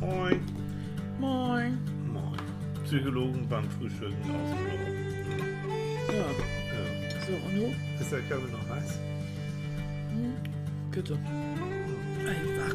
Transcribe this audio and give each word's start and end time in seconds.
Moin. 0.00 0.40
Moin. 1.18 1.78
Moin. 2.12 2.38
Psychologen 2.84 3.46
beim 3.48 3.68
Frühstücken 3.70 4.14
aus 4.30 4.50
dem 4.50 4.64
Büro. 4.64 6.12
Ja, 6.12 6.14
Ja. 6.14 7.26
so, 7.26 7.32
und 7.46 7.54
du? 7.56 7.74
Ist 8.02 8.12
der 8.12 8.20
Kaffee 8.20 8.50
noch 8.52 8.68
heiß? 8.76 8.98
Bitte. 10.90 11.14
Ein 11.14 12.46
Wach 12.58 12.74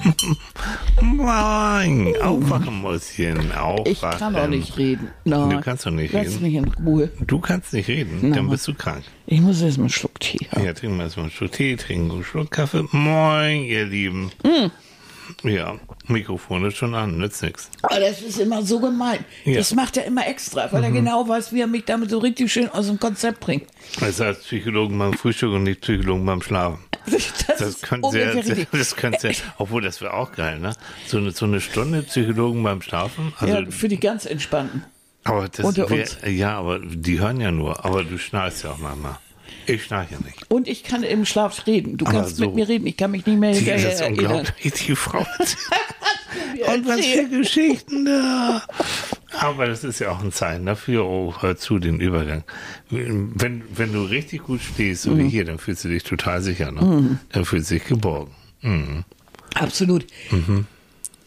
Moin. 1.02 2.14
Aufwachen, 2.22 2.80
Mäuschen. 2.82 3.52
Aufwachen. 3.52 3.86
Ich 3.92 4.00
kann 4.00 4.34
doch 4.34 4.46
nicht 4.48 4.76
reden. 4.76 5.08
Nein. 5.24 5.50
Du 5.50 5.60
kannst 5.60 5.86
doch 5.86 5.90
nicht 5.90 6.12
Lass 6.12 6.26
reden. 6.26 6.42
mich 6.42 6.54
in 6.54 6.64
Ruhe. 6.84 7.10
Du 7.26 7.38
kannst 7.40 7.72
nicht 7.72 7.88
reden, 7.88 8.18
Na, 8.22 8.36
dann 8.36 8.48
bist 8.48 8.66
du 8.68 8.74
krank. 8.74 9.04
Ich 9.26 9.40
muss 9.40 9.60
erst 9.60 9.78
mal 9.78 9.84
einen 9.84 9.90
Schluck 9.90 10.18
Tee 10.20 10.46
haben. 10.50 10.64
Ja, 10.64 10.72
trinken 10.72 10.96
wir 10.96 11.04
erstmal 11.04 11.24
einen 11.24 11.32
Schluck 11.32 11.52
Tee, 11.52 11.76
trinken 11.76 12.10
einen 12.10 12.24
Schluck 12.24 12.50
Kaffee. 12.50 12.84
Moin, 12.92 13.64
ihr 13.64 13.86
Lieben. 13.86 14.30
Hm. 14.44 14.70
Ja, 15.44 15.76
Mikrofon 16.08 16.64
ist 16.66 16.76
schon 16.76 16.94
an, 16.94 17.16
nützt 17.18 17.42
nichts. 17.42 17.70
Aber 17.82 18.00
das 18.00 18.20
ist 18.20 18.40
immer 18.40 18.62
so 18.64 18.80
gemein. 18.80 19.24
Ja. 19.44 19.58
Das 19.58 19.72
macht 19.74 19.96
er 19.96 20.04
immer 20.04 20.26
extra, 20.26 20.70
weil 20.72 20.82
er 20.82 20.90
genau 20.90 21.28
weiß, 21.28 21.52
wie 21.52 21.60
er 21.60 21.68
mich 21.68 21.84
damit 21.84 22.10
so 22.10 22.18
richtig 22.18 22.52
schön 22.52 22.68
aus 22.68 22.88
dem 22.88 22.98
Konzept 22.98 23.38
bringt. 23.40 23.64
Das 24.00 24.20
heißt 24.20 24.42
Psychologen 24.42 24.98
beim 24.98 25.12
Frühstück 25.12 25.52
und 25.52 25.62
nicht 25.62 25.82
Psychologen 25.82 26.26
beim 26.26 26.42
Schlafen. 26.42 26.80
Das, 27.46 27.58
Das 27.58 27.80
könnte 27.82 28.10
sehr, 28.10 28.42
sehr, 28.42 28.66
das 28.72 28.96
könnte 28.96 29.18
sehr, 29.20 29.34
obwohl 29.58 29.82
das 29.82 30.00
wäre 30.00 30.14
auch 30.14 30.32
geil, 30.32 30.58
ne? 30.60 30.72
So 31.06 31.18
eine, 31.18 31.30
so 31.32 31.44
eine 31.46 31.60
Stunde 31.60 32.02
Psychologen 32.02 32.62
beim 32.62 32.80
Schlafen. 32.82 33.32
Also, 33.38 33.54
Ja, 33.54 33.70
für 33.70 33.88
die 33.88 33.98
ganz 34.00 34.24
Entspannten. 34.26 34.84
aber 35.24 35.48
das 35.48 35.64
unter 35.64 35.88
wär, 35.90 36.00
uns. 36.02 36.18
ja, 36.26 36.56
aber 36.58 36.78
die 36.78 37.18
hören 37.20 37.40
ja 37.40 37.50
nur. 37.50 37.84
Aber 37.84 38.04
du 38.04 38.18
schnarchst 38.18 38.64
ja 38.64 38.70
auch 38.72 38.78
manchmal. 38.78 39.18
Ich 39.66 39.84
schnarche 39.84 40.14
ja 40.14 40.20
nicht. 40.24 40.50
Und 40.50 40.68
ich 40.68 40.82
kann 40.84 41.02
im 41.02 41.24
Schlaf 41.26 41.66
reden. 41.66 41.96
Du 41.96 42.06
Aber 42.06 42.18
kannst 42.20 42.36
so. 42.36 42.46
mit 42.46 42.54
mir 42.54 42.68
reden. 42.68 42.86
Ich 42.86 42.96
kann 42.96 43.10
mich 43.10 43.26
nicht 43.26 43.38
mehr 43.38 43.52
Die 43.52 43.58
hinterher 43.58 43.92
ist 43.92 44.00
erinnern. 44.00 44.36
unglaublich, 44.38 44.72
die 44.72 44.96
Frau. 44.96 45.18
Und 46.66 46.86
was 46.86 47.04
für 47.04 47.28
Geschichten 47.28 48.04
da. 48.04 48.62
Aber 49.38 49.66
das 49.66 49.84
ist 49.84 49.98
ja 50.00 50.10
auch 50.10 50.22
ein 50.22 50.32
Zeichen 50.32 50.66
dafür. 50.66 51.04
Oh, 51.06 51.34
hör 51.40 51.56
zu, 51.56 51.78
den 51.78 52.00
Übergang. 52.00 52.42
Wenn, 52.90 53.62
wenn 53.74 53.92
du 53.92 54.02
richtig 54.02 54.42
gut 54.44 54.60
stehst, 54.60 55.02
so 55.02 55.16
wie 55.16 55.22
Mhm. 55.22 55.28
hier, 55.28 55.44
dann 55.44 55.58
fühlst 55.58 55.84
du 55.84 55.88
dich 55.88 56.02
total 56.02 56.42
sicher. 56.42 56.72
Ne? 56.72 57.18
Dann 57.32 57.44
fühlst 57.44 57.70
du 57.70 57.74
dich 57.74 57.84
geborgen. 57.84 58.32
Mhm. 58.62 59.04
Absolut. 59.54 60.04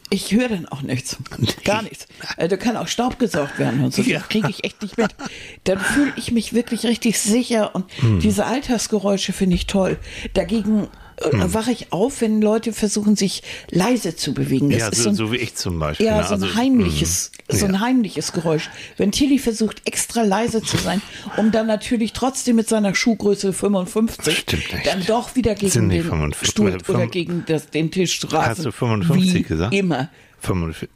Ich 0.10 0.32
höre 0.34 0.50
dann 0.50 0.68
auch 0.68 0.82
nichts. 0.82 1.18
Gar 1.64 1.84
nichts. 1.84 2.08
Da 2.38 2.56
kann 2.58 2.78
auch 2.78 2.88
Staub 2.88 3.18
gesaugt 3.20 3.58
werden 3.58 3.84
und 3.84 3.94
so. 3.94 4.02
Ja. 4.04 4.20
Das 4.20 4.30
kriege 4.30 4.50
ich 4.50 4.64
echt 4.64 4.82
nicht 4.82 4.98
mit. 4.98 5.16
Dann 5.64 5.80
fühle 5.80 6.14
ich 6.18 6.32
mich 6.32 6.54
wirklich 6.54 6.86
richtig 6.86 7.20
sicher 7.20 7.74
und 7.74 7.86
Hm. 8.02 8.20
diese 8.20 8.46
Alltagsgeräusche 8.46 9.34
finde 9.34 9.56
ich 9.56 9.66
toll. 9.66 9.98
Dagegen 10.34 10.88
Hm. 11.32 11.54
wache 11.54 11.72
ich 11.72 11.92
auf, 11.94 12.22
wenn 12.22 12.42
Leute 12.42 12.74
versuchen, 12.74 13.16
sich 13.16 13.44
leise 13.72 14.16
zu 14.16 14.34
bewegen. 14.34 14.70
Das 14.70 14.80
Ja, 14.80 14.92
so, 14.94 15.04
so 15.04 15.10
ein, 15.10 15.16
so 15.16 15.32
wie 15.32 15.38
ich 15.38 15.56
zum 15.56 15.80
Beispiel. 15.80 16.06
ja, 16.08 16.18
ne? 16.18 16.24
so 16.28 16.34
ein 16.36 16.44
Also, 16.44 16.56
heimliches, 16.56 17.32
mhm. 17.52 17.56
so 17.58 17.66
ein 17.66 17.74
Ja. 17.76 17.80
heimliches 17.80 18.32
Geräusch. 18.34 18.70
Wenn 18.98 19.12
Tilly 19.12 19.40
versucht, 19.40 19.82
extra 19.86 20.24
leise 20.24 20.62
zu 20.62 20.78
sein, 20.78 21.02
um 21.38 21.52
dann 21.52 21.68
natürlich 21.68 22.14
trotzdem 22.14 22.56
mit 22.58 22.68
seiner 22.70 22.94
Schuhgröße 22.96 23.54
55 23.54 24.38
Stimmt 24.38 24.74
nicht. 24.74 24.86
dann 24.88 25.06
doch 25.06 25.36
wieder 25.36 25.56
gegen 25.56 25.90
den 25.90 26.04
55, 26.04 26.50
Stuhl 26.50 26.68
oder 26.74 26.84
fünf- 26.84 27.12
gegen 27.12 27.44
das, 27.48 27.70
den 27.70 27.90
Tisch 27.92 28.20
zu 28.20 28.28
rasen. 28.28 28.50
Hast 28.50 28.66
du 28.66 28.72
55 28.72 29.34
Wie 29.34 29.42
gesagt? 29.44 29.74
Immer. 29.74 30.10
45, 30.40 30.90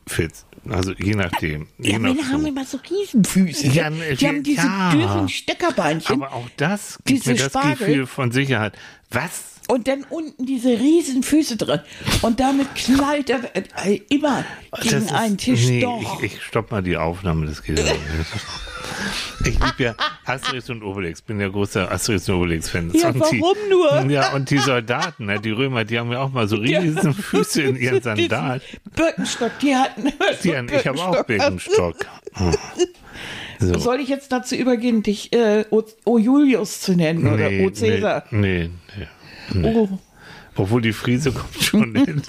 also 0.70 0.92
je 0.94 1.16
nachdem. 1.16 1.67
Je 1.80 1.92
Ja, 1.94 2.00
nach 2.00 2.14
Männer 2.14 2.30
haben 2.31 2.42
Schuh. 2.42 2.48
immer 2.48 2.66
so 2.66 2.78
Riesenfüße. 2.89 3.67
Ja, 3.67 3.89
die 3.89 4.28
haben 4.28 4.44
diese 4.44 4.58
ja. 4.67 4.92
dürren 4.92 5.30
Steckerbeinchen 5.30 6.22
Aber 6.22 6.33
auch 6.33 6.48
das 6.58 7.00
gibt 7.05 7.22
Diese 7.22 7.31
mir 7.31 7.38
das 7.38 7.45
Spargel. 7.48 7.88
Gefühl 7.88 8.05
von 8.08 8.31
Sicherheit. 8.31 8.73
Was? 9.11 9.31
Und 9.68 9.88
dann 9.88 10.06
unten 10.10 10.46
diese 10.46 10.70
Riesenfüße 10.70 11.58
drin. 11.58 11.80
Und 12.22 12.40
damit 12.40 12.73
knallt 12.76 13.30
er 13.30 13.40
äh, 13.56 14.00
immer 14.10 14.44
gegen 14.82 14.98
ist- 14.98 15.14
einen 15.14 15.38
Tisch. 15.38 15.68
nee, 15.68 15.82
Doch. 15.82 16.22
Ich, 16.23 16.33
ich 16.36 16.42
stopp 16.44 16.72
mal 16.72 16.82
die 16.83 16.98
Aufnahme 16.98 17.45
des 17.45 17.61
Gehirns. 17.64 17.92
Ich 19.45 19.54
liebe 19.60 19.83
ja 19.83 19.95
Asterix 20.26 20.70
und 20.70 20.82
Obelix, 20.83 21.22
bin 21.22 21.39
ja 21.39 21.48
großer 21.50 21.92
Asterix 21.92 22.27
und 22.30 22.36
Obelix-Fan. 22.36 22.92
Ja, 22.94 23.10
und 23.10 23.16
die, 23.32 23.42
warum 23.42 23.58
nur? 23.70 24.11
Ja, 24.11 24.33
und 24.33 24.50
die 24.50 24.58
Soldaten, 24.58 25.26
ne, 25.26 25.39
die 25.39 25.52
Römer, 25.52 25.83
die 25.86 26.00
haben 26.00 26.11
ja 26.11 26.20
auch 26.22 26.32
mal 26.32 26.48
so 26.48 26.56
riesen 26.58 27.14
Füße 27.14 27.61
in 27.61 27.76
ihren 27.76 28.02
Sandalen. 28.02 28.61
Birkenstock, 28.95 29.52
die 29.61 29.76
hatten 29.76 30.11
Die, 30.44 30.56
haben- 30.58 30.67
ich 30.70 30.88
habe 30.88 31.00
auch 31.00 31.23
Birkenstock. 31.23 31.95
Hm. 32.33 32.52
So. 33.60 33.76
Soll 33.80 34.00
ich 34.02 34.08
jetzt 34.10 34.32
dazu 34.32 34.54
übergehen, 34.56 35.02
dich 35.02 35.33
äh, 35.33 35.66
O, 35.72 35.82
o 36.06 36.20
Julius 36.20 36.80
zu 36.82 36.92
nennen 36.95 37.26
oder 37.26 37.50
O 37.50 37.72
Cäsar? 37.72 38.23
Nee, 38.30 38.70
nee, 38.70 38.70
nee. 39.00 39.08
Oh, 39.63 39.87
Obwohl 40.55 40.81
die 40.81 40.93
Friese 40.93 41.31
kommt 41.31 41.61
schon 41.63 41.95
hin. 42.05 42.21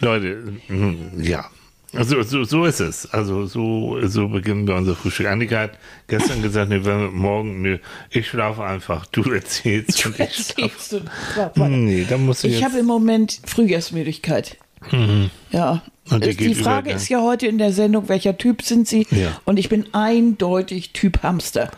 Leute, 0.00 0.52
mm, 0.68 1.20
ja. 1.22 1.44
Also 1.94 2.22
so, 2.22 2.42
so 2.44 2.64
ist 2.64 2.80
es. 2.80 3.06
Also 3.12 3.44
so, 3.46 3.98
so 4.06 4.28
beginnen 4.28 4.66
wir 4.66 4.74
unser 4.76 4.96
Frühstück. 4.96 5.26
Annika 5.26 5.58
hat 5.60 5.72
gestern 6.08 6.40
gesagt, 6.40 6.70
nee, 6.70 6.80
wenn 6.84 7.00
wir 7.00 7.10
morgen, 7.10 7.60
nee, 7.60 7.80
ich 8.10 8.26
schlafe 8.28 8.64
einfach. 8.64 9.04
Du 9.06 9.22
erzählst 9.30 10.06
und 10.06 10.14
ich. 10.14 10.20
Erzählst 10.20 10.92
du 10.92 11.00
Quatsch. 11.34 11.56
Nee, 11.68 12.06
da 12.08 12.16
musst 12.16 12.44
du 12.44 12.48
Ich 12.48 12.54
jetzt. 12.60 12.64
habe 12.64 12.78
im 12.78 12.86
Moment 12.86 13.40
Frühjahrsmüdigkeit. 13.44 14.56
Ja. 15.50 15.82
Ist- 16.06 16.20
geht 16.38 16.40
die 16.40 16.54
Frage 16.54 16.88
über- 16.90 16.96
ist 16.96 17.08
ja 17.10 17.20
heute 17.20 17.46
in 17.46 17.58
der 17.58 17.72
Sendung, 17.72 18.08
welcher 18.08 18.36
Typ 18.38 18.62
sind 18.62 18.88
Sie? 18.88 19.06
Ja. 19.10 19.38
Und 19.44 19.58
ich 19.58 19.68
bin 19.68 19.86
eindeutig 19.94 20.92
Typ 20.94 21.22
Hamster. 21.22 21.70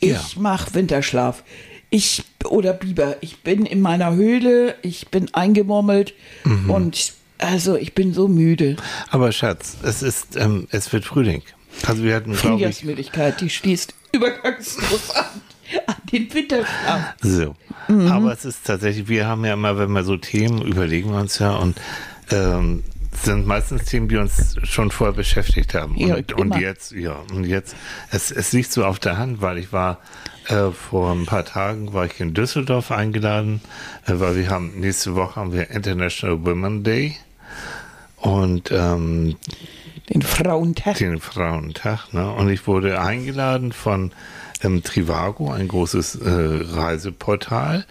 Ich 0.00 0.10
Ja. 0.12 0.20
mache 0.40 0.72
Winterschlaf. 0.74 1.44
Ich 1.90 2.24
oder 2.44 2.72
Biber. 2.72 3.16
Ich 3.20 3.42
bin 3.42 3.64
in 3.66 3.80
meiner 3.80 4.14
Höhle, 4.14 4.74
ich 4.82 5.08
bin 5.08 5.32
eingemurmelt 5.34 6.14
Mhm. 6.44 6.70
und 6.70 7.12
also 7.38 7.76
ich 7.76 7.94
bin 7.94 8.12
so 8.12 8.28
müde. 8.28 8.76
Aber 9.10 9.32
Schatz, 9.32 9.76
es 9.82 10.02
ist, 10.02 10.36
ähm, 10.36 10.66
es 10.70 10.92
wird 10.92 11.04
Frühling. 11.04 11.42
Also 11.86 12.02
wir 12.02 12.14
hatten, 12.16 12.34
Frühjahrsmüdigkeit, 12.34 13.40
die 13.40 13.48
schließt 13.48 13.94
übergangslos 14.12 15.10
an, 15.10 15.24
an 15.86 15.94
den 16.12 16.32
Winterschlaf. 16.34 17.14
So. 17.22 17.54
Mhm. 17.88 18.10
Aber 18.10 18.32
es 18.32 18.44
ist 18.44 18.66
tatsächlich, 18.66 19.08
wir 19.08 19.26
haben 19.26 19.44
ja 19.44 19.54
immer, 19.54 19.78
wenn 19.78 19.90
wir 19.92 20.02
so 20.04 20.16
Themen 20.16 20.60
überlegen 20.62 21.10
wir 21.12 21.20
uns 21.20 21.38
ja 21.38 21.54
und 21.56 21.80
ähm, 22.30 22.82
sind 23.22 23.46
meistens 23.46 23.84
Themen, 23.84 24.08
die 24.08 24.16
uns 24.16 24.56
schon 24.64 24.90
vorher 24.90 25.14
beschäftigt 25.14 25.74
haben. 25.74 25.96
Ja, 25.96 26.16
und, 26.16 26.32
und 26.34 26.56
jetzt, 26.58 26.92
ja, 26.92 27.16
und 27.32 27.44
jetzt, 27.44 27.74
es, 28.10 28.30
es 28.30 28.52
liegt 28.52 28.72
so 28.72 28.84
auf 28.84 28.98
der 28.98 29.16
Hand, 29.16 29.40
weil 29.40 29.58
ich 29.58 29.72
war 29.72 29.98
äh, 30.48 30.70
vor 30.70 31.12
ein 31.12 31.26
paar 31.26 31.44
Tagen 31.44 31.92
war 31.92 32.06
ich 32.06 32.18
in 32.20 32.34
Düsseldorf 32.34 32.90
eingeladen, 32.90 33.60
äh, 34.06 34.14
weil 34.14 34.36
wir 34.36 34.50
haben 34.50 34.80
nächste 34.80 35.14
Woche 35.14 35.36
haben 35.36 35.52
wir 35.52 35.70
International 35.70 36.44
Women 36.44 36.84
Day 36.84 37.16
und 38.16 38.70
ähm, 38.72 39.36
Den 40.08 40.22
Frauentag. 40.22 40.96
den 40.96 41.20
Frauentag. 41.20 42.12
Ne? 42.12 42.30
Und 42.32 42.48
ich 42.48 42.66
wurde 42.66 43.00
eingeladen 43.00 43.72
von 43.72 44.12
ähm, 44.62 44.82
Trivago, 44.82 45.50
ein 45.50 45.68
großes 45.68 46.16
äh, 46.16 46.30
Reiseportal. 46.74 47.84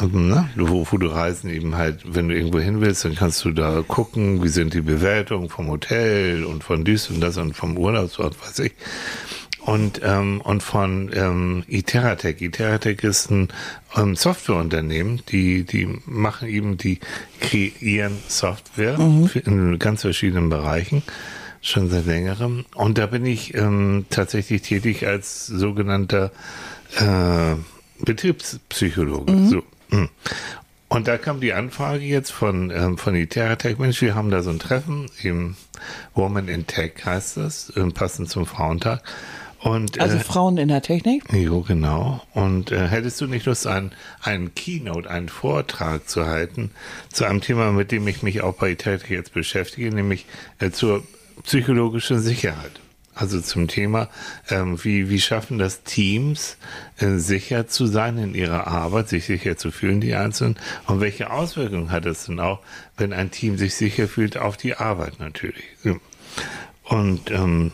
Ähm, 0.00 0.28
ne? 0.28 0.48
wo, 0.56 0.86
wo 0.90 0.96
du 0.96 1.06
Reisen 1.08 1.50
eben 1.50 1.76
halt, 1.76 2.00
wenn 2.06 2.28
du 2.28 2.34
irgendwo 2.34 2.58
hin 2.58 2.80
willst, 2.80 3.04
dann 3.04 3.14
kannst 3.14 3.44
du 3.44 3.50
da 3.50 3.84
gucken, 3.86 4.42
wie 4.42 4.48
sind 4.48 4.72
die 4.72 4.80
Bewertungen 4.80 5.50
vom 5.50 5.68
Hotel 5.68 6.44
und 6.44 6.64
von 6.64 6.84
dies 6.84 7.10
und 7.10 7.20
das 7.20 7.36
und 7.36 7.54
vom 7.54 7.76
Urlaubsort, 7.76 8.40
weiß 8.40 8.60
ich. 8.60 8.72
Und, 9.64 10.00
ähm, 10.02 10.40
und 10.40 10.62
von 10.62 11.10
ähm, 11.14 11.62
Iteratec. 11.68 12.40
Iteratec 12.40 13.04
ist 13.04 13.30
ein 13.30 13.48
ähm, 13.96 14.16
Softwareunternehmen, 14.16 15.22
die, 15.28 15.62
die 15.64 15.88
machen 16.04 16.48
eben, 16.48 16.76
die 16.78 16.98
kreieren 17.40 18.18
Software 18.26 18.98
für, 19.28 19.38
in 19.38 19.78
ganz 19.78 20.00
verschiedenen 20.00 20.48
Bereichen 20.48 21.04
schon 21.60 21.88
seit 21.88 22.06
längerem. 22.06 22.64
Und 22.74 22.98
da 22.98 23.06
bin 23.06 23.24
ich 23.24 23.54
ähm, 23.54 24.06
tatsächlich 24.10 24.62
tätig 24.62 25.06
als 25.06 25.46
sogenannter 25.46 26.32
äh, 26.96 27.54
Betriebspsychologe. 28.04 29.46
So. 29.48 29.62
mm. 29.96 30.08
Und 30.88 31.08
da 31.08 31.16
kam 31.16 31.40
die 31.40 31.54
Anfrage 31.54 32.04
jetzt 32.04 32.32
von, 32.32 32.70
ähm, 32.70 32.98
von 32.98 33.14
Iteratec, 33.14 33.78
Mensch, 33.78 34.02
wir 34.02 34.14
haben 34.14 34.30
da 34.30 34.42
so 34.42 34.50
ein 34.50 34.58
Treffen, 34.58 35.08
im 35.22 35.56
Woman 36.14 36.48
in 36.48 36.66
Tech 36.66 36.92
heißt 37.02 37.38
das, 37.38 37.72
ähm, 37.76 37.92
passend 37.92 38.28
zum 38.28 38.44
Frauentag. 38.44 39.02
Und, 39.62 40.00
Also 40.00 40.16
äh, 40.16 40.20
Frauen 40.20 40.58
in 40.58 40.68
der 40.68 40.82
Technik. 40.82 41.32
Jo, 41.32 41.60
genau. 41.60 42.20
Und 42.34 42.72
äh, 42.72 42.88
hättest 42.88 43.20
du 43.20 43.26
nicht 43.26 43.46
Lust, 43.46 43.66
einen, 43.66 43.92
einen 44.20 44.54
Keynote, 44.54 45.08
einen 45.08 45.28
Vortrag 45.28 46.08
zu 46.08 46.26
halten 46.26 46.72
zu 47.12 47.24
einem 47.24 47.40
Thema, 47.40 47.70
mit 47.70 47.92
dem 47.92 48.06
ich 48.08 48.22
mich 48.22 48.42
auch 48.42 48.54
bei 48.54 48.70
Iteratec 48.72 49.10
jetzt 49.10 49.32
beschäftige, 49.32 49.94
nämlich 49.94 50.26
äh, 50.58 50.70
zur 50.70 51.04
psychologischen 51.44 52.18
Sicherheit. 52.18 52.80
Also 53.14 53.40
zum 53.42 53.68
Thema, 53.68 54.08
ähm, 54.48 54.82
wie, 54.82 55.10
wie 55.10 55.20
schaffen 55.20 55.58
das 55.58 55.82
Teams, 55.82 56.56
äh, 56.96 57.18
sicher 57.18 57.68
zu 57.68 57.86
sein 57.86 58.16
in 58.16 58.34
ihrer 58.34 58.66
Arbeit, 58.66 59.10
sich 59.10 59.26
sicher 59.26 59.58
zu 59.58 59.70
fühlen, 59.70 60.00
die 60.00 60.14
Einzelnen, 60.14 60.56
und 60.86 61.00
welche 61.00 61.30
Auswirkungen 61.30 61.90
hat 61.90 62.06
es 62.06 62.24
denn 62.24 62.40
auch, 62.40 62.60
wenn 62.96 63.12
ein 63.12 63.30
Team 63.30 63.58
sich 63.58 63.74
sicher 63.74 64.08
fühlt, 64.08 64.38
auf 64.38 64.56
die 64.56 64.76
Arbeit 64.76 65.20
natürlich. 65.20 65.64
Und 66.84 67.30
ähm, 67.30 67.72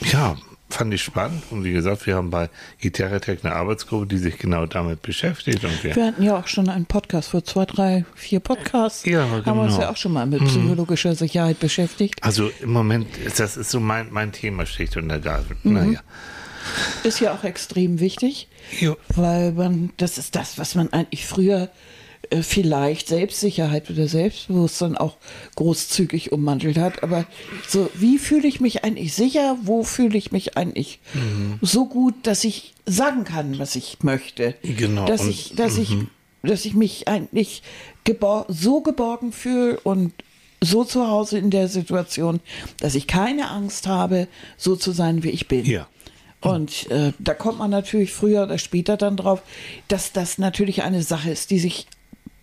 ja, 0.00 0.36
fand 0.74 0.92
ich 0.94 1.02
spannend. 1.02 1.42
Und 1.50 1.64
wie 1.64 1.72
gesagt, 1.72 2.06
wir 2.06 2.16
haben 2.16 2.30
bei 2.30 2.50
Iteratec 2.80 3.44
eine 3.44 3.54
Arbeitsgruppe, 3.54 4.06
die 4.06 4.18
sich 4.18 4.38
genau 4.38 4.66
damit 4.66 5.02
beschäftigt. 5.02 5.64
Und 5.64 5.82
wir, 5.82 5.96
Wir 5.96 6.06
hatten 6.06 6.22
ja 6.22 6.38
auch 6.38 6.46
schon 6.46 6.68
einen 6.68 6.86
Podcast 6.86 7.30
vor 7.30 7.44
zwei, 7.44 7.64
drei, 7.64 8.04
vier 8.14 8.40
Podcasts. 8.40 9.04
Ja, 9.04 9.22
Haben 9.28 9.44
wir 9.44 9.62
uns 9.62 9.74
genau. 9.74 9.86
ja 9.86 9.90
auch 9.90 9.96
schon 9.96 10.12
mal 10.12 10.26
mit 10.26 10.44
psychologischer 10.44 11.14
Sicherheit 11.14 11.58
beschäftigt. 11.60 12.22
also 12.22 12.50
im 12.60 12.72
Moment, 12.72 13.16
ist 13.18 13.40
das 13.40 13.56
ist 13.56 13.70
so 13.70 13.80
mein, 13.80 14.08
mein 14.10 14.32
Thema 14.32 14.66
schlicht 14.66 14.96
und 14.96 15.10
ergreifend. 15.10 15.64
Mhm. 15.64 15.72
Naja. 15.72 16.00
Ist 17.02 17.20
ja 17.20 17.34
auch 17.34 17.44
extrem 17.44 18.00
wichtig, 18.00 18.48
Jo. 18.80 18.96
weil 19.14 19.52
man, 19.52 19.90
das 19.98 20.16
ist 20.16 20.34
das, 20.34 20.58
was 20.58 20.74
man 20.74 20.90
eigentlich 20.92 21.26
früher 21.26 21.68
vielleicht 22.42 23.08
Selbstsicherheit 23.08 23.90
oder 23.90 24.06
Selbstbewusstsein 24.08 24.96
auch 24.96 25.16
großzügig 25.56 26.32
ummantelt 26.32 26.78
hat. 26.78 27.02
Aber 27.02 27.24
so, 27.68 27.90
wie 27.94 28.18
fühle 28.18 28.46
ich 28.48 28.60
mich 28.60 28.84
eigentlich 28.84 29.14
sicher? 29.14 29.56
Wo 29.62 29.82
fühle 29.84 30.16
ich 30.18 30.32
mich 30.32 30.56
eigentlich 30.56 31.00
Mhm. 31.14 31.58
so 31.62 31.86
gut, 31.86 32.14
dass 32.22 32.44
ich 32.44 32.74
sagen 32.86 33.24
kann, 33.24 33.58
was 33.58 33.76
ich 33.76 33.98
möchte? 34.02 34.54
Genau, 34.62 35.06
Dass 35.06 35.22
und- 35.22 35.30
ich, 35.30 35.54
dass 35.56 35.78
ich, 35.78 35.96
dass 36.42 36.64
ich 36.64 36.74
mich 36.74 37.08
eigentlich 37.08 37.62
gebor 38.04 38.46
so 38.48 38.80
geborgen 38.82 39.32
fühle 39.32 39.80
und 39.80 40.12
so 40.62 40.84
zu 40.84 41.08
Hause 41.08 41.38
in 41.38 41.50
der 41.50 41.68
Situation, 41.68 42.40
dass 42.80 42.94
ich 42.94 43.06
keine 43.06 43.50
Angst 43.50 43.86
habe, 43.86 44.28
so 44.56 44.76
zu 44.76 44.92
sein, 44.92 45.22
wie 45.22 45.30
ich 45.30 45.46
bin. 45.48 45.64
Ja. 45.66 45.86
Und 46.40 46.90
äh, 46.90 47.12
da 47.18 47.32
kommt 47.32 47.58
man 47.58 47.70
natürlich 47.70 48.12
früher 48.12 48.42
oder 48.42 48.58
später 48.58 48.98
dann 48.98 49.16
drauf, 49.16 49.40
dass 49.88 50.12
das 50.12 50.36
natürlich 50.36 50.82
eine 50.82 51.02
Sache 51.02 51.30
ist, 51.30 51.50
die 51.50 51.58
sich 51.58 51.86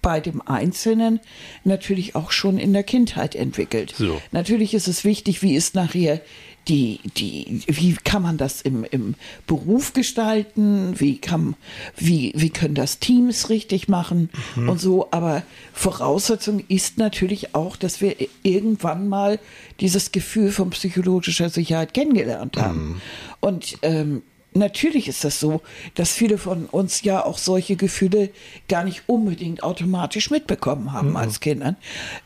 bei 0.02 0.20
dem 0.20 0.42
Einzelnen 0.42 1.20
natürlich 1.64 2.16
auch 2.16 2.32
schon 2.32 2.58
in 2.58 2.74
der 2.74 2.84
Kindheit 2.84 3.36
entwickelt. 3.36 3.94
So. 3.96 4.22
Natürlich 4.32 4.74
ist 4.74 4.88
es 4.88 5.04
wichtig, 5.04 5.42
wie 5.42 5.56
ist 5.56 5.76
nachher 5.76 6.22
die, 6.68 7.00
die, 7.18 7.64
wie 7.68 7.94
kann 7.96 8.22
man 8.22 8.38
das 8.38 8.62
im, 8.62 8.84
im 8.84 9.16
Beruf 9.48 9.94
gestalten, 9.94 11.00
wie 11.00 11.18
kann, 11.18 11.56
wie, 11.98 12.34
wie 12.36 12.52
können 12.52 12.76
das 12.76 13.00
Teams 13.00 13.50
richtig 13.50 13.88
machen 13.88 14.30
und 14.56 14.80
so, 14.80 15.08
aber 15.12 15.44
Voraussetzung 15.74 16.64
ist 16.68 16.98
natürlich 16.98 17.56
auch, 17.56 17.76
dass 17.76 18.00
wir 18.00 18.16
irgendwann 18.44 19.10
mal 19.10 19.40
dieses 19.80 20.12
Gefühl 20.12 20.52
von 20.52 20.70
psychologischer 20.70 21.50
Sicherheit 21.50 21.94
kennengelernt 21.96 22.58
haben. 22.58 23.02
Und 23.40 23.78
ähm, 23.82 24.22
Natürlich 24.54 25.08
ist 25.08 25.24
das 25.24 25.40
so, 25.40 25.62
dass 25.96 26.12
viele 26.12 26.38
von 26.38 26.66
uns 26.66 27.04
ja 27.04 27.24
auch 27.26 27.38
solche 27.38 27.76
Gefühle 27.76 28.30
gar 28.68 28.84
nicht 28.84 29.04
unbedingt 29.08 29.64
automatisch 29.64 30.30
mitbekommen 30.30 30.92
haben 30.92 31.16
als 31.16 31.40
Kindern. 31.40 31.78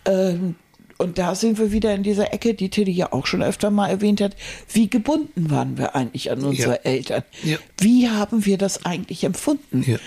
Ähm, 0.06 0.56
und 0.98 1.18
da 1.18 1.36
sind 1.36 1.60
wir 1.60 1.72
wieder 1.74 1.94
in 1.94 2.04
dieser 2.04 2.34
Ecke, 2.34 2.54
die 2.54 2.70
Tilly 2.70 2.92
ja 2.92 3.12
auch 3.12 3.26
schon 3.26 3.44
öfter 3.44 3.70
mal 3.70 3.90
erwähnt 3.90 4.22
hat. 4.22 4.36
Wie 4.72 4.90
gebunden 4.90 5.52
waren 5.52 5.78
wir 5.78 5.94
eigentlich 5.94 6.32
an 6.32 6.44
unsere 6.44 6.76
Ja. 6.76 6.80
Eltern? 6.84 7.24
Ja. 7.44 7.58
Wie 7.80 8.10
haben 8.10 8.46
wir 8.46 8.58
das 8.58 8.86
eigentlich 8.86 9.24
empfunden? 9.26 9.84
Ja. 9.86 9.98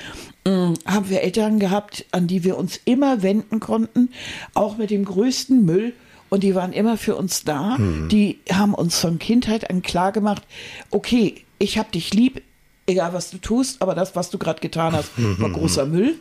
Mm, 0.51 0.75
Haben 0.87 1.11
wir 1.11 1.21
Eltern 1.23 1.59
gehabt, 1.59 2.07
an 2.11 2.27
die 2.27 2.43
wir 2.43 2.57
uns 2.57 2.81
immer 2.87 3.23
wenden 3.23 3.61
konnten, 3.61 4.09
auch 4.55 4.79
mit 4.79 4.91
dem 4.91 5.05
größten 5.05 5.65
Müll? 5.65 5.93
Und 6.31 6.43
die 6.43 6.55
waren 6.55 6.73
immer 6.73 6.97
für 6.99 7.17
uns 7.17 7.45
da. 7.45 7.77
Die 8.11 8.39
haben 8.53 8.75
uns 8.75 8.99
von 8.99 9.19
Kindheit 9.19 9.71
an 9.71 9.81
klar 9.83 10.13
gemacht, 10.13 10.43
okay, 10.91 11.37
ich 11.59 11.79
hab 11.79 11.93
dich 11.93 12.15
lieb, 12.15 12.43
egal 12.87 13.13
was 13.13 13.31
du 13.31 13.39
tust, 13.39 13.83
aber 13.83 13.95
das, 13.95 14.17
was 14.17 14.31
du 14.31 14.39
gerade 14.39 14.61
getan 14.61 14.93
hast, 14.93 15.11
war 15.17 15.51
großer 15.51 15.87
Müll. 15.87 16.17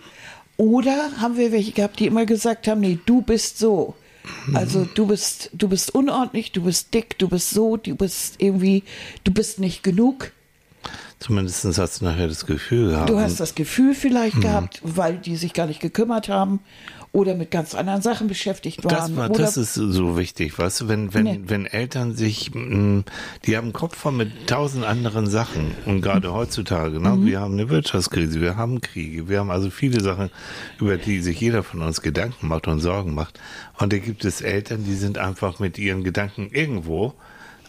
Oder 0.57 1.11
haben 1.19 1.37
wir 1.37 1.51
welche 1.51 1.71
gehabt, 1.71 1.99
die 1.99 2.07
immer 2.07 2.25
gesagt 2.25 2.67
haben, 2.67 2.81
nee, 2.81 2.99
du 3.05 3.21
bist 3.21 3.59
so. 3.59 3.95
Also 4.53 4.85
du 4.93 5.07
bist, 5.07 5.51
du 5.53 5.69
bist 5.69 5.93
unordentlich, 5.95 6.51
du 6.51 6.63
bist 6.63 6.93
dick, 6.93 7.17
du 7.17 7.29
bist 7.29 7.51
so, 7.51 7.77
du 7.77 7.95
bist 7.95 8.35
irgendwie, 8.39 8.83
du 9.23 9.31
bist 9.31 9.59
nicht 9.59 9.83
genug. 9.83 10.31
Zumindest 11.19 11.65
hast 11.77 12.01
du 12.01 12.05
nachher 12.05 12.27
das 12.27 12.45
Gefühl 12.45 12.91
gehabt. 12.91 13.09
Du 13.09 13.19
hast 13.19 13.39
das 13.39 13.55
Gefühl 13.55 13.95
vielleicht 13.95 14.39
gehabt, 14.41 14.81
weil 14.83 15.17
die 15.17 15.35
sich 15.35 15.53
gar 15.53 15.65
nicht 15.65 15.79
gekümmert 15.79 16.29
haben 16.29 16.59
oder 17.17 17.33
mit 17.33 17.49
ganz 17.49 17.73
anderen 17.73 18.03
Sachen 18.03 18.27
beschäftigt 18.27 18.85
Das, 18.85 18.93
waren. 18.93 19.17
war, 19.17 19.29
oder 19.31 19.39
das 19.39 19.57
ist 19.57 19.73
so 19.73 20.17
wichtig, 20.19 20.59
weißt 20.59 20.81
du, 20.81 20.87
wenn, 20.87 21.15
wenn, 21.15 21.23
Nee. 21.23 21.39
wenn 21.47 21.65
Eltern 21.65 22.15
sich, 22.15 22.51
mh, 22.53 23.03
die 23.45 23.57
haben 23.57 23.73
Kopf 23.73 23.97
voll 23.97 24.11
mit 24.11 24.45
tausend 24.45 24.85
anderen 24.85 25.25
Sachen 25.25 25.71
und 25.87 26.01
gerade 26.01 26.31
heutzutage, 26.31 26.99
ne, 27.01 27.17
wir 27.21 27.39
haben 27.39 27.53
eine 27.53 27.69
Wirtschaftskrise, 27.69 28.39
wir 28.39 28.55
haben 28.55 28.81
Kriege, 28.81 29.27
wir 29.29 29.39
haben 29.39 29.49
also 29.49 29.71
viele 29.71 29.99
Sachen, 29.99 30.29
über 30.79 30.97
die 30.97 31.19
sich 31.21 31.41
jeder 31.41 31.63
von 31.63 31.81
uns 31.81 32.01
Gedanken 32.03 32.47
macht 32.49 32.67
und 32.67 32.81
Sorgen 32.81 33.15
macht 33.15 33.39
und 33.79 33.91
da 33.91 33.97
gibt 33.97 34.23
es 34.23 34.41
Eltern, 34.41 34.83
die 34.85 34.93
sind 34.93 35.17
einfach 35.17 35.57
mit 35.59 35.79
ihren 35.79 36.03
Gedanken 36.03 36.49
irgendwo, 36.51 37.15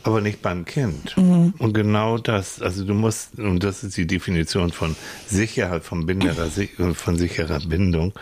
aber 0.03 0.21
nicht 0.21 0.43
beim 0.43 0.65
Kind. 0.65 1.17
Und 1.59 1.73
genau 1.73 2.19
das, 2.19 2.63
also 2.63 2.85
du 2.85 2.95
musst, 2.95 3.39
und 3.39 3.63
das 3.63 3.85
ist 3.85 3.97
die 3.97 4.07
Definition 4.07 4.71
von 4.73 4.97
Sicherheit, 5.27 5.85
von, 5.85 6.07
binderer, 6.07 6.49
von 6.95 7.17
sicherer 7.17 7.61
Bindung, 7.61 8.13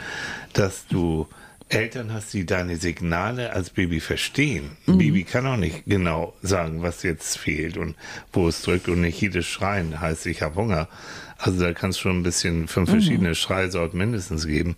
dass 0.52 0.87
du 0.87 1.26
Eltern 1.69 2.12
hast, 2.12 2.32
die 2.32 2.46
deine 2.46 2.76
Signale 2.76 3.52
als 3.52 3.70
Baby 3.70 3.99
verstehen. 3.99 4.76
Ein 4.87 4.99
Baby 4.99 5.25
kann 5.25 5.46
auch 5.46 5.56
nicht 5.56 5.84
genau 5.87 6.32
sagen, 6.40 6.82
was 6.82 7.02
jetzt 7.02 7.38
fehlt 7.38 7.76
und 7.76 7.96
wo 8.32 8.46
es 8.46 8.62
drückt 8.62 8.88
und 8.88 9.00
nicht 9.00 9.20
jedes 9.20 9.46
Schreien 9.46 10.00
heißt, 10.00 10.26
ich 10.26 10.43
habe 10.43 10.55
Hunger. 10.55 10.88
Also 11.38 11.61
da 11.61 11.73
kann 11.73 11.90
es 11.90 11.99
schon 11.99 12.20
ein 12.20 12.23
bisschen 12.23 12.69
fünf 12.69 12.90
verschiedene 12.90 13.34
Schreisorten 13.34 13.99
mindestens 13.99 14.46
geben. 14.46 14.76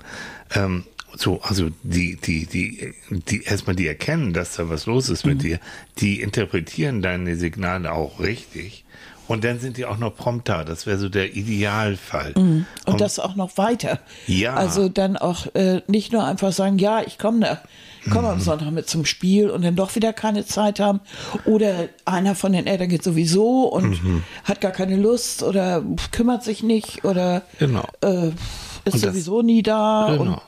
Ähm, 0.55 0.85
so, 1.16 1.40
also 1.43 1.69
die, 1.82 2.16
die, 2.16 2.46
die, 2.46 2.93
die, 3.28 3.43
erstmal 3.44 3.75
die 3.76 3.87
erkennen, 3.87 4.32
dass 4.32 4.56
da 4.56 4.69
was 4.69 4.87
los 4.87 5.08
ist 5.08 5.25
mit 5.26 5.43
dir, 5.43 5.58
die 5.99 6.20
interpretieren 6.20 7.02
deine 7.02 7.37
Signale 7.37 7.93
auch 7.93 8.20
richtig. 8.20 8.84
Und 9.26 9.44
dann 9.44 9.60
sind 9.60 9.76
die 9.76 9.84
auch 9.84 9.99
noch 9.99 10.16
prompt 10.16 10.49
da. 10.49 10.64
Das 10.64 10.87
wäre 10.87 10.96
so 10.96 11.10
der 11.10 11.37
Idealfall. 11.37 12.32
und 12.34 12.66
das 13.00 13.19
auch 13.19 13.37
noch 13.37 13.58
weiter. 13.58 13.99
Ja. 14.26 14.55
Also 14.55 14.88
dann 14.88 15.19
auch 15.19 15.55
äh, 15.55 15.82
nicht 15.87 16.12
nur 16.12 16.25
einfach 16.25 16.50
sagen, 16.52 16.78
ja, 16.78 17.02
ich 17.02 17.19
komme 17.19 17.40
da, 17.40 17.62
komme 18.11 18.28
Mhm. 18.28 18.34
am 18.34 18.40
Sonntag 18.40 18.70
mit 18.70 18.88
zum 18.88 19.04
Spiel 19.04 19.50
und 19.50 19.62
dann 19.62 19.76
doch 19.76 19.94
wieder 19.96 20.14
keine 20.14 20.46
Zeit 20.46 20.81
haben. 20.81 21.00
Oder 21.44 21.90
einer 22.06 22.34
von 22.34 22.52
den 22.52 22.66
Eltern 22.66 22.88
geht 22.88 23.04
sowieso 23.04 23.64
und 23.69 24.02
Mhm. 24.02 24.22
hat 24.44 24.62
gar 24.62 24.72
keine 24.72 24.96
Lust 24.96 25.43
oder 25.43 25.82
kümmert 26.11 26.43
sich 26.43 26.62
nicht 26.62 27.04
oder 27.04 27.43
Genau. 27.58 27.87
äh, 28.00 28.28
ist 28.28 28.94
Und 28.94 28.94
das- 28.94 29.00
sowieso 29.02 29.43
nie 29.43 29.62
da. 29.62 30.16
Genau. 30.16 30.40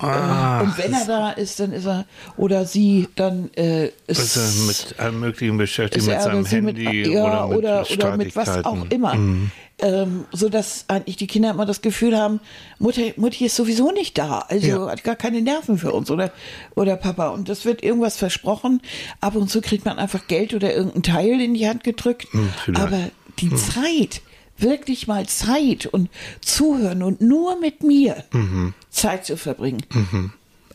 Und, 0.00 0.08
Ah, 0.08 0.60
und 0.60 0.76
wenn 0.78 0.92
er 0.92 1.04
da 1.06 1.30
ist, 1.30 1.58
dann 1.60 1.72
ist 1.72 1.86
er 1.86 2.04
oder 2.36 2.64
sie, 2.64 3.08
dann 3.16 3.50
äh, 3.54 3.86
ist, 4.06 4.36
Ist 4.36 4.36
er 4.36 4.66
mit 4.66 4.94
allem 4.98 5.20
Möglichen 5.20 5.56
beschäftigt, 5.56 6.06
mit 6.06 6.20
seinem 6.20 6.40
oder 6.40 6.48
Handy 6.48 6.82
mit, 6.84 7.06
ja, 7.12 7.24
oder 7.24 7.48
mit 7.48 7.58
oder, 7.58 7.86
oder 7.90 8.16
mit 8.16 8.36
was 8.36 8.64
auch 8.64 8.86
immer. 8.90 9.14
Mhm. 9.14 9.50
Ähm, 9.78 10.24
so 10.32 10.48
dass 10.48 10.86
eigentlich 10.88 11.16
die 11.16 11.26
Kinder 11.26 11.50
immer 11.50 11.66
das 11.66 11.82
Gefühl 11.82 12.16
haben, 12.16 12.40
Mutter, 12.78 13.02
Mutti 13.16 13.44
ist 13.44 13.56
sowieso 13.56 13.90
nicht 13.92 14.16
da, 14.16 14.38
also 14.48 14.66
Ja. 14.66 14.90
hat 14.90 15.04
gar 15.04 15.16
keine 15.16 15.42
Nerven 15.42 15.76
für 15.76 15.92
uns 15.92 16.10
oder, 16.10 16.32
oder 16.74 16.96
Papa. 16.96 17.28
Und 17.28 17.50
das 17.50 17.66
wird 17.66 17.82
irgendwas 17.82 18.16
versprochen. 18.16 18.80
Ab 19.20 19.36
und 19.36 19.50
zu 19.50 19.60
kriegt 19.60 19.84
man 19.84 19.98
einfach 19.98 20.28
Geld 20.28 20.54
oder 20.54 20.72
irgendein 20.74 21.02
Teil 21.02 21.40
in 21.42 21.52
die 21.52 21.68
Hand 21.68 21.84
gedrückt. 21.84 22.26
Hm, 22.30 22.48
vielleicht. 22.64 22.80
Aber 22.82 22.98
die 23.38 23.54
Zeit, 23.54 24.22
wirklich 24.58 25.06
mal 25.06 25.26
Zeit 25.26 25.86
und 25.86 26.08
zuhören 26.40 27.02
und 27.02 27.20
nur 27.20 27.58
mit 27.60 27.82
mir 27.82 28.24
Mhm. 28.32 28.74
Zeit 28.90 29.26
zu 29.26 29.36
verbringen, 29.36 29.82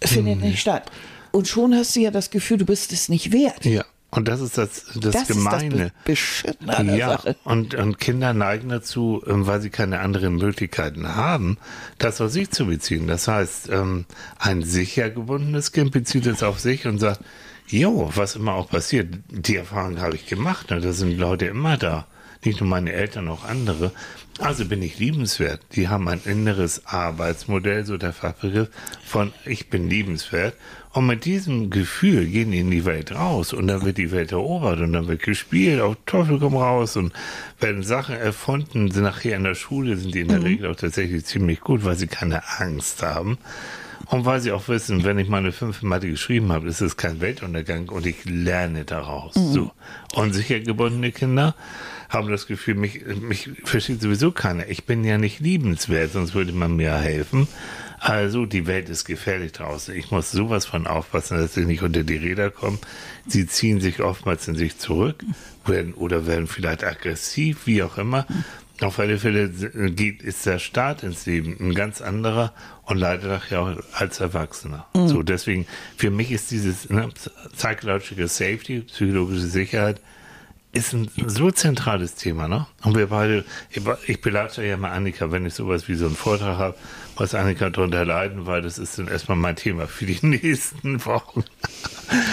findet 0.04 0.42
nicht 0.42 0.60
statt. 0.60 0.92
Und 1.32 1.48
schon 1.48 1.74
hast 1.74 1.96
du 1.96 2.02
ja 2.02 2.12
das 2.12 2.30
Gefühl, 2.30 2.58
du 2.58 2.66
bist 2.66 2.92
es 2.92 3.08
nicht 3.10 3.32
wert. 3.32 3.64
Ja, 3.66 3.86
und 4.10 4.28
das 4.28 4.42
ist 4.42 4.58
das, 4.58 4.86
das, 5.00 5.14
Das 5.14 5.28
Gemeine. 5.28 5.68
ist 5.68 5.74
das 5.74 5.80
Be- 5.80 5.92
Beschissene 6.04 6.78
an 6.78 6.88
der 6.88 6.96
ja, 6.98 7.10
Sache. 7.12 7.36
und, 7.46 7.74
und 7.76 8.00
Kinder 8.00 8.34
neigen 8.34 8.68
dazu, 8.70 9.24
ähm, 9.26 9.48
weil 9.48 9.62
sie 9.62 9.70
keine 9.70 10.00
anderen 10.02 10.36
Möglichkeiten 10.36 11.16
haben, 11.16 11.58
das 12.00 12.20
auf 12.20 12.32
sich 12.32 12.52
zu 12.52 12.66
beziehen. 12.66 13.08
Das 13.08 13.28
heißt, 13.30 13.70
ähm, 13.70 14.06
ein 14.40 14.64
sicher 14.64 15.10
gebundenes 15.10 15.72
Kind 15.72 15.92
bezieht 15.92 16.26
es 16.26 16.44
auf 16.44 16.60
sich 16.60 16.86
und 16.86 17.00
sagt, 17.00 17.22
jo, 17.68 18.12
was 18.16 18.36
immer 18.36 18.54
auch 18.56 18.70
passiert, 18.70 19.08
die 19.30 19.56
Erfahrung 19.56 20.02
habe 20.02 20.16
ich 20.16 20.26
gemacht, 20.28 20.70
ne? 20.72 20.82
da 20.82 20.92
sind 20.92 21.18
Leute 21.18 21.46
immer 21.46 21.78
da. 21.78 22.06
Nicht 22.44 22.60
nur 22.60 22.70
meine 22.70 22.92
Eltern, 22.92 23.28
auch 23.28 23.46
andere. 23.46 23.92
Also 24.40 24.66
bin 24.66 24.82
ich 24.82 24.98
liebenswert. 24.98 25.62
Die 25.76 25.88
haben 25.88 26.08
ein 26.08 26.22
inneres 26.26 26.88
Arbeitsmodell, 26.88 27.86
so 27.86 27.98
der 27.98 28.14
Fachbegriff, 28.14 28.70
von 29.06 29.32
ich 29.46 29.70
bin 29.70 29.90
liebenswert. 29.90 30.56
Und 30.94 31.06
mit 31.06 31.26
diesem 31.26 31.70
Gefühl 31.70 32.26
gehen 32.26 32.52
die 32.52 32.60
in 32.60 32.72
die 32.72 32.86
Welt 32.86 33.14
raus 33.14 33.54
und 33.54 33.68
dann 33.68 33.86
wird 33.86 33.98
die 33.98 34.12
Welt 34.12 34.32
erobert 34.32 34.80
und 34.80 34.92
dann 34.94 35.08
wird 35.08 35.22
gespielt, 35.22 35.80
auf 35.80 35.96
Teufel 36.06 36.40
komm 36.40 36.58
raus 36.58 36.98
und 36.98 37.14
werden 37.60 37.84
Sachen 37.84 38.16
erfunden, 38.16 38.92
sind 38.92 39.04
nachher 39.04 39.38
in 39.38 39.44
der 39.44 39.56
Schule, 39.56 39.96
sind 39.96 40.14
die 40.14 40.22
in 40.22 40.28
der 40.28 40.44
Regel 40.44 40.70
auch 40.70 40.76
tatsächlich 40.76 41.24
ziemlich 41.26 41.62
gut, 41.62 41.86
weil 41.86 41.96
sie 41.96 42.08
keine 42.08 42.42
Angst 42.60 43.04
haben. 43.04 43.38
Und 44.08 44.26
weil 44.26 44.42
sie 44.42 44.52
auch 44.52 44.68
wissen, 44.68 45.06
wenn 45.06 45.20
ich 45.20 45.30
meine 45.30 45.54
fünf 45.54 45.82
in 45.82 45.88
Mathe 45.88 46.10
geschrieben 46.10 46.52
habe, 46.52 46.68
ist 46.68 46.82
es 46.82 46.98
kein 46.98 47.22
Weltuntergang 47.22 47.88
und 47.88 48.06
ich 48.06 48.26
lerne 48.26 48.84
daraus. 48.84 49.34
So. 49.36 49.72
Unsicher 50.14 50.60
gebundene 50.60 51.14
Kinder 51.14 51.56
haben 52.12 52.30
das 52.30 52.46
Gefühl, 52.46 52.76
mich, 52.76 53.06
mich 53.06 53.50
versteht 53.64 54.02
sowieso 54.02 54.32
keiner. 54.32 54.68
Ich 54.68 54.86
bin 54.86 55.04
ja 55.04 55.18
nicht 55.18 55.40
liebenswert, 55.40 56.12
sonst 56.12 56.36
würde 56.36 56.52
man 56.52 56.76
mir 56.76 56.94
helfen. 56.94 57.48
Also 58.00 58.46
die 58.46 58.68
Welt 58.68 58.90
ist 58.90 59.06
gefährlich 59.06 59.54
draußen. 59.54 59.96
Ich 59.96 60.12
muss 60.12 60.32
sowas 60.32 60.66
von 60.66 60.88
aufpassen, 60.88 61.38
dass 61.38 61.54
sie 61.54 61.66
nicht 61.66 61.84
unter 61.84 62.04
die 62.04 62.18
Räder 62.18 62.50
kommen. 62.50 62.80
Sie 63.28 63.48
ziehen 63.48 63.80
sich 63.80 64.02
oftmals 64.02 64.48
in 64.48 64.56
sich 64.56 64.78
zurück 64.78 65.24
werden, 65.66 65.94
oder 65.94 66.28
werden 66.28 66.48
vielleicht 66.48 66.84
aggressiv, 66.84 67.66
wie 67.66 67.82
auch 67.84 67.98
immer. 67.98 68.26
Auf 68.82 69.00
alle 69.00 69.20
Fälle 69.20 69.50
geht, 69.92 70.24
ist 70.24 70.46
der 70.48 70.58
Start 70.58 71.04
ins 71.04 71.28
Leben 71.28 71.56
ein 71.60 71.76
ganz 71.76 72.02
anderer 72.02 72.52
und 72.86 72.98
leider 72.98 73.28
nachher 73.28 73.62
auch 73.62 73.78
als 73.94 74.20
Erwachsener. 74.20 74.88
Mhm. 74.96 75.08
So, 75.08 75.24
deswegen, 75.24 75.68
für 75.96 76.10
mich 76.10 76.32
ist 76.32 76.50
dieses 76.52 76.90
ne, 76.90 77.08
Psychological 77.56 78.28
Safety, 78.28 78.80
psychologische 78.82 79.46
Sicherheit, 79.46 80.02
ist 80.74 80.94
ein 80.94 81.10
so 81.28 81.52
zentrales 81.52 82.16
Thema, 82.16 82.48
ne? 82.48 82.66
Und 82.84 82.96
wir 82.96 83.08
beide, 83.08 83.44
ich 84.08 84.22
belatsche 84.22 84.66
ja 84.66 84.78
mal 84.78 84.92
Annika, 84.92 85.32
wenn 85.32 85.46
ich 85.46 85.54
sowas 85.54 85.88
wie 85.88 85.96
so 85.96 86.06
einen 86.06 86.16
Vortrag 86.16 86.58
habe, 86.58 86.78
was 87.18 87.36
Annika 87.36 87.70
darunter 87.70 88.06
leiden, 88.06 88.46
weil 88.46 88.62
das 88.62 88.78
ist 88.78 88.98
dann 88.98 89.08
erstmal 89.08 89.38
mein 89.38 89.56
Thema 89.58 89.88
für 89.88 90.06
die 90.06 90.20
nächsten 90.26 91.06
Wochen. 91.06 91.44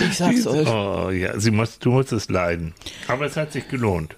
Ich 0.09 0.19
sag's 0.19 0.47
euch. 0.47 0.69
Oh 0.69 1.11
ja, 1.11 1.39
sie 1.39 1.51
muss, 1.51 1.79
du 1.79 1.91
musst 1.91 2.13
es 2.13 2.29
leiden. 2.29 2.75
Aber 3.09 3.27
es 3.27 3.37
hat 3.37 3.53
sich 3.53 3.69
gelohnt. 3.69 4.15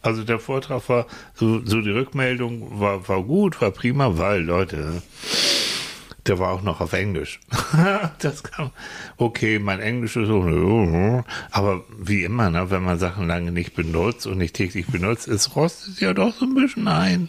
Also 0.00 0.22
der 0.22 0.38
Vortrag 0.38 0.88
war, 0.88 1.06
so, 1.34 1.64
so 1.64 1.80
die 1.80 1.90
Rückmeldung 1.90 2.78
war, 2.78 3.08
war 3.08 3.24
gut, 3.24 3.60
war 3.60 3.72
prima, 3.72 4.16
weil, 4.16 4.42
Leute, 4.42 5.02
der 6.26 6.38
war 6.38 6.52
auch 6.52 6.62
noch 6.62 6.80
auf 6.80 6.92
Englisch. 6.92 7.40
das 8.18 8.42
kam, 8.42 8.70
okay, 9.16 9.58
mein 9.58 9.80
Englisch 9.80 10.16
ist 10.16 10.28
so, 10.28 11.24
aber 11.50 11.84
wie 11.98 12.24
immer, 12.24 12.50
ne, 12.50 12.70
wenn 12.70 12.82
man 12.82 12.98
Sachen 12.98 13.26
lange 13.26 13.52
nicht 13.52 13.74
benutzt 13.74 14.26
und 14.26 14.38
nicht 14.38 14.54
täglich 14.54 14.86
benutzt, 14.86 15.28
es 15.28 15.56
rostet 15.56 16.00
ja 16.00 16.14
doch 16.14 16.34
so 16.34 16.44
ein 16.44 16.54
bisschen 16.54 16.88
ein. 16.88 17.28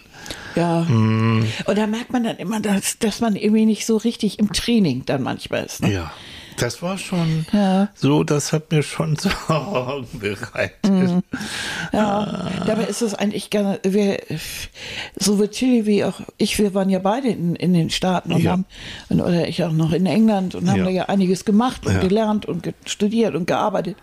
Ja. 0.56 0.82
Mm. 0.82 1.46
Und 1.66 1.78
da 1.78 1.88
merkt 1.88 2.12
man 2.12 2.24
dann 2.24 2.38
immer, 2.38 2.60
dass, 2.60 2.98
dass 3.00 3.22
man 3.22 3.36
irgendwie 3.36 3.66
nicht 3.66 3.86
so 3.86 3.98
richtig 3.98 4.40
im 4.40 4.52
Training 4.52 5.04
dann 5.06 5.22
manchmal 5.22 5.64
ist. 5.66 5.82
Ne? 5.82 5.94
Ja. 5.94 6.12
Das 6.58 6.82
war 6.82 6.98
schon 6.98 7.46
ja. 7.54 7.90
so, 7.96 8.24
das 8.24 8.52
hat 8.52 8.72
mir 8.72 8.84
schon 8.84 9.16
Sorgen 9.48 10.08
bereitet. 10.20 10.92
Mhm. 10.92 11.24
Ja, 11.94 12.20
ah. 12.20 12.52
dabei 12.66 12.84
ist 12.84 13.02
es 13.02 13.14
eigentlich 13.14 13.50
gerne, 13.50 13.80
wir, 13.84 14.20
sowohl 15.16 15.50
Chili 15.50 15.86
wie 15.86 16.04
auch 16.04 16.20
ich, 16.38 16.58
wir 16.58 16.74
waren 16.74 16.90
ja 16.90 17.00
beide 17.00 17.30
in, 17.30 17.56
in 17.56 17.74
den 17.74 17.90
Staaten 17.90 18.34
und 18.34 18.42
ja. 18.42 18.52
haben, 18.52 18.66
oder 19.10 19.48
ich 19.48 19.64
auch 19.64 19.72
noch 19.72 19.94
in 19.94 20.06
England 20.06 20.56
und 20.56 20.70
haben 20.70 20.80
ja. 20.80 20.86
da 20.86 20.90
ja 20.90 21.06
einiges 21.06 21.46
gemacht 21.46 21.86
und 21.86 22.02
gelernt 22.02 22.46
und 22.46 22.74
studiert 22.86 23.36
und 23.36 23.46
gearbeitet. 23.46 23.96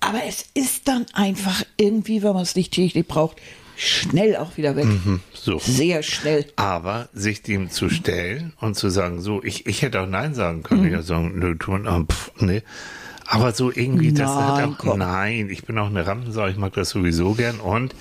Aber 0.00 0.18
es 0.26 0.44
ist 0.54 0.88
dann 0.88 1.06
einfach 1.14 1.62
irgendwie, 1.76 2.22
wenn 2.22 2.34
man 2.34 2.42
es 2.42 2.56
nicht 2.56 2.72
täglich 2.72 3.06
braucht, 3.06 3.36
schnell 3.82 4.36
auch 4.36 4.56
wieder 4.56 4.76
weg. 4.76 4.86
Mhm, 4.86 5.20
so. 5.32 5.58
Sehr 5.58 6.02
schnell. 6.02 6.46
Aber 6.56 7.08
sich 7.12 7.42
dem 7.42 7.70
zu 7.70 7.88
stellen 7.88 8.52
und 8.60 8.76
zu 8.76 8.88
sagen, 8.88 9.20
so, 9.20 9.42
ich, 9.42 9.66
ich 9.66 9.82
hätte 9.82 10.00
auch 10.00 10.08
Nein 10.08 10.34
sagen 10.34 10.62
können. 10.62 10.82
Mhm. 10.82 10.86
Ich 10.86 10.92
hätte 10.94 11.02
sagen, 11.04 11.38
nö, 11.38 11.56
tun, 11.56 11.86
oh, 11.86 12.04
pff, 12.04 12.30
nee. 12.38 12.62
Aber 13.26 13.52
so 13.52 13.70
irgendwie, 13.72 14.12
das 14.12 14.34
nein, 14.34 14.44
hat 14.44 14.64
auch, 14.64 14.78
komm. 14.78 14.98
nein, 14.98 15.48
ich 15.50 15.64
bin 15.64 15.78
auch 15.78 15.86
eine 15.86 16.06
Rampensau, 16.06 16.46
ich 16.48 16.56
mag 16.56 16.74
das 16.74 16.90
sowieso 16.90 17.32
gern 17.34 17.60
und 17.60 17.94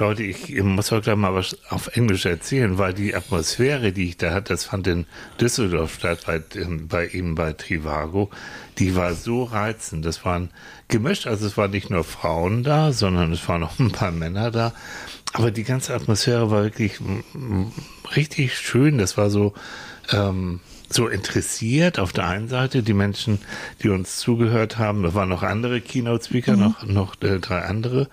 Leute, 0.00 0.22
ich 0.22 0.48
muss 0.62 0.92
heute 0.92 1.14
mal 1.14 1.34
was 1.34 1.58
auf 1.68 1.94
Englisch 1.94 2.24
erzählen, 2.24 2.78
weil 2.78 2.94
die 2.94 3.14
Atmosphäre, 3.14 3.92
die 3.92 4.08
ich 4.08 4.16
da 4.16 4.32
hatte, 4.32 4.54
das 4.54 4.64
fand 4.64 4.86
in 4.86 5.04
Düsseldorf 5.38 5.96
statt, 5.96 6.20
bei, 6.26 6.40
bei 6.88 7.08
eben 7.08 7.34
bei 7.34 7.52
Trivago, 7.52 8.30
die 8.78 8.96
war 8.96 9.12
so 9.12 9.42
reizend. 9.42 10.06
Das 10.06 10.24
waren 10.24 10.48
gemischt, 10.88 11.26
also 11.26 11.46
es 11.46 11.58
waren 11.58 11.72
nicht 11.72 11.90
nur 11.90 12.02
Frauen 12.02 12.62
da, 12.62 12.92
sondern 12.92 13.30
es 13.32 13.46
waren 13.46 13.62
auch 13.62 13.78
ein 13.78 13.92
paar 13.92 14.10
Männer 14.10 14.50
da. 14.50 14.72
Aber 15.32 15.50
die 15.50 15.64
ganze 15.64 15.94
Atmosphäre 15.94 16.50
war 16.50 16.64
wirklich 16.64 16.98
richtig 18.16 18.58
schön. 18.58 18.98
Das 18.98 19.16
war 19.16 19.30
so, 19.30 19.54
ähm, 20.12 20.60
so 20.88 21.06
interessiert 21.06 22.00
auf 22.00 22.12
der 22.12 22.26
einen 22.26 22.48
Seite, 22.48 22.82
die 22.82 22.94
Menschen, 22.94 23.38
die 23.82 23.90
uns 23.90 24.16
zugehört 24.16 24.76
haben, 24.76 25.04
da 25.04 25.14
waren 25.14 25.28
noch 25.28 25.44
andere 25.44 25.80
Keynote-Speaker, 25.80 26.56
mhm. 26.56 26.60
noch, 26.60 26.82
noch 26.84 27.22
äh, 27.22 27.38
drei 27.38 27.62
andere 27.62 28.08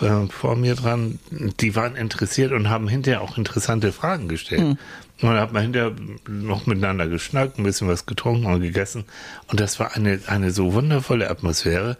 äh, 0.00 0.26
vor 0.28 0.54
mir 0.56 0.74
dran, 0.74 1.18
die 1.30 1.74
waren 1.74 1.96
interessiert 1.96 2.52
und 2.52 2.68
haben 2.68 2.86
hinterher 2.86 3.22
auch 3.22 3.38
interessante 3.38 3.92
Fragen 3.92 4.28
gestellt. 4.28 4.60
Mhm. 4.60 4.78
Und 5.20 5.30
dann 5.30 5.40
hat 5.40 5.52
man 5.52 5.62
hinterher 5.62 5.92
noch 6.28 6.66
miteinander 6.66 7.08
geschnackt, 7.08 7.58
ein 7.58 7.64
bisschen 7.64 7.88
was 7.88 8.06
getrunken 8.06 8.46
und 8.46 8.60
gegessen. 8.60 9.04
Und 9.48 9.58
das 9.58 9.80
war 9.80 9.96
eine, 9.96 10.20
eine 10.26 10.50
so 10.50 10.74
wundervolle 10.74 11.28
Atmosphäre. 11.28 11.96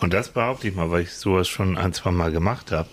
Und 0.00 0.14
das 0.14 0.30
behaupte 0.30 0.68
ich 0.68 0.74
mal, 0.74 0.90
weil 0.90 1.02
ich 1.02 1.12
sowas 1.12 1.48
schon 1.48 1.76
ein, 1.76 1.92
zwei 1.92 2.12
Mal 2.12 2.32
gemacht 2.32 2.72
habe. 2.72 2.88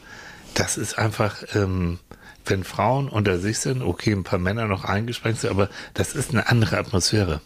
Das 0.60 0.78
ist 0.78 0.98
einfach, 0.98 1.38
ähm, 1.56 2.00
wenn 2.46 2.66
Frauen 2.66 3.08
unter 3.08 3.40
sich 3.40 3.60
sind, 3.60 3.82
okay, 3.82 4.12
ein 4.12 4.24
paar 4.24 4.40
Männer 4.40 4.68
noch 4.68 4.84
eingeschränkt 4.84 5.40
sind, 5.40 5.52
aber 5.52 5.70
das 5.94 6.16
ist 6.16 6.32
eine 6.32 6.50
andere 6.50 6.78
Atmosphäre. 6.78 7.40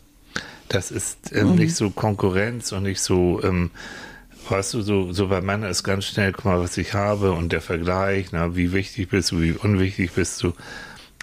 Das 0.67 0.89
ist 0.89 1.31
ähm, 1.31 1.51
mhm. 1.51 1.55
nicht 1.55 1.75
so 1.75 1.91
Konkurrenz 1.91 2.71
und 2.71 2.83
nicht 2.83 3.01
so, 3.01 3.39
ähm, 3.43 3.69
weißt 4.49 4.73
du, 4.73 4.81
so, 4.81 5.13
so 5.13 5.27
bei 5.27 5.41
Männern 5.41 5.69
ist 5.69 5.83
ganz 5.83 6.05
schnell, 6.05 6.31
guck 6.31 6.45
mal, 6.45 6.59
was 6.59 6.75
ich 6.77 6.95
habe 6.95 7.33
und 7.33 7.51
der 7.51 7.61
Vergleich, 7.61 8.31
na, 8.31 8.55
wie 8.55 8.73
wichtig 8.73 9.09
bist 9.09 9.31
du, 9.31 9.41
wie 9.41 9.51
unwichtig 9.51 10.13
bist 10.13 10.41
du. 10.41 10.53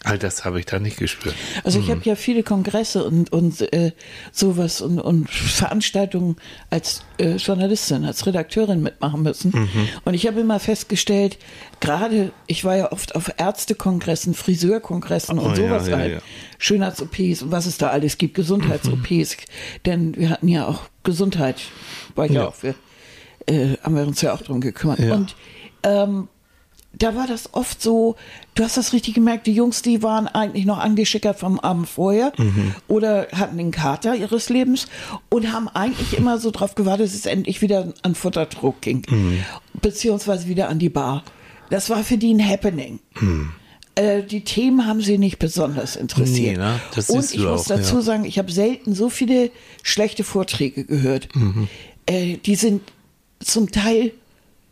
All 0.03 0.19
das 0.19 0.47
habe 0.47 0.59
ich 0.59 0.65
da 0.65 0.79
nicht 0.79 0.97
gespürt. 0.97 1.35
Also 1.63 1.79
ich 1.79 1.89
mhm. 1.89 1.91
habe 1.91 2.01
ja 2.05 2.15
viele 2.15 2.43
Kongresse 2.43 3.05
und, 3.05 3.31
und 3.33 3.61
äh, 3.73 3.93
sowas 4.33 4.81
und, 4.81 4.99
und 4.99 5.29
Veranstaltungen 5.29 6.37
als 6.71 7.03
äh, 7.19 7.37
Journalistin, 7.37 8.07
als 8.07 8.25
Redakteurin 8.25 8.83
mitmachen 8.83 9.23
müssen. 9.23 9.53
Mhm. 9.55 9.89
Und 10.07 10.15
ich 10.15 10.27
habe 10.27 10.41
immer 10.41 10.59
festgestellt, 10.59 11.37
gerade, 11.81 12.33
ich 12.47 12.65
war 12.65 12.77
ja 12.77 12.93
oft 12.93 13.15
auf 13.15 13.31
Ärztekongressen, 13.37 14.33
Friseurkongressen 14.33 15.39
und 15.39 15.53
oh, 15.53 15.55
sowas 15.55 15.87
ja, 15.87 15.93
ja, 15.93 15.99
halt. 15.99 16.13
Ja. 16.15 16.19
Schönheits-OPs 16.57 17.43
und 17.43 17.51
was 17.51 17.67
es 17.67 17.77
da 17.77 17.89
alles 17.89 18.17
gibt, 18.17 18.35
Gesundheits-OPs. 18.35 19.37
Mhm. 19.37 19.81
Denn 19.85 20.17
wir 20.17 20.31
hatten 20.31 20.49
ja 20.49 20.67
auch 20.67 20.85
Gesundheit, 21.03 21.61
war 22.15 22.25
ja, 22.31 22.49
auch 22.49 22.55
für, 22.55 22.75
äh, 23.45 23.77
haben 23.83 23.97
wir 23.97 24.07
uns 24.07 24.23
ja 24.23 24.33
auch 24.33 24.41
drum 24.41 24.63
gekümmert. 24.63 25.01
Und 25.01 25.37
ähm, 25.83 26.29
da 26.93 27.15
war 27.15 27.27
das 27.27 27.55
oft 27.55 27.81
so, 27.81 28.17
du 28.55 28.65
hast 28.65 28.77
das 28.77 28.93
richtig 28.93 29.15
gemerkt, 29.15 29.47
die 29.47 29.55
Jungs, 29.55 29.83
die 29.83 30.03
waren 30.03 30.27
eigentlich 30.27 30.67
noch 30.67 30.79
angeschickert 30.79 31.39
vom 31.39 31.59
Abend 31.61 31.89
vorher 31.89 32.33
mhm. 32.37 32.75
oder 32.89 33.29
hatten 33.33 33.57
den 33.59 33.71
Kater 33.71 34.17
ihres 34.17 34.49
Lebens 34.49 34.87
und 35.29 35.53
haben 35.53 35.69
eigentlich 35.69 36.17
immer 36.19 36.39
so 36.39 36.51
drauf 36.51 36.75
gewartet, 36.75 37.07
dass 37.07 37.15
es 37.15 37.27
endlich 37.27 37.63
wieder 37.63 37.93
an 38.03 38.15
Futterdruck 38.15 38.81
ging, 38.81 39.03
mhm. 39.09 39.45
beziehungsweise 39.81 40.49
wieder 40.49 40.69
an 40.69 40.79
die 40.79 40.89
Bar. 40.89 41.25
Das 41.71 41.89
war 41.89 42.03
für 42.03 42.19
die 42.19 42.35
ein 42.35 42.47
Happening. 42.47 42.99
Mhm. 43.21 43.53
Äh, 43.95 44.23
die 44.23 44.43
Themen 44.43 44.87
haben 44.87 45.01
sie 45.01 45.19
nicht 45.19 45.39
besonders 45.39 45.97
interessiert. 45.97 46.59
Nee, 46.59 46.63
ne? 46.63 46.81
und 47.09 47.35
ich 47.35 47.41
muss 47.41 47.71
auch, 47.71 47.77
dazu 47.77 47.97
ja. 47.97 48.03
sagen, 48.03 48.25
ich 48.25 48.39
habe 48.39 48.51
selten 48.51 48.95
so 48.95 49.09
viele 49.11 49.51
schlechte 49.83 50.25
Vorträge 50.25 50.85
gehört. 50.85 51.29
Mhm. 51.35 51.69
Äh, 52.07 52.37
die 52.39 52.57
sind 52.57 52.83
zum 53.41 53.71
Teil 53.71 54.13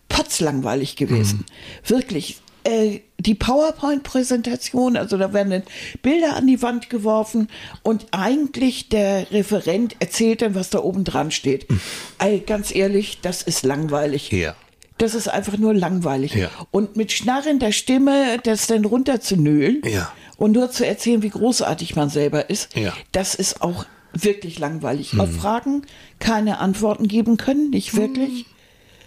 potzlangweilig 0.08 0.96
gewesen. 0.96 1.38
Mhm. 1.38 1.88
Wirklich. 1.88 2.40
Äh, 2.64 3.00
die 3.20 3.34
PowerPoint-Präsentation, 3.34 4.96
also 4.96 5.16
da 5.16 5.32
werden 5.32 5.62
Bilder 6.02 6.36
an 6.36 6.46
die 6.46 6.62
Wand 6.62 6.88
geworfen 6.88 7.48
und 7.82 8.06
eigentlich 8.12 8.88
der 8.88 9.30
Referent 9.32 9.96
erzählt 9.98 10.42
dann, 10.42 10.54
was 10.54 10.70
da 10.70 10.80
oben 10.80 11.04
dran 11.04 11.30
steht. 11.30 11.68
Mhm. 11.70 11.80
Also 12.18 12.42
ganz 12.46 12.74
ehrlich, 12.74 13.20
das 13.20 13.42
ist 13.42 13.64
langweilig. 13.64 14.30
Ja. 14.30 14.54
Das 14.98 15.14
ist 15.14 15.28
einfach 15.28 15.56
nur 15.58 15.74
langweilig. 15.74 16.34
Ja. 16.34 16.50
Und 16.70 16.96
mit 16.96 17.12
schnarrender 17.12 17.72
Stimme 17.72 18.38
das 18.42 18.66
dann 18.66 18.84
runterzunölen 18.84 19.82
ja. 19.84 20.12
und 20.36 20.52
nur 20.52 20.70
zu 20.70 20.86
erzählen, 20.86 21.22
wie 21.22 21.30
großartig 21.30 21.96
man 21.96 22.10
selber 22.10 22.50
ist, 22.50 22.76
ja. 22.76 22.92
das 23.12 23.34
ist 23.34 23.62
auch 23.62 23.86
wirklich 24.12 24.58
langweilig. 24.58 25.12
Mhm. 25.12 25.20
Auf 25.20 25.34
Fragen 25.34 25.82
keine 26.18 26.58
Antworten 26.58 27.08
geben 27.08 27.36
können, 27.36 27.70
nicht 27.70 27.96
wirklich. 27.96 28.30
Mhm 28.30 28.57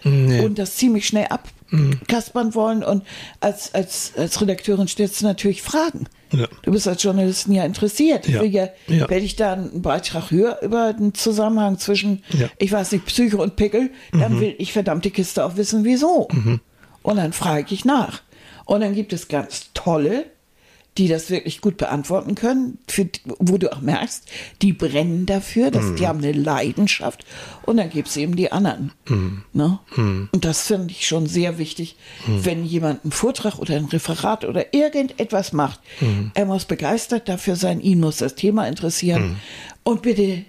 nee. 0.04 0.40
und 0.40 0.58
das 0.58 0.76
ziemlich 0.76 1.06
schnell 1.06 1.26
abkaspern 1.26 2.54
wollen. 2.54 2.82
Und 2.82 3.04
als, 3.40 3.74
als, 3.74 4.12
als 4.16 4.40
Redakteurin 4.40 4.88
stellst 4.88 5.20
du 5.20 5.26
natürlich 5.26 5.62
Fragen. 5.62 6.06
Ja. 6.32 6.46
Du 6.62 6.72
bist 6.72 6.88
als 6.88 7.02
Journalistin 7.02 7.52
ja 7.52 7.64
interessiert. 7.64 8.26
Ja. 8.26 8.42
Ich 8.42 8.52
ja, 8.52 8.68
ja. 8.86 9.08
Wenn 9.08 9.22
ich 9.22 9.36
da 9.36 9.52
einen 9.52 9.82
Beitrag 9.82 10.30
höre 10.30 10.60
über 10.62 10.92
den 10.92 11.14
Zusammenhang 11.14 11.78
zwischen, 11.78 12.22
ich 12.58 12.72
weiß 12.72 12.92
nicht, 12.92 13.06
Psyche 13.06 13.36
und 13.36 13.56
Pickel, 13.56 13.90
dann 14.12 14.36
mhm. 14.36 14.40
will 14.40 14.54
ich 14.58 14.72
verdammte 14.72 15.10
Kiste 15.10 15.44
auch 15.44 15.56
wissen, 15.56 15.84
wieso. 15.84 16.28
Mhm. 16.32 16.60
Und 17.02 17.16
dann 17.16 17.32
frage 17.32 17.74
ich 17.74 17.84
nach. 17.84 18.22
Und 18.64 18.80
dann 18.80 18.94
gibt 18.94 19.12
es 19.12 19.28
ganz 19.28 19.70
tolle 19.74 20.26
die 20.98 21.08
das 21.08 21.30
wirklich 21.30 21.60
gut 21.62 21.78
beantworten 21.78 22.34
können, 22.34 22.78
für, 22.86 23.08
wo 23.38 23.56
du 23.56 23.72
auch 23.72 23.80
merkst, 23.80 24.28
die 24.60 24.74
brennen 24.74 25.24
dafür, 25.24 25.70
dass 25.70 25.86
mm. 25.86 25.96
die 25.96 26.06
haben 26.06 26.18
eine 26.18 26.32
Leidenschaft 26.32 27.24
und 27.64 27.78
dann 27.78 27.88
gibt 27.88 28.08
es 28.08 28.16
eben 28.18 28.36
die 28.36 28.52
anderen. 28.52 28.92
Mm. 29.08 29.38
Ne? 29.54 29.78
Mm. 29.96 30.28
Und 30.30 30.44
das 30.44 30.66
finde 30.66 30.90
ich 30.90 31.06
schon 31.06 31.26
sehr 31.26 31.56
wichtig, 31.56 31.96
mhm. 32.26 32.44
wenn 32.44 32.64
jemand 32.64 33.04
einen 33.04 33.12
Vortrag 33.12 33.58
oder 33.58 33.74
ein 33.74 33.86
Referat 33.86 34.44
oder 34.44 34.74
irgendetwas 34.74 35.52
macht. 35.52 35.80
Mhm. 36.00 36.30
Er 36.34 36.44
muss 36.44 36.66
begeistert 36.66 37.28
dafür 37.28 37.56
sein, 37.56 37.80
ihn 37.80 38.00
muss 38.00 38.18
das 38.18 38.34
Thema 38.34 38.68
interessieren 38.68 39.22
mhm. 39.22 39.36
und 39.84 40.02
bitte 40.02 40.44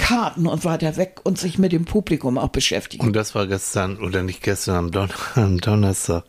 Karten 0.00 0.46
und 0.46 0.64
weiter 0.64 0.96
weg 0.96 1.20
und 1.22 1.38
sich 1.38 1.58
mit 1.58 1.72
dem 1.72 1.84
Publikum 1.84 2.38
auch 2.38 2.48
beschäftigen. 2.48 3.06
Und 3.06 3.14
das 3.14 3.34
war 3.34 3.46
gestern, 3.46 3.98
oder 3.98 4.22
nicht 4.22 4.42
gestern, 4.42 4.76
am, 4.76 4.90
Don 4.90 5.10
am 5.34 5.58
Donnerstag 5.58 6.24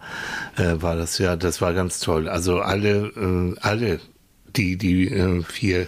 äh, 0.57 0.81
war 0.81 0.95
das 0.95 1.17
ja, 1.17 1.35
das 1.35 1.61
war 1.61 1.73
ganz 1.73 1.99
toll. 1.99 2.27
Also 2.27 2.59
alle, 2.59 3.07
äh, 3.07 3.55
alle 3.61 3.99
die, 4.55 4.77
die 4.77 5.07
äh, 5.07 5.41
vier, 5.43 5.87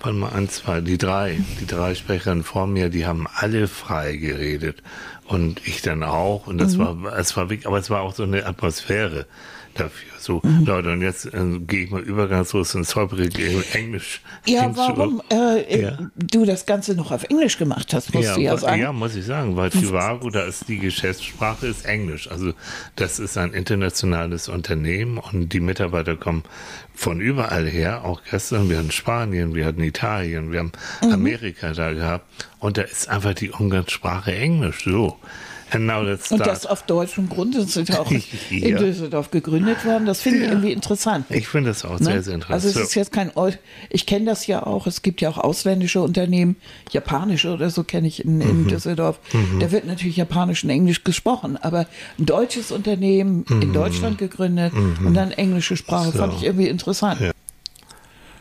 warte 0.00 0.16
mal, 0.16 0.32
eins, 0.32 0.54
zwei, 0.54 0.80
die 0.80 0.96
drei, 0.96 1.40
die 1.60 1.66
drei 1.66 1.94
Sprecherinnen 1.94 2.44
vor 2.44 2.66
mir, 2.66 2.88
die 2.88 3.06
haben 3.06 3.26
alle 3.32 3.68
frei 3.68 4.16
geredet. 4.16 4.82
Und 5.28 5.60
ich 5.66 5.82
dann 5.82 6.02
auch. 6.02 6.46
Und 6.46 6.58
das 6.58 6.78
war, 6.78 6.96
es 7.18 7.36
war 7.36 7.50
wirklich, 7.50 7.66
aber 7.66 7.78
es 7.78 7.90
war 7.90 8.00
auch 8.00 8.14
so 8.14 8.22
eine 8.22 8.46
Atmosphäre 8.46 9.26
dafür. 9.74 10.08
So, 10.18 10.42
Leute, 10.64 10.90
und 10.92 11.00
jetzt 11.02 11.26
äh, 11.26 11.58
gehe 11.60 11.84
ich 11.84 11.90
mal 11.90 12.00
übergangslos 12.02 12.74
ins 12.74 12.96
holprige 12.96 13.64
Englisch. 13.72 14.20
Ja, 14.46 14.74
warum 14.76 15.22
äh, 15.30 15.82
Ja. 15.82 15.98
du 16.16 16.44
das 16.44 16.66
Ganze 16.66 16.94
noch 16.94 17.12
auf 17.12 17.24
Englisch 17.24 17.56
gemacht 17.58 17.94
hast, 17.94 18.12
musst 18.12 18.36
du 18.36 18.40
ja 18.40 18.56
sagen. 18.56 18.82
ja, 18.82 18.92
muss 18.92 19.14
ich 19.14 19.24
sagen, 19.24 19.54
weil 19.56 19.70
Trivago, 19.70 20.28
da 20.30 20.42
ist 20.42 20.68
die 20.68 20.78
Geschäftssprache 20.78 21.66
ist 21.68 21.84
Englisch. 21.84 22.28
Also 22.30 22.52
das 22.96 23.20
ist 23.20 23.38
ein 23.38 23.52
internationales 23.54 24.48
Unternehmen 24.48 25.18
und 25.18 25.52
die 25.52 25.60
Mitarbeiter 25.60 26.16
kommen 26.16 26.42
von 26.94 27.20
überall 27.20 27.66
her. 27.68 28.04
Auch 28.04 28.20
gestern, 28.28 28.68
wir 28.68 28.78
hatten 28.78 28.90
Spanien, 28.90 29.54
wir 29.54 29.66
hatten 29.66 29.82
Italien, 29.84 30.50
wir 30.52 30.58
haben 30.58 30.72
Mhm. 31.02 31.12
Amerika 31.12 31.72
da 31.72 31.92
gehabt 31.92 32.26
und 32.60 32.76
da 32.76 32.82
ist 32.82 33.08
einfach 33.08 33.34
die 33.34 33.50
Umgangssprache 33.50 34.34
Englisch. 34.34 34.84
So. 34.84 35.16
And 35.70 35.84
now 35.86 36.00
let's 36.00 36.32
Und 36.32 36.40
das 36.40 36.64
auf 36.64 36.84
deutschem 36.84 37.28
Grund 37.28 37.54
sind 37.70 37.98
auch 37.98 38.10
in 38.50 38.68
Ja. 38.70 38.78
Düsseldorf 38.78 39.30
gegründet 39.30 39.84
worden. 39.84 40.06
Das 40.06 40.22
finde 40.22 40.38
ich 40.38 40.44
Ja. 40.46 40.52
irgendwie 40.52 40.72
interessant. 40.72 41.26
ich 41.28 41.46
finde 41.46 41.68
das 41.68 41.84
auch 41.84 41.98
Ne? 42.00 42.06
sehr, 42.06 42.22
sehr 42.22 42.34
interessant. 42.36 42.54
Also 42.64 42.68
es 42.70 42.76
ist 42.88 42.94
jetzt 42.94 43.12
kein, 43.12 43.30
Eu- 43.36 43.52
ich 43.90 44.06
kenne 44.06 44.24
das 44.24 44.46
ja 44.46 44.64
auch, 44.66 44.86
es 44.86 45.02
gibt 45.02 45.20
ja 45.20 45.28
auch 45.28 45.36
ausländische 45.36 46.00
Unternehmen, 46.00 46.56
japanische 46.90 47.52
oder 47.52 47.68
so 47.68 47.84
kenne 47.84 48.08
ich 48.08 48.24
in, 48.24 48.40
in 48.40 48.62
Mhm. 48.62 48.68
Düsseldorf. 48.68 49.20
Da 49.60 49.70
wird 49.70 49.84
natürlich 49.86 50.16
Japanisch 50.16 50.64
und 50.64 50.70
Englisch 50.70 51.04
gesprochen, 51.04 51.58
aber 51.58 51.86
ein 52.18 52.24
deutsches 52.24 52.72
Unternehmen 52.72 53.44
Mhm. 53.46 53.60
in 53.60 53.72
Deutschland 53.74 54.16
gegründet 54.16 54.72
und 54.72 55.12
dann 55.12 55.32
englische 55.32 55.76
Sprache, 55.76 56.12
fand 56.12 56.32
ich 56.32 56.44
irgendwie 56.44 56.68
interessant. 56.68 57.20
Ja. 57.20 57.32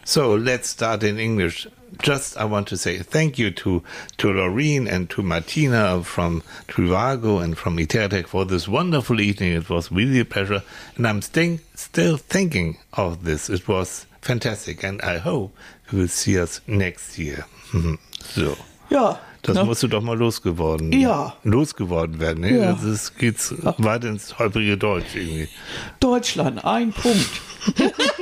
So 0.05 0.37
let's 0.37 0.71
start 0.71 1.03
in 1.03 1.17
English. 1.17 1.67
Just 2.03 2.37
I 2.37 2.43
want 2.45 2.67
to 2.67 2.77
say 2.77 2.97
thank 2.99 3.39
you 3.39 3.49
to 3.51 3.81
to 4.17 4.27
Laureen 4.27 4.87
and 4.91 5.09
to 5.11 5.21
Martina 5.23 6.03
from 6.03 6.43
Trivago 6.67 7.41
and 7.43 7.57
from 7.57 7.77
Iteratech 7.77 8.27
for 8.27 8.45
this 8.45 8.67
wonderful 8.67 9.19
evening. 9.21 9.53
It 9.53 9.69
was 9.69 9.91
really 9.91 10.19
a 10.19 10.25
pleasure, 10.25 10.61
and 10.97 11.07
I'm 11.07 11.21
staying, 11.21 11.61
still 11.75 12.17
thinking 12.17 12.77
of 12.93 13.23
this. 13.23 13.49
It 13.49 13.67
was 13.67 14.05
fantastic, 14.21 14.83
and 14.83 15.01
I 15.01 15.17
hope 15.17 15.55
you 15.91 15.99
will 15.99 16.07
see 16.09 16.37
us 16.39 16.61
next 16.67 17.17
year. 17.17 17.45
so. 18.19 18.57
Ja, 18.89 19.19
Das 19.43 19.55
ne? 19.55 19.63
musst 19.65 19.83
du 19.83 19.87
doch 19.87 20.01
mal 20.01 20.17
losgeworden, 20.17 20.91
Ja. 20.93 21.35
losgeworden 21.43 22.19
werden. 22.19 22.41
Ne? 22.41 22.57
Ja. 22.57 22.73
Das 22.73 23.15
geht's 23.15 23.53
weiter 23.77 24.07
ins 24.09 24.37
holprige 24.39 24.77
Deutsch 24.77 25.15
irgendwie. 25.15 25.47
Deutschland, 25.99 26.63
ein 26.65 26.91
Punkt. 26.93 27.29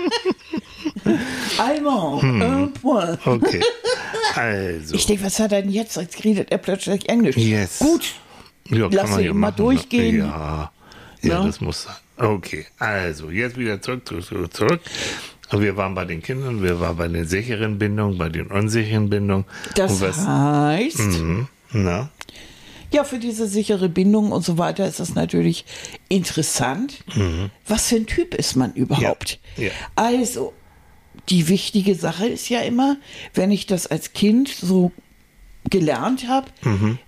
Allemand, 1.57 2.23
un 2.23 2.73
point. 2.73 3.19
Okay, 3.25 3.61
also. 4.35 4.95
Ich 4.95 5.05
denke, 5.05 5.23
was 5.25 5.39
hat 5.39 5.51
er 5.51 5.61
denn 5.61 5.71
jetzt? 5.71 5.95
Jetzt 5.97 6.23
redet 6.23 6.51
er 6.51 6.57
plötzlich 6.57 7.07
Englisch. 7.09 7.37
Yes. 7.37 7.79
Gut. 7.79 8.13
Ja, 8.69 8.87
Lass 8.91 9.11
ihn 9.17 9.25
ja 9.25 9.33
mal 9.33 9.51
machen, 9.51 9.57
durchgehen. 9.57 10.17
Ne? 10.17 10.23
Ja, 10.25 10.71
ja, 11.21 11.39
Ne? 11.41 11.47
das 11.47 11.61
muss 11.61 11.83
sein. 11.83 11.95
Okay, 12.17 12.65
also 12.79 13.29
jetzt 13.29 13.57
wieder 13.57 13.81
zurück, 13.81 14.07
zurück, 14.07 14.23
zurück, 14.25 14.53
zurück. 14.53 14.81
Wir 15.51 15.77
waren 15.77 15.93
bei 15.93 16.05
den 16.05 16.21
Kindern, 16.23 16.63
wir 16.63 16.79
waren 16.79 16.97
bei 16.97 17.07
den 17.07 17.27
sicheren 17.27 17.77
Bindungen, 17.77 18.17
bei 18.17 18.29
den 18.29 18.47
unsicheren 18.47 19.09
Bindungen. 19.09 19.45
Das 19.75 20.01
was, 20.01 20.17
heißt, 20.25 20.97
Mhm, 20.99 21.47
na, 21.73 22.09
ja, 22.91 23.03
für 23.03 23.19
diese 23.19 23.47
sichere 23.47 23.89
Bindung 23.89 24.31
und 24.31 24.43
so 24.45 24.57
weiter 24.57 24.87
ist 24.87 24.99
das 25.01 25.15
natürlich 25.15 25.65
interessant. 26.07 27.03
Was 27.67 27.87
für 27.89 27.95
ein 27.97 28.05
Typ 28.05 28.33
ist 28.33 28.55
man 28.55 28.73
überhaupt? 28.73 29.39
Mhm. 29.57 29.63
Ja. 29.65 29.71
Also, 29.95 30.53
die 31.29 31.47
wichtige 31.47 31.95
Sache 31.95 32.27
ist 32.27 32.49
ja 32.49 32.61
immer, 32.61 32.97
wenn 33.33 33.51
ich 33.51 33.65
das 33.65 33.87
als 33.87 34.13
Kind 34.13 34.49
so 34.49 34.91
gelernt 35.69 36.27
habe, 36.27 36.47
Mhm. 36.63 36.99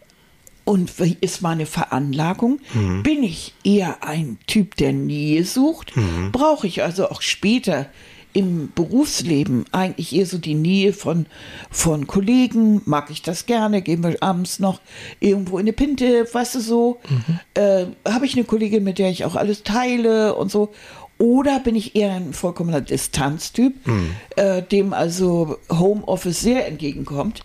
und 0.65 0.99
wie 0.99 1.15
ist 1.21 1.41
meine 1.41 1.65
Veranlagung? 1.65 2.59
Mhm. 2.73 3.03
Bin 3.03 3.23
ich 3.23 3.53
eher 3.63 4.03
ein 4.03 4.37
Typ, 4.47 4.75
der 4.75 4.93
Nähe 4.93 5.43
sucht? 5.45 5.95
Mhm. 5.95 6.31
Brauche 6.31 6.67
ich 6.67 6.81
also 6.83 7.09
auch 7.09 7.21
später 7.21 7.85
im 8.33 8.71
Berufsleben 8.75 9.65
eigentlich 9.71 10.13
eher 10.13 10.25
so 10.25 10.37
die 10.37 10.53
Nähe 10.55 10.93
von, 10.93 11.25
von 11.71 12.05
Kollegen? 12.07 12.81
Mag 12.85 13.09
ich 13.09 13.21
das 13.21 13.45
gerne? 13.45 13.81
Gehen 13.81 14.03
wir 14.03 14.21
abends 14.21 14.59
noch 14.59 14.81
irgendwo 15.19 15.57
in 15.57 15.63
eine 15.63 15.73
Pinte, 15.73 16.27
weißt 16.31 16.55
du 16.55 16.59
so? 16.59 16.99
Mhm. 17.09 17.39
Äh, 17.53 17.85
Habe 18.07 18.25
ich 18.25 18.33
eine 18.33 18.43
Kollegin, 18.43 18.83
mit 18.83 18.97
der 18.99 19.09
ich 19.09 19.25
auch 19.25 19.35
alles 19.35 19.63
teile 19.63 20.35
und 20.35 20.51
so? 20.51 20.73
Oder 21.17 21.59
bin 21.59 21.75
ich 21.75 21.95
eher 21.95 22.13
ein 22.13 22.33
vollkommener 22.33 22.81
Distanztyp, 22.81 23.73
Mhm. 23.87 24.09
äh, 24.35 24.61
dem 24.61 24.93
also 24.93 25.57
Homeoffice 25.71 26.41
sehr 26.41 26.67
entgegenkommt? 26.67 27.43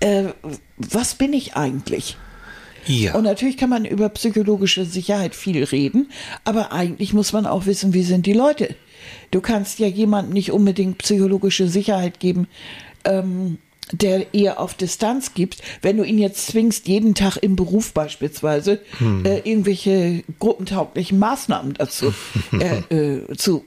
Äh, 0.00 0.24
was 0.76 1.14
bin 1.14 1.32
ich 1.32 1.56
eigentlich? 1.56 2.16
ja, 2.86 3.14
Und 3.14 3.24
natürlich 3.24 3.56
kann 3.56 3.70
man 3.70 3.84
über 3.84 4.08
psychologische 4.10 4.84
Sicherheit 4.84 5.34
viel 5.34 5.64
reden, 5.64 6.10
aber 6.44 6.72
eigentlich 6.72 7.12
muss 7.14 7.32
man 7.32 7.46
auch 7.46 7.66
wissen, 7.66 7.94
wie 7.94 8.02
sind 8.02 8.26
die 8.26 8.32
Leute. 8.34 8.76
Du 9.30 9.40
kannst 9.40 9.78
ja 9.78 9.86
jemandem 9.88 10.34
nicht 10.34 10.52
unbedingt 10.52 10.98
psychologische 10.98 11.68
Sicherheit 11.68 12.20
geben, 12.20 12.46
ähm, 13.04 13.58
der 13.92 14.34
eher 14.34 14.60
auf 14.60 14.74
Distanz 14.74 15.34
gibt, 15.34 15.62
wenn 15.82 15.96
du 15.96 16.04
ihn 16.04 16.18
jetzt 16.18 16.46
zwingst, 16.48 16.88
jeden 16.88 17.14
Tag 17.14 17.36
im 17.36 17.56
Beruf 17.56 17.92
beispielsweise 17.92 18.80
äh, 19.24 19.38
irgendwelche 19.48 20.24
gruppentauglichen 20.38 21.18
Maßnahmen 21.18 21.74
dazu 21.74 22.12
äh, 22.52 22.94
äh, 22.94 23.36
zu 23.36 23.64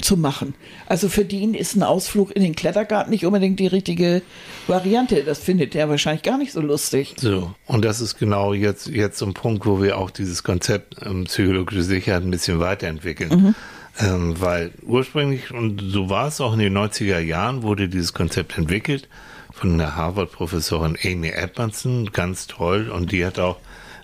zu 0.00 0.16
machen. 0.16 0.54
Also 0.86 1.08
für 1.08 1.24
den 1.24 1.54
ist 1.54 1.76
ein 1.76 1.82
Ausflug 1.82 2.34
in 2.34 2.42
den 2.42 2.56
Klettergarten 2.56 3.10
nicht 3.10 3.24
unbedingt 3.24 3.60
die 3.60 3.66
richtige 3.66 4.22
Variante. 4.66 5.22
Das 5.22 5.38
findet 5.38 5.74
er 5.74 5.88
wahrscheinlich 5.88 6.22
gar 6.22 6.38
nicht 6.38 6.52
so 6.52 6.60
lustig. 6.60 7.14
so. 7.18 7.54
Und 7.66 7.84
das 7.84 8.00
ist 8.00 8.18
genau 8.18 8.52
jetzt, 8.52 8.88
jetzt 8.88 9.18
so 9.18 9.26
ein 9.26 9.34
Punkt, 9.34 9.64
wo 9.64 9.80
wir 9.80 9.98
auch 9.98 10.10
dieses 10.10 10.42
Konzept 10.42 10.96
ähm, 11.04 11.24
psychologische 11.24 11.82
Sicherheit 11.82 12.22
ein 12.22 12.30
bisschen 12.30 12.58
weiterentwickeln. 12.58 13.54
Ähm, 13.98 14.40
weil 14.40 14.72
ursprünglich, 14.82 15.52
und 15.52 15.80
so 15.80 16.10
war 16.10 16.28
es 16.28 16.40
auch 16.40 16.54
in 16.54 16.58
den 16.58 16.76
90er 16.76 17.20
Jahren, 17.20 17.62
wurde 17.62 17.88
dieses 17.88 18.12
Konzept 18.12 18.58
entwickelt 18.58 19.08
von 19.52 19.78
der 19.78 19.94
Harvard-Professorin 19.94 20.98
Amy 21.04 21.28
Edmondson, 21.28 22.10
ganz 22.12 22.48
toll. 22.48 22.90
Und 22.90 23.12
die 23.12 23.24
hat 23.24 23.38
auch 23.38 23.58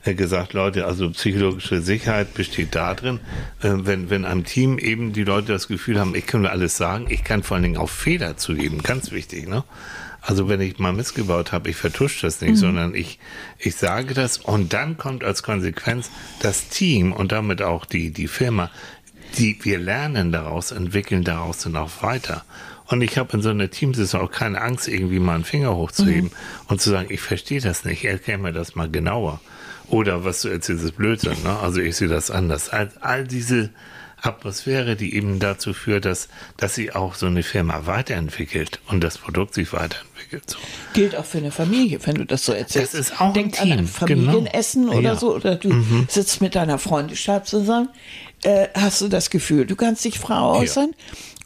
äh, 0.04 0.14
gesagt, 0.14 0.52
Leute, 0.52 0.86
also 0.86 1.10
psychologische 1.10 1.82
Sicherheit 1.82 2.34
besteht 2.34 2.74
darin, 2.74 3.20
äh, 3.60 3.70
wenn, 3.72 4.10
wenn 4.10 4.24
einem 4.24 4.44
Team 4.44 4.78
eben 4.78 5.12
die 5.12 5.24
Leute 5.24 5.52
das 5.52 5.68
Gefühl 5.68 5.98
haben, 5.98 6.14
ich 6.14 6.26
kann 6.26 6.46
alles 6.46 6.76
sagen, 6.76 7.06
ich 7.10 7.24
kann 7.24 7.42
vor 7.42 7.56
allen 7.56 7.64
Dingen 7.64 7.76
auch 7.76 7.90
Fehler 7.90 8.36
zugeben, 8.36 8.82
ganz 8.82 9.10
wichtig, 9.10 9.48
ne? 9.48 9.64
Also 10.22 10.50
wenn 10.50 10.60
ich 10.60 10.78
mal 10.78 10.92
missgebaut 10.92 11.50
habe, 11.50 11.70
ich 11.70 11.76
vertusche 11.76 12.26
das 12.26 12.42
nicht, 12.42 12.58
sondern 12.58 12.94
ich, 12.94 13.18
ich 13.58 13.76
sage 13.76 14.12
das 14.12 14.36
und 14.36 14.74
dann 14.74 14.98
kommt 14.98 15.24
als 15.24 15.42
Konsequenz 15.42 16.10
das 16.40 16.68
Team 16.68 17.14
und 17.14 17.32
damit 17.32 17.62
auch 17.62 17.86
die, 17.86 18.10
die 18.10 18.28
Firma, 18.28 18.70
die 19.38 19.58
wir 19.62 19.78
lernen 19.78 20.32
daraus, 20.32 20.70
entwickeln 20.72 21.24
daraus 21.24 21.58
dann 21.58 21.76
auch 21.76 22.02
weiter. 22.02 22.44
Und 22.86 23.02
ich 23.02 23.18
habe 23.18 23.34
in 23.36 23.42
so 23.42 23.50
einer 23.50 23.70
Teamsaison 23.70 24.20
auch 24.22 24.30
keine 24.30 24.60
Angst, 24.60 24.88
irgendwie 24.88 25.20
mal 25.20 25.36
einen 25.36 25.44
Finger 25.44 25.76
hochzuheben 25.76 26.32
und 26.66 26.80
zu 26.80 26.90
sagen, 26.90 27.06
ich 27.10 27.20
verstehe 27.20 27.60
das 27.60 27.84
nicht, 27.84 28.04
erklär 28.04 28.38
mir 28.38 28.52
das 28.52 28.74
mal 28.74 28.90
genauer. 28.90 29.40
Oder 29.88 30.24
was 30.24 30.42
du 30.42 30.48
erzählst, 30.48 30.84
ist 30.84 30.96
Blödsinn, 30.96 31.36
ne? 31.44 31.58
Also 31.60 31.80
ich 31.80 31.96
sehe 31.96 32.08
das 32.08 32.30
anders. 32.30 32.68
All, 32.68 32.90
all 33.00 33.26
diese 33.26 33.70
Atmosphäre, 34.22 34.96
die 34.96 35.14
eben 35.14 35.38
dazu 35.38 35.72
führt, 35.72 36.04
dass, 36.04 36.28
dass 36.56 36.74
sie 36.74 36.92
auch 36.92 37.14
so 37.14 37.26
eine 37.26 37.42
Firma 37.42 37.86
weiterentwickelt 37.86 38.80
und 38.88 39.02
das 39.02 39.18
Produkt 39.18 39.54
sich 39.54 39.72
weiterentwickelt. 39.72 40.50
So. 40.50 40.58
Gilt 40.92 41.16
auch 41.16 41.24
für 41.24 41.38
eine 41.38 41.50
Familie, 41.50 41.98
wenn 42.04 42.16
du 42.16 42.26
das 42.26 42.44
so 42.44 42.52
erzählst. 42.52 42.94
Das 42.94 43.00
ist 43.00 43.20
auch 43.20 43.28
ein 43.28 43.34
Denk 43.34 43.60
an 43.60 43.72
ein 43.72 43.78
Team, 43.78 43.86
Familienessen 43.86 44.86
genau. 44.86 44.98
oder 44.98 45.08
Ja. 45.10 45.16
so. 45.16 45.34
Oder 45.34 45.56
du 45.56 45.72
sitzt 46.08 46.40
mit 46.40 46.54
deiner 46.54 46.78
Freundin 46.78 47.16
zusammen. 47.44 47.88
Äh, 48.42 48.68
hast 48.74 49.00
du 49.02 49.08
das 49.08 49.30
Gefühl, 49.30 49.66
du 49.66 49.76
kannst 49.76 50.04
dich 50.04 50.18
frei 50.18 50.40
äußern? 50.40 50.94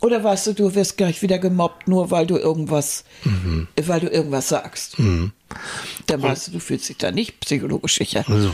Oder 0.00 0.22
weißt 0.22 0.48
du, 0.48 0.52
du 0.52 0.74
wirst 0.74 0.96
gleich 0.96 1.22
wieder 1.22 1.38
gemobbt, 1.38 1.88
nur 1.88 2.10
weil 2.10 2.26
du 2.26 2.36
irgendwas, 2.36 3.04
Mhm. 3.24 3.68
weil 3.86 4.00
du 4.00 4.08
irgendwas 4.08 4.48
sagst? 4.48 4.96
Dann 4.98 6.22
weißt 6.22 6.48
du, 6.48 6.52
du 6.52 6.60
fühlst 6.60 6.88
dich 6.88 6.98
da 6.98 7.10
nicht 7.10 7.40
psychologisch 7.40 7.96
sicher. 7.96 8.24
So. 8.28 8.50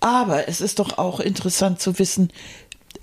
Aber 0.00 0.48
es 0.48 0.60
ist 0.60 0.78
doch 0.78 0.98
auch 0.98 1.20
interessant 1.20 1.80
zu 1.80 1.98
wissen, 1.98 2.32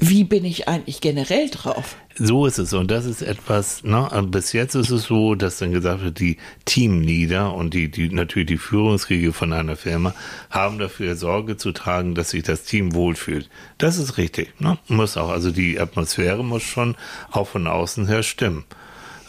wie 0.02 0.24
bin 0.24 0.46
ich 0.46 0.68
eigentlich 0.68 1.02
generell 1.02 1.50
drauf? 1.50 1.96
So 2.16 2.46
ist 2.46 2.58
es. 2.58 2.74
Und 2.74 2.92
das 2.92 3.06
ist 3.06 3.22
etwas, 3.22 3.84
ne, 3.84 4.10
bis 4.28 4.54
jetzt 4.54 4.76
ist 4.76 4.90
es 4.90 5.04
so, 5.04 5.36
dass 5.36 5.58
dann 5.58 5.72
gesagt 5.72 6.04
wird, 6.04 6.20
die 6.20 6.38
Teamleader 6.66 7.54
und 7.54 7.74
die, 7.74 7.90
die, 7.90 8.10
natürlich 8.10 8.48
die 8.48 8.58
Führungskriege 8.58 9.32
von 9.32 9.54
einer 9.54 9.76
Firma 9.76 10.14
haben 10.50 10.80
dafür 10.80 11.16
Sorge 11.16 11.58
zu 11.58 11.72
tragen, 11.72 12.16
dass 12.16 12.32
sich 12.32 12.44
das 12.44 12.64
Team 12.64 12.94
wohlfühlt. 12.94 13.50
Das 13.78 13.98
ist 13.98 14.18
richtig, 14.18 14.60
ne? 14.60 14.78
Muss 14.88 15.18
auch. 15.18 15.30
Also 15.30 15.52
die 15.52 15.80
Atmosphäre 15.80 16.44
muss 16.44 16.64
schon 16.64 16.96
auch 17.32 17.48
von 17.48 17.68
außen 17.68 18.08
her 18.08 18.24
stimmen. 18.24 18.66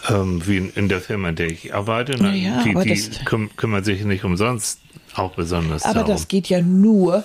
Ähm, 0.08 0.46
wie 0.46 0.56
in, 0.56 0.70
in 0.70 0.88
der 0.88 1.00
Firma, 1.00 1.28
in 1.28 1.36
der 1.36 1.50
ich 1.50 1.74
arbeite, 1.74 2.20
ne? 2.20 2.34
Ja, 2.36 2.62
die, 2.62 2.74
die 2.74 3.48
kümmern 3.56 3.84
sich 3.84 4.04
nicht 4.04 4.24
umsonst 4.24 4.79
auch 5.18 5.32
besonders 5.34 5.84
Aber 5.84 5.94
darum. 6.00 6.10
das 6.12 6.28
geht 6.28 6.48
ja 6.48 6.62
nur 6.62 7.24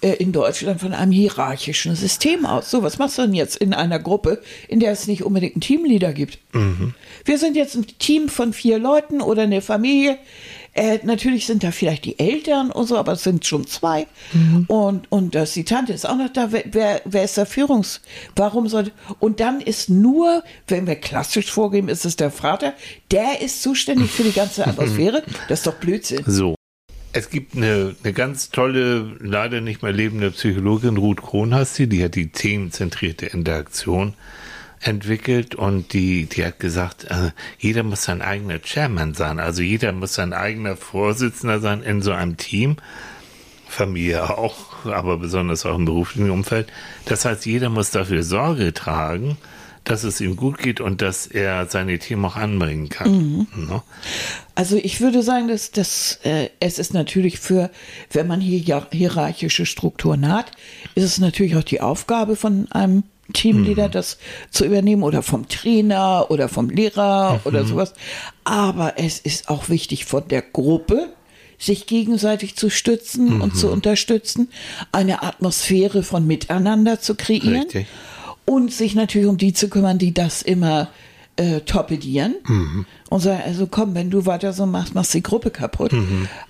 äh, 0.00 0.14
in 0.16 0.32
Deutschland 0.32 0.80
von 0.80 0.92
einem 0.92 1.12
hierarchischen 1.12 1.94
System 1.96 2.46
aus. 2.46 2.70
So, 2.70 2.82
was 2.82 2.98
machst 2.98 3.18
du 3.18 3.22
denn 3.22 3.34
jetzt 3.34 3.56
in 3.56 3.74
einer 3.74 3.98
Gruppe, 3.98 4.40
in 4.68 4.80
der 4.80 4.92
es 4.92 5.06
nicht 5.06 5.24
unbedingt 5.24 5.54
einen 5.54 5.60
Teamleader 5.60 6.12
gibt? 6.12 6.38
Wir 7.24 7.38
sind 7.38 7.56
jetzt 7.56 7.74
ein 7.74 7.86
Team 7.98 8.28
von 8.28 8.52
vier 8.52 8.78
Leuten 8.78 9.20
oder 9.20 9.42
eine 9.42 9.60
Familie. 9.60 10.18
Äh, 10.76 10.98
natürlich 11.04 11.46
sind 11.46 11.62
da 11.62 11.70
vielleicht 11.70 12.04
die 12.04 12.18
Eltern 12.18 12.72
und 12.72 12.86
so, 12.86 12.96
aber 12.96 13.12
es 13.12 13.22
sind 13.22 13.46
schon 13.46 13.64
zwei. 13.66 14.06
Und, 14.66 15.10
und 15.10 15.34
das, 15.36 15.52
die 15.52 15.64
Tante 15.64 15.92
ist 15.92 16.04
auch 16.08 16.16
noch 16.16 16.32
da. 16.32 16.50
Wer, 16.50 16.64
wer, 16.72 17.00
wer 17.04 17.24
ist 17.24 17.36
der 17.36 17.46
Führungs? 17.46 18.00
Warum 18.34 18.68
sollte. 18.68 18.90
Und 19.20 19.38
dann 19.38 19.60
ist 19.60 19.88
nur, 19.88 20.42
wenn 20.66 20.86
wir 20.88 20.96
klassisch 20.96 21.50
vorgeben, 21.50 21.88
ist 21.88 22.04
es 22.04 22.16
der 22.16 22.32
Vater, 22.32 22.74
der 23.12 23.40
ist 23.40 23.62
zuständig 23.62 24.10
für 24.10 24.24
die 24.24 24.32
ganze 24.32 24.66
Atmosphäre. 24.66 25.22
Das 25.48 25.60
ist 25.60 25.66
doch 25.66 25.74
Blödsinn. 25.74 26.24
So. 26.26 26.56
Es 27.16 27.30
gibt 27.30 27.54
eine, 27.54 27.94
eine 28.02 28.12
ganz 28.12 28.50
tolle, 28.50 29.16
leider 29.20 29.60
nicht 29.60 29.84
mehr 29.84 29.92
lebende 29.92 30.32
Psychologin, 30.32 30.96
Ruth 30.96 31.22
Kronhasti, 31.22 31.86
die 31.86 32.02
hat 32.02 32.16
die 32.16 32.30
themenzentrierte 32.30 33.26
Interaktion 33.26 34.14
entwickelt 34.80 35.54
und 35.54 35.92
die, 35.92 36.26
die 36.26 36.44
hat 36.44 36.58
gesagt, 36.58 37.04
äh, 37.04 37.30
jeder 37.60 37.84
muss 37.84 38.02
sein 38.02 38.20
eigener 38.20 38.58
Chairman 38.60 39.14
sein, 39.14 39.38
also 39.38 39.62
jeder 39.62 39.92
muss 39.92 40.14
sein 40.14 40.32
eigener 40.32 40.76
Vorsitzender 40.76 41.60
sein 41.60 41.84
in 41.84 42.02
so 42.02 42.10
einem 42.10 42.36
Team. 42.36 42.78
Familie 43.68 44.36
auch, 44.36 44.84
aber 44.84 45.16
besonders 45.18 45.64
auch 45.66 45.76
im 45.76 45.84
beruflichen 45.84 46.30
Umfeld. 46.30 46.66
Das 47.04 47.24
heißt, 47.24 47.46
jeder 47.46 47.68
muss 47.68 47.92
dafür 47.92 48.24
Sorge 48.24 48.74
tragen, 48.74 49.36
dass 49.84 50.02
es 50.02 50.20
ihm 50.20 50.36
gut 50.36 50.58
geht 50.58 50.80
und 50.80 51.02
dass 51.02 51.26
er 51.26 51.66
seine 51.66 51.98
Team 51.98 52.24
auch 52.24 52.36
anbringen 52.36 52.88
kann. 52.88 53.46
Ne? 53.54 53.82
Also 54.54 54.76
ich 54.76 55.00
würde 55.00 55.22
sagen, 55.22 55.48
dass, 55.48 55.70
dass 55.70 56.20
äh, 56.24 56.48
es 56.58 56.78
ist 56.78 56.94
natürlich 56.94 57.38
für, 57.38 57.70
wenn 58.10 58.26
man 58.26 58.40
hier 58.40 58.82
hierarchische 58.90 59.66
Strukturen 59.66 60.28
hat, 60.28 60.52
ist 60.94 61.04
es 61.04 61.18
natürlich 61.18 61.56
auch 61.56 61.64
die 61.64 61.80
Aufgabe 61.80 62.34
von 62.36 62.70
einem 62.72 63.04
Teamleader, 63.32 63.88
das 63.88 64.18
zu 64.50 64.64
übernehmen 64.64 65.02
oder 65.02 65.22
vom 65.22 65.48
Trainer 65.48 66.26
oder 66.30 66.48
vom 66.48 66.68
Lehrer 66.70 67.40
oder 67.44 67.64
sowas. 67.64 67.94
Aber 68.44 68.94
es 68.98 69.18
ist 69.18 69.48
auch 69.48 69.68
wichtig 69.68 70.04
von 70.04 70.28
der 70.28 70.42
Gruppe, 70.42 71.08
sich 71.58 71.86
gegenseitig 71.86 72.56
zu 72.56 72.68
stützen 72.68 73.40
und 73.40 73.56
zu 73.56 73.70
unterstützen, 73.70 74.50
eine 74.92 75.22
Atmosphäre 75.22 76.02
von 76.02 76.26
Miteinander 76.26 77.00
zu 77.00 77.14
kreieren 77.14 77.62
Richtig. 77.62 77.86
Und 78.44 78.72
sich 78.72 78.94
natürlich 78.94 79.28
um 79.28 79.36
die 79.36 79.52
zu 79.52 79.68
kümmern, 79.68 79.98
die 79.98 80.12
das 80.12 80.42
immer 80.42 80.88
äh, 81.36 81.60
torpedieren 81.60 82.36
und 83.10 83.20
sagen, 83.20 83.42
also 83.44 83.66
komm, 83.66 83.94
wenn 83.94 84.10
du 84.10 84.26
weiter 84.26 84.52
so 84.52 84.66
machst, 84.66 84.94
machst 84.94 85.14
du 85.14 85.18
die 85.18 85.22
Gruppe 85.22 85.50
kaputt. 85.50 85.92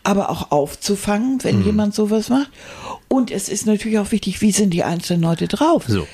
Aber 0.02 0.30
auch 0.30 0.50
aufzufangen, 0.50 1.42
wenn 1.42 1.64
jemand 1.64 1.94
sowas 1.94 2.28
macht. 2.28 2.50
Und 3.09 3.30
es 3.30 3.48
ist 3.48 3.66
natürlich 3.66 3.98
auch 3.98 4.12
wichtig, 4.12 4.40
wie 4.42 4.50
sind 4.50 4.70
die 4.70 4.85
einzelnen 4.85 5.22
Leute 5.22 5.48
drauf. 5.48 5.85
So. 5.88 6.07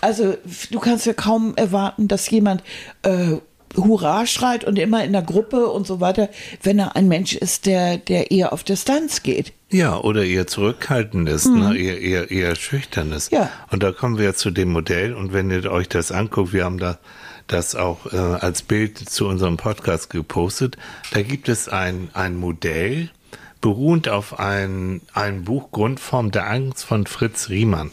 Also 0.00 0.36
du 0.70 0.78
kannst 0.78 1.06
ja 1.06 1.12
kaum 1.12 1.56
erwarten, 1.56 2.06
dass 2.06 2.30
jemand 2.30 2.62
äh, 3.02 3.36
Hurra 3.76 4.26
schreit 4.26 4.64
und 4.64 4.78
immer 4.78 5.04
in 5.04 5.12
der 5.12 5.22
Gruppe 5.22 5.68
und 5.68 5.86
so 5.86 6.00
weiter, 6.00 6.28
wenn 6.62 6.78
er 6.78 6.96
ein 6.96 7.08
Mensch 7.08 7.34
ist, 7.34 7.66
der, 7.66 7.98
der 7.98 8.30
eher 8.30 8.52
auf 8.52 8.64
Distanz 8.64 9.22
geht. 9.22 9.52
Ja, 9.70 9.98
oder 9.98 10.24
eher 10.24 10.46
zurückhaltendes, 10.46 11.46
ne? 11.46 11.76
eher, 11.76 12.00
eher, 12.00 12.30
eher 12.30 12.54
schüchternes. 12.54 13.30
Ja. 13.30 13.50
Und 13.70 13.82
da 13.82 13.92
kommen 13.92 14.16
wir 14.16 14.24
jetzt 14.24 14.40
zu 14.40 14.50
dem 14.50 14.72
Modell 14.72 15.14
und 15.14 15.32
wenn 15.32 15.50
ihr 15.50 15.70
euch 15.70 15.88
das 15.88 16.10
anguckt, 16.10 16.52
wir 16.52 16.64
haben 16.64 16.78
da 16.78 16.98
das 17.46 17.74
auch 17.74 18.12
äh, 18.12 18.16
als 18.16 18.62
Bild 18.62 18.98
zu 18.98 19.26
unserem 19.26 19.56
Podcast 19.56 20.10
gepostet, 20.10 20.76
da 21.12 21.22
gibt 21.22 21.48
es 21.48 21.68
ein, 21.68 22.10
ein 22.12 22.36
Modell, 22.36 23.10
beruhend 23.60 24.08
auf 24.08 24.38
ein, 24.38 25.00
ein 25.14 25.44
Buch 25.44 25.70
Grundform 25.70 26.30
der 26.30 26.48
Angst 26.48 26.84
von 26.84 27.06
Fritz 27.06 27.48
Riemann. 27.48 27.90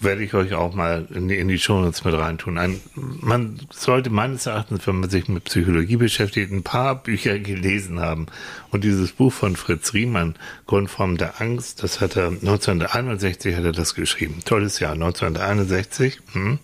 Werde 0.00 0.22
ich 0.22 0.34
euch 0.34 0.54
auch 0.54 0.74
mal 0.74 1.06
in 1.14 1.28
die, 1.28 1.38
in 1.38 1.48
die 1.48 1.58
Shownotes 1.58 2.04
mit 2.04 2.14
reintun. 2.14 2.58
Ein, 2.58 2.80
man 2.94 3.58
sollte 3.70 4.10
meines 4.10 4.46
Erachtens, 4.46 4.86
wenn 4.86 5.00
man 5.00 5.10
sich 5.10 5.28
mit 5.28 5.44
Psychologie 5.44 5.96
beschäftigt, 5.96 6.52
ein 6.52 6.62
paar 6.62 7.02
Bücher 7.02 7.38
gelesen 7.38 8.00
haben. 8.00 8.26
Und 8.70 8.84
dieses 8.84 9.12
Buch 9.12 9.32
von 9.32 9.56
Fritz 9.56 9.94
Riemann, 9.94 10.34
Grundform 10.66 11.16
der 11.16 11.40
Angst, 11.40 11.82
das 11.82 12.00
hat 12.00 12.16
er 12.16 12.28
1961 12.28 13.56
hat 13.56 13.64
er 13.64 13.72
das 13.72 13.94
geschrieben. 13.94 14.40
Tolles 14.44 14.78
Jahr, 14.80 14.92
1961. 14.92 16.20
Hm. 16.32 16.58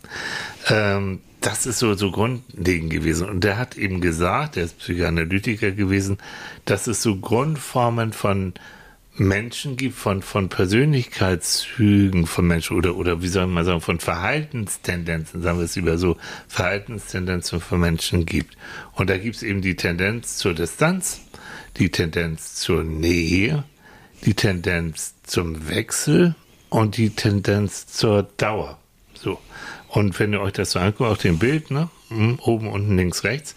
Ähm, 0.68 1.20
das 1.40 1.66
ist 1.66 1.78
so, 1.78 1.94
so 1.94 2.10
grundlegend 2.10 2.90
gewesen. 2.90 3.28
Und 3.28 3.44
der 3.44 3.56
hat 3.56 3.76
eben 3.76 4.00
gesagt, 4.00 4.56
der 4.56 4.64
ist 4.64 4.78
Psychoanalytiker 4.78 5.70
gewesen, 5.70 6.18
dass 6.64 6.86
es 6.86 7.02
so 7.02 7.16
Grundformen 7.16 8.12
von 8.12 8.52
Menschen 9.20 9.76
gibt, 9.76 9.96
von, 9.96 10.22
von 10.22 10.48
Persönlichkeitszügen 10.48 12.26
von 12.26 12.46
Menschen 12.46 12.78
oder, 12.78 12.96
oder 12.96 13.20
wie 13.20 13.28
soll 13.28 13.46
man 13.48 13.66
sagen, 13.66 13.82
von 13.82 14.00
Verhaltenstendenzen, 14.00 15.42
sagen 15.42 15.58
wir 15.58 15.66
es 15.66 15.76
lieber 15.76 15.98
so, 15.98 16.16
Verhaltenstendenzen 16.48 17.60
von 17.60 17.80
Menschen 17.80 18.24
gibt. 18.24 18.56
Und 18.94 19.10
da 19.10 19.18
gibt 19.18 19.36
es 19.36 19.42
eben 19.42 19.60
die 19.60 19.76
Tendenz 19.76 20.38
zur 20.38 20.54
Distanz, 20.54 21.20
die 21.76 21.90
Tendenz 21.90 22.54
zur 22.54 22.82
Nähe, 22.82 23.64
die 24.24 24.32
Tendenz 24.32 25.14
zum 25.24 25.68
Wechsel 25.68 26.34
und 26.70 26.96
die 26.96 27.10
Tendenz 27.10 27.88
zur 27.88 28.22
Dauer. 28.38 28.78
So. 29.12 29.38
Und 29.88 30.18
wenn 30.18 30.32
ihr 30.32 30.40
euch 30.40 30.54
das 30.54 30.70
so 30.70 30.78
anguckt, 30.78 31.10
auf 31.10 31.18
dem 31.18 31.38
Bild, 31.38 31.70
ne, 31.70 31.90
hm, 32.08 32.38
oben, 32.40 32.68
unten, 32.68 32.96
links, 32.96 33.22
rechts, 33.24 33.54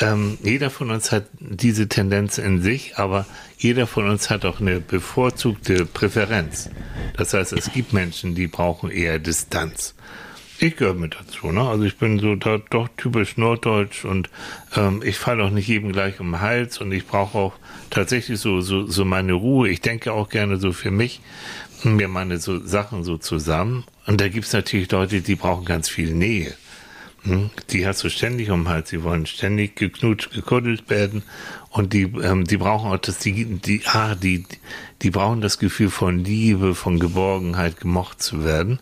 ähm, 0.00 0.38
jeder 0.42 0.70
von 0.70 0.90
uns 0.90 1.12
hat 1.12 1.26
diese 1.38 1.88
Tendenz 1.88 2.38
in 2.38 2.62
sich, 2.62 2.96
aber 2.96 3.26
jeder 3.56 3.86
von 3.86 4.08
uns 4.08 4.28
hat 4.28 4.44
auch 4.44 4.60
eine 4.60 4.80
bevorzugte 4.80 5.86
Präferenz. 5.86 6.68
Das 7.16 7.32
heißt, 7.32 7.52
es 7.52 7.72
gibt 7.72 7.92
Menschen, 7.92 8.34
die 8.34 8.48
brauchen 8.48 8.90
eher 8.90 9.18
Distanz. 9.18 9.94
Ich 10.58 10.76
gehöre 10.76 10.94
mit 10.94 11.16
dazu, 11.16 11.48
ne? 11.48 11.62
Also 11.62 11.84
ich 11.84 11.96
bin 11.96 12.18
so 12.20 12.36
da, 12.36 12.58
doch 12.70 12.88
typisch 12.96 13.36
norddeutsch 13.36 14.04
und 14.04 14.30
ähm, 14.76 15.02
ich 15.04 15.18
falle 15.18 15.44
auch 15.44 15.50
nicht 15.50 15.68
jedem 15.68 15.92
gleich 15.92 16.20
um 16.20 16.32
den 16.32 16.40
Hals 16.40 16.78
und 16.78 16.92
ich 16.92 17.06
brauche 17.06 17.36
auch 17.36 17.52
tatsächlich 17.90 18.38
so, 18.38 18.60
so, 18.60 18.86
so 18.86 19.04
meine 19.04 19.32
Ruhe. 19.32 19.68
Ich 19.68 19.80
denke 19.80 20.12
auch 20.12 20.28
gerne 20.28 20.58
so 20.58 20.72
für 20.72 20.92
mich, 20.92 21.20
mir 21.82 22.08
meine 22.08 22.38
so 22.38 22.64
Sachen 22.64 23.02
so 23.04 23.18
zusammen. 23.18 23.84
Und 24.06 24.20
da 24.20 24.28
gibt's 24.28 24.52
natürlich 24.52 24.90
Leute, 24.90 25.20
die 25.20 25.34
brauchen 25.34 25.64
ganz 25.64 25.88
viel 25.88 26.14
Nähe. 26.14 26.54
Hm? 27.24 27.50
Die 27.70 27.86
hast 27.86 28.04
du 28.04 28.10
ständig 28.10 28.50
um 28.50 28.64
den 28.64 28.68
Hals, 28.68 28.90
sie 28.90 29.02
wollen 29.02 29.24
ständig 29.24 29.76
geknutscht, 29.76 30.32
gekuddelt 30.32 30.90
werden 30.90 31.22
und 31.70 31.94
die, 31.94 32.02
ähm, 32.02 32.44
die 32.44 32.58
brauchen 32.58 32.90
auch 32.90 32.98
das, 32.98 33.18
die, 33.18 33.44
die, 33.46 33.82
ah, 33.86 34.14
die, 34.14 34.44
die 35.00 35.10
brauchen 35.10 35.40
das 35.40 35.58
Gefühl 35.58 35.88
von 35.88 36.22
Liebe, 36.22 36.74
von 36.74 37.00
Geborgenheit, 37.00 37.80
gemocht 37.80 38.22
zu 38.22 38.44
werden. 38.44 38.78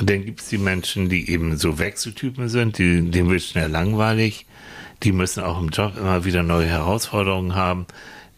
Und 0.00 0.10
dann 0.10 0.24
gibt's 0.24 0.48
die 0.48 0.58
Menschen, 0.58 1.08
die 1.08 1.30
eben 1.30 1.56
so 1.56 1.78
Wechseltypen 1.78 2.48
sind, 2.48 2.78
die, 2.78 3.10
denen 3.10 3.30
wird 3.30 3.42
schnell 3.42 3.70
langweilig, 3.70 4.46
die 5.04 5.12
müssen 5.12 5.44
auch 5.44 5.60
im 5.60 5.68
Job 5.68 5.96
immer 5.96 6.24
wieder 6.24 6.42
neue 6.42 6.66
Herausforderungen 6.66 7.54
haben. 7.54 7.86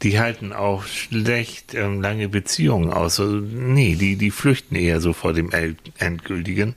Die 0.02 0.18
halten 0.18 0.52
auch 0.52 0.84
schlecht 0.84 1.74
ähm, 1.74 2.00
lange 2.00 2.28
Beziehungen 2.28 2.90
aus. 2.90 3.20
Also, 3.20 3.36
nee, 3.36 3.96
die, 3.96 4.16
die 4.16 4.30
flüchten 4.30 4.76
eher 4.76 5.00
so 5.00 5.12
vor 5.12 5.32
dem 5.32 5.50
Endgültigen. 5.98 6.74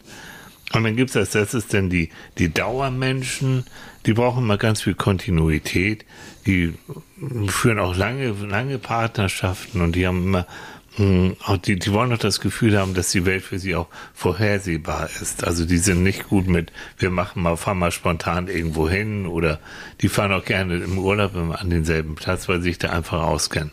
Und 0.73 0.83
dann 0.83 0.95
gibt's 0.95 1.15
als 1.15 1.35
letztes 1.35 1.67
denn 1.67 1.89
die, 1.89 2.09
die 2.39 2.51
Dauermenschen, 2.51 3.63
die 4.07 4.13
brauchen 4.13 4.43
immer 4.43 4.57
ganz 4.57 4.81
viel 4.81 4.95
Kontinuität, 4.95 6.03
die 6.47 6.73
führen 7.47 7.77
auch 7.77 7.95
lange, 7.95 8.31
lange 8.31 8.79
Partnerschaften 8.79 9.81
und 9.81 9.95
die 9.95 10.07
haben 10.07 10.23
immer, 10.23 10.47
mh, 10.97 11.35
auch 11.45 11.57
die, 11.57 11.77
die 11.77 11.93
wollen 11.93 12.11
auch 12.11 12.17
das 12.17 12.39
Gefühl 12.39 12.79
haben, 12.79 12.95
dass 12.95 13.11
die 13.11 13.25
Welt 13.25 13.43
für 13.43 13.59
sie 13.59 13.75
auch 13.75 13.87
vorhersehbar 14.15 15.11
ist. 15.21 15.43
Also 15.43 15.65
die 15.65 15.77
sind 15.77 16.01
nicht 16.01 16.27
gut 16.27 16.47
mit, 16.47 16.71
wir 16.97 17.11
machen 17.11 17.43
mal, 17.43 17.55
fahren 17.55 17.77
mal 17.77 17.91
spontan 17.91 18.47
irgendwo 18.47 18.89
hin 18.89 19.27
oder 19.27 19.59
die 20.01 20.09
fahren 20.09 20.33
auch 20.33 20.43
gerne 20.43 20.77
im 20.77 20.97
Urlaub 20.97 21.35
an 21.35 21.69
denselben 21.69 22.15
Platz, 22.15 22.49
weil 22.49 22.61
sie 22.61 22.69
sich 22.69 22.79
da 22.79 22.89
einfach 22.89 23.21
auskennen. 23.21 23.71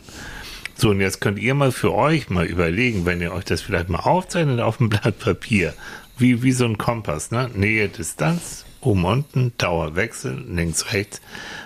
So, 0.81 0.89
und 0.89 0.99
jetzt 0.99 1.21
könnt 1.21 1.37
ihr 1.37 1.53
mal 1.53 1.71
für 1.71 1.93
euch 1.93 2.31
mal 2.31 2.45
überlegen, 2.45 3.05
wenn 3.05 3.21
ihr 3.21 3.33
euch 3.33 3.45
das 3.45 3.61
vielleicht 3.61 3.89
mal 3.89 3.99
aufzeichnet 3.99 4.59
auf 4.61 4.77
dem 4.77 4.89
Blatt 4.89 5.19
Papier, 5.19 5.75
wie, 6.17 6.43
wie 6.43 6.51
so 6.51 6.65
ein 6.65 6.77
Kompass, 6.77 7.31
ne? 7.31 7.49
Nähe, 7.53 7.89
Distanz, 7.89 8.65
oben, 8.81 9.05
unten, 9.05 9.53
Dauerwechsel, 9.57 10.43
links, 10.49 10.93
rechts. 10.93 11.21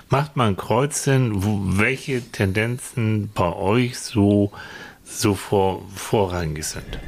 Macht 0.10 0.36
mal 0.36 0.48
ein 0.50 0.58
Kreuz 0.58 1.04
hin, 1.04 1.44
wo, 1.44 1.60
welche 1.78 2.22
Tendenzen 2.32 3.30
bei 3.34 3.52
euch 3.54 3.98
so, 4.00 4.52
so 5.04 5.34
vor, 5.36 5.84
vorrangig 5.96 6.64
sind. 6.66 7.00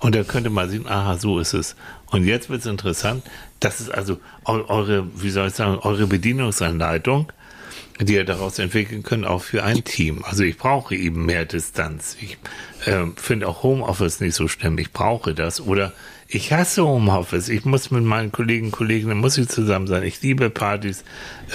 Und 0.00 0.14
da 0.14 0.24
könnte 0.24 0.50
man 0.50 0.68
sehen, 0.68 0.86
aha, 0.88 1.16
so 1.18 1.38
ist 1.38 1.52
es. 1.54 1.76
Und 2.10 2.24
jetzt 2.26 2.50
wird 2.50 2.60
es 2.60 2.66
interessant, 2.66 3.22
das 3.60 3.80
ist 3.80 3.90
also 3.90 4.18
eu- 4.44 4.64
eure, 4.68 5.06
wie 5.22 5.30
soll 5.30 5.48
ich 5.48 5.54
sagen, 5.54 5.78
eure 5.78 6.06
Bedienungsanleitung, 6.08 7.30
die 8.00 8.14
ihr 8.14 8.24
daraus 8.24 8.58
entwickeln 8.58 9.04
könnt, 9.04 9.24
auch 9.26 9.42
für 9.42 9.62
ein 9.62 9.84
Team. 9.84 10.24
Also 10.24 10.42
ich 10.42 10.56
brauche 10.58 10.96
eben 10.96 11.24
mehr 11.24 11.44
Distanz. 11.44 12.16
Ich 12.20 12.36
äh, 12.86 13.06
finde 13.16 13.46
auch 13.46 13.62
Homeoffice 13.62 14.20
nicht 14.20 14.34
so 14.34 14.48
schlimm. 14.48 14.76
Ich 14.78 14.92
brauche 14.92 15.34
das. 15.34 15.60
Oder 15.60 15.92
Ich 16.28 16.52
hasse 16.52 16.84
Homeoffice. 16.86 17.48
Ich 17.48 17.64
muss 17.64 17.90
mit 17.90 18.04
meinen 18.04 18.32
Kollegen 18.32 18.66
und 18.66 18.72
Kolleginnen, 18.72 19.18
muss 19.18 19.36
ich 19.36 19.48
zusammen 19.48 19.86
sein. 19.86 20.02
Ich 20.02 20.22
liebe 20.22 20.48
Partys 20.50 21.04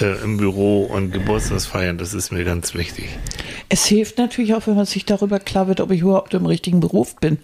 äh, 0.00 0.22
im 0.22 0.36
Büro 0.36 0.84
und 0.84 1.10
Geburtstagsfeiern. 1.10 1.98
Das 1.98 2.14
ist 2.14 2.30
mir 2.30 2.44
ganz 2.44 2.74
wichtig. 2.74 3.06
Es 3.68 3.86
hilft 3.86 4.18
natürlich 4.18 4.54
auch, 4.54 4.66
wenn 4.66 4.76
man 4.76 4.86
sich 4.86 5.04
darüber 5.04 5.40
klar 5.40 5.66
wird, 5.68 5.80
ob 5.80 5.90
ich 5.90 6.00
überhaupt 6.02 6.32
im 6.34 6.46
richtigen 6.46 6.80
Beruf 6.80 7.16
bin. 7.16 7.38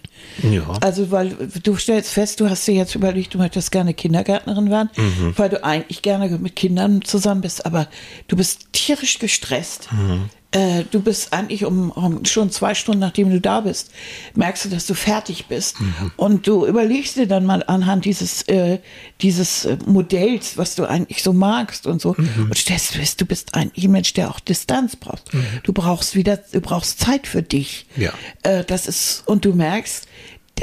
Ja. 0.49 0.63
Also, 0.81 1.11
weil 1.11 1.35
du 1.63 1.75
stellst 1.75 2.11
fest, 2.13 2.39
du 2.39 2.49
hast 2.49 2.65
dir 2.67 2.73
jetzt 2.75 2.95
überlegt, 2.95 3.33
du 3.33 3.37
möchtest 3.37 3.71
gerne 3.71 3.93
Kindergärtnerin 3.93 4.69
werden, 4.69 4.89
Mhm. 4.95 5.33
weil 5.35 5.49
du 5.49 5.63
eigentlich 5.63 6.01
gerne 6.01 6.29
mit 6.37 6.55
Kindern 6.55 7.01
zusammen 7.03 7.41
bist, 7.41 7.65
aber 7.65 7.87
du 8.27 8.37
bist 8.37 8.67
tierisch 8.71 9.19
gestresst. 9.19 9.89
Mhm. 9.91 10.29
Äh, 10.51 10.83
du 10.89 11.01
bist 11.01 11.33
eigentlich 11.33 11.65
um, 11.65 11.91
um 11.91 12.23
schon 12.23 12.49
zwei 12.49 12.75
Stunden, 12.75 12.99
nachdem 13.01 13.29
du 13.29 13.41
da 13.41 13.61
bist, 13.61 13.91
merkst 14.35 14.65
du, 14.65 14.69
dass 14.69 14.85
du 14.85 14.93
fertig 14.93 15.47
bist. 15.47 15.81
Mhm. 15.81 16.11
Und 16.15 16.47
du 16.47 16.65
überlegst 16.65 17.17
dir 17.17 17.27
dann 17.27 17.45
mal 17.45 17.63
anhand 17.67 18.05
dieses, 18.05 18.43
äh, 18.43 18.79
dieses 19.21 19.65
äh, 19.65 19.77
Modells, 19.85 20.57
was 20.57 20.75
du 20.75 20.85
eigentlich 20.85 21.23
so 21.23 21.33
magst 21.33 21.87
und 21.87 22.01
so, 22.01 22.15
Mhm. 22.17 22.45
und 22.45 22.57
stellst 22.57 22.91
fest, 22.91 23.19
du 23.19 23.25
bist 23.25 23.53
eigentlich 23.53 23.85
ein 23.85 23.91
Mensch, 23.91 24.13
der 24.13 24.29
auch 24.29 24.39
Distanz 24.39 24.95
braucht. 24.95 25.23
Du 25.63 25.73
brauchst 25.73 26.15
wieder, 26.15 26.37
du 26.37 26.61
brauchst 26.61 26.99
Zeit 26.99 27.27
für 27.27 27.41
dich. 27.43 27.85
Ja. 27.97 28.13
Äh, 28.43 28.63
das 28.63 28.87
ist, 28.87 29.23
und 29.25 29.43
du 29.43 29.53
merkst, 29.53 30.07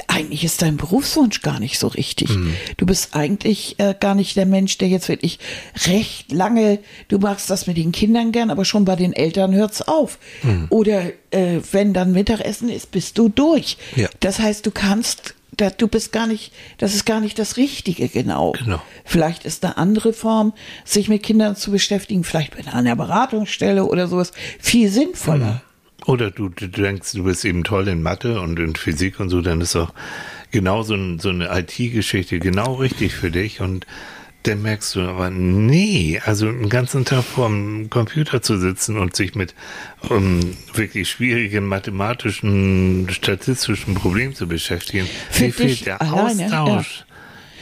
eigentlich 0.09 0.45
ist 0.45 0.63
dein 0.63 0.77
Berufswunsch 0.77 1.43
gar 1.43 1.61
nicht 1.61 1.79
so 1.79 1.87
richtig. 1.87 2.31
Du 2.77 2.87
bist 2.87 3.15
eigentlich 3.15 3.79
äh, 3.79 3.95
gar 3.99 4.15
nicht 4.15 4.37
der 4.37 4.47
Mensch, 4.47 4.79
der 4.79 4.89
jetzt 4.89 5.09
wirklich 5.09 5.39
recht 5.87 6.33
lange, 6.33 6.79
du 7.09 7.19
machst 7.19 7.51
das 7.51 7.67
mit 7.67 7.77
den 7.77 7.93
Kindern 7.93 8.33
gern, 8.33 8.51
aber 8.51 8.65
schon 8.65 8.85
bei 8.85 8.97
den 8.97 9.13
Eltern 9.13 9.53
hört's 9.55 9.83
auf. 9.83 10.19
Oder 10.71 11.13
äh, 11.31 11.61
wenn 11.73 11.93
dann 11.93 12.13
Mittagessen 12.13 12.69
ist, 12.69 12.91
bist 12.91 13.19
du 13.19 13.29
durch. 13.29 13.77
Ja. 13.97 14.09
Das 14.21 14.39
heißt, 14.39 14.65
du 14.65 14.71
kannst, 14.71 15.35
da, 15.57 15.71
du 15.71 15.89
bist 15.89 16.13
gar 16.13 16.27
nicht, 16.27 16.53
das 16.79 16.95
ist 16.95 17.05
gar 17.05 17.21
nicht 17.21 17.39
das 17.39 17.57
Richtige 17.57 18.09
genau. 18.09 18.53
Genau. 18.53 18.81
Vielleicht 19.05 19.45
ist 19.45 19.65
eine 19.65 19.77
andere 19.77 20.13
Form, 20.13 20.55
sich 20.85 21.09
mit 21.09 21.23
Kindern 21.23 21.57
zu 21.57 21.71
beschäftigen, 21.71 22.25
vielleicht 22.25 22.57
mit 22.57 22.73
einer 22.73 22.97
Beratungsstelle 22.97 23.85
oder 23.85 24.09
sowas, 24.09 24.33
viel 24.59 24.89
sinnvoller. 24.89 25.63
Oder 26.07 26.31
du, 26.31 26.49
du 26.49 26.69
denkst, 26.69 27.13
du 27.13 27.25
bist 27.25 27.45
eben 27.45 27.65
toll 27.65 27.89
in 27.89 28.03
Mathe 28.03 28.41
und 28.41 28.59
in 28.59 28.75
Physik 28.75 29.21
und 29.21 29.29
so, 29.29 29.41
dann 29.41 29.61
ist 29.61 29.77
auch 29.77 29.93
genau 30.51 30.83
so, 30.83 30.95
ein, 30.95 31.19
so 31.19 31.29
eine 31.29 31.49
IT-Geschichte 31.57 32.39
genau 32.39 32.75
richtig 32.75 33.15
für 33.15 33.31
dich 33.31 33.61
und 33.61 33.87
dann 34.43 34.63
merkst 34.63 34.97
du 34.97 35.03
aber, 35.03 35.31
nee, 35.31 36.21
also 36.25 36.49
einen 36.49 36.69
ganzen 36.69 37.05
Tag 37.05 37.23
vor 37.23 37.49
dem 37.49 37.91
Computer 37.91 38.43
zu 38.43 38.59
sitzen 38.59 38.99
und 38.99 39.15
sich 39.15 39.37
mit 39.37 39.55
um, 40.09 40.41
wirklich 40.75 41.11
schwierigen 41.11 41.67
mathematischen, 41.67 43.09
statistischen 43.11 43.95
Problemen 43.95 44.35
zu 44.35 44.49
beschäftigen, 44.49 45.07
Für 45.31 45.45
mir 45.45 45.53
fehlt 45.53 45.87
der 45.87 46.03
alleine, 46.03 46.45
Austausch. 46.45 47.05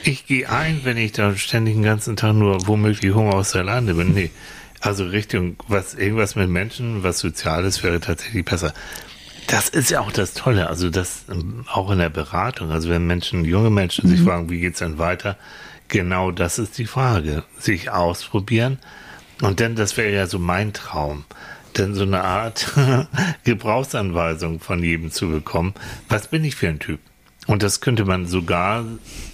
Ich 0.04 0.26
gehe 0.26 0.48
ein, 0.48 0.80
wenn 0.84 0.96
ich 0.96 1.12
da 1.12 1.36
ständig 1.36 1.74
den 1.74 1.82
ganzen 1.82 2.16
Tag 2.16 2.34
nur 2.34 2.66
womöglich 2.66 3.12
Hunger 3.12 3.34
aus 3.34 3.52
der 3.52 3.64
Lande 3.64 3.92
bin. 3.94 4.14
Nee. 4.14 4.30
Also 4.80 5.04
Richtung, 5.04 5.56
was, 5.68 5.94
irgendwas 5.94 6.36
mit 6.36 6.48
Menschen, 6.48 7.02
was 7.02 7.18
Soziales 7.18 7.82
wäre 7.82 8.00
tatsächlich 8.00 8.44
besser. 8.44 8.72
Das 9.46 9.68
ist 9.68 9.90
ja 9.90 10.00
auch 10.00 10.12
das 10.12 10.34
Tolle, 10.34 10.68
also 10.68 10.90
das 10.90 11.24
ähm, 11.28 11.64
auch 11.70 11.90
in 11.90 11.98
der 11.98 12.08
Beratung, 12.08 12.70
also 12.70 12.88
wenn 12.88 13.06
Menschen, 13.06 13.44
junge 13.44 13.70
Menschen 13.70 14.08
sich 14.08 14.20
fragen, 14.20 14.48
wie 14.48 14.60
geht's 14.60 14.78
denn 14.78 14.98
weiter? 14.98 15.36
Genau 15.88 16.30
das 16.30 16.58
ist 16.58 16.78
die 16.78 16.86
Frage. 16.86 17.42
Sich 17.58 17.90
ausprobieren. 17.90 18.78
Und 19.42 19.60
dann, 19.60 19.74
das 19.74 19.96
wäre 19.96 20.12
ja 20.12 20.26
so 20.26 20.38
mein 20.38 20.72
Traum, 20.72 21.24
denn 21.76 21.94
so 21.94 22.02
eine 22.02 22.22
Art 22.22 22.72
Gebrauchsanweisung 23.44 24.60
von 24.60 24.82
jedem 24.82 25.10
zu 25.10 25.28
bekommen. 25.28 25.74
Was 26.08 26.28
bin 26.28 26.44
ich 26.44 26.54
für 26.54 26.68
ein 26.68 26.78
Typ? 26.78 27.00
Und 27.46 27.64
das 27.64 27.80
könnte 27.80 28.04
man 28.04 28.26
sogar 28.26 28.84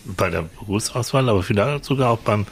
bei 0.05 0.31
der 0.31 0.43
Berufsauswahl, 0.43 1.29
aber 1.29 1.43
vielleicht 1.43 1.85
sogar 1.85 2.11
auch 2.11 2.21
beim 2.21 2.47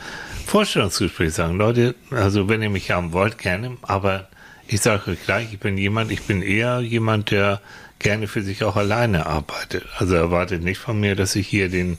Vorstellungsgespräch 0.46 1.34
sagen. 1.34 1.56
Leute, 1.56 1.94
also 2.10 2.48
wenn 2.48 2.62
ihr 2.62 2.70
mich 2.70 2.90
haben 2.90 3.12
wollt, 3.12 3.38
gerne, 3.38 3.76
aber 3.82 4.28
ich 4.66 4.80
sage 4.80 5.10
euch 5.12 5.24
gleich, 5.24 5.52
ich 5.52 5.60
bin 5.60 5.76
jemand, 5.76 6.10
ich 6.10 6.22
bin 6.22 6.42
eher 6.42 6.80
jemand, 6.80 7.30
der 7.30 7.60
gerne 7.98 8.28
für 8.28 8.42
sich 8.42 8.64
auch 8.64 8.76
alleine 8.76 9.26
arbeitet. 9.26 9.84
Also 9.98 10.14
erwartet 10.14 10.62
nicht 10.62 10.78
von 10.78 11.00
mir, 11.00 11.16
dass 11.16 11.36
ich 11.36 11.48
hier 11.48 11.68
den, 11.68 11.98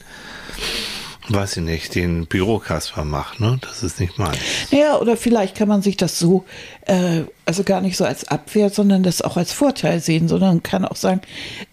weiß 1.29 1.57
ich 1.57 1.63
nicht, 1.63 1.95
den 1.95 2.27
Bürokasper 2.27 3.03
mache, 3.03 3.41
ne? 3.43 3.57
Das 3.61 3.83
ist 3.83 3.99
nicht 3.99 4.17
meins. 4.17 4.37
Ja, 4.71 4.97
oder 4.97 5.17
vielleicht 5.17 5.55
kann 5.55 5.67
man 5.67 5.81
sich 5.81 5.97
das 5.97 6.19
so, 6.19 6.45
äh, 6.85 7.23
also 7.45 7.63
gar 7.63 7.81
nicht 7.81 7.95
so 7.95 8.05
als 8.05 8.27
Abwehr, 8.27 8.69
sondern 8.69 9.03
das 9.03 9.21
auch 9.21 9.37
als 9.37 9.53
Vorteil 9.53 9.99
sehen, 9.99 10.27
sondern 10.27 10.63
kann 10.63 10.83
auch 10.83 10.95
sagen, 10.95 11.21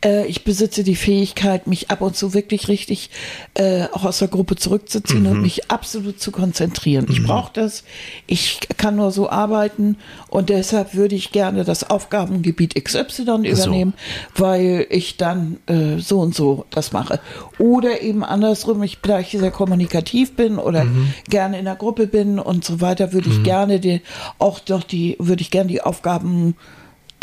äh, 0.04 0.26
ich 0.26 0.44
besitze 0.44 0.84
die 0.84 0.96
Fähigkeit, 0.96 1.66
mich 1.66 1.90
ab 1.90 2.02
und 2.02 2.14
zu 2.14 2.34
wirklich 2.34 2.68
richtig 2.68 3.10
äh, 3.54 3.84
auch 3.92 4.04
aus 4.04 4.18
der 4.18 4.28
Gruppe 4.28 4.56
zurückzuziehen 4.56 5.26
und 5.26 5.40
mich 5.40 5.70
absolut 5.70 6.20
zu 6.20 6.30
konzentrieren. 6.30 7.06
Ich 7.10 7.22
brauche 7.24 7.52
das, 7.54 7.84
ich 8.26 8.60
kann 8.76 8.96
nur 8.96 9.10
so 9.10 9.30
arbeiten 9.30 9.96
und 10.28 10.50
deshalb 10.50 10.94
würde 10.94 11.14
ich 11.14 11.32
gerne 11.32 11.64
das 11.64 11.88
Aufgabengebiet 11.88 12.74
XY 12.82 13.46
übernehmen, 13.46 13.94
weil 14.36 14.86
ich 14.90 15.16
dann 15.16 15.58
äh, 15.66 15.98
so 15.98 16.20
und 16.20 16.34
so 16.34 16.66
das 16.70 16.92
mache. 16.92 17.18
Oder 17.58 18.02
eben 18.02 18.24
andersrum, 18.24 18.82
ich 18.82 19.00
gleich 19.00 19.30
sehr 19.30 19.50
kommunikativ 19.50 20.36
bin 20.36 20.58
oder 20.58 20.86
gerne 21.28 21.58
in 21.58 21.64
der 21.64 21.76
Gruppe 21.76 22.06
bin 22.06 22.38
und 22.38 22.64
so 22.64 22.80
weiter, 22.80 23.12
würde 23.12 23.30
ich 23.30 23.42
gerne 23.42 23.80
die, 23.80 24.00
auch 24.38 24.58
doch 24.58 24.82
die, 24.82 25.01
würde 25.18 25.42
ich 25.42 25.50
gerne 25.50 25.68
die 25.68 25.80
Aufgaben 25.82 26.56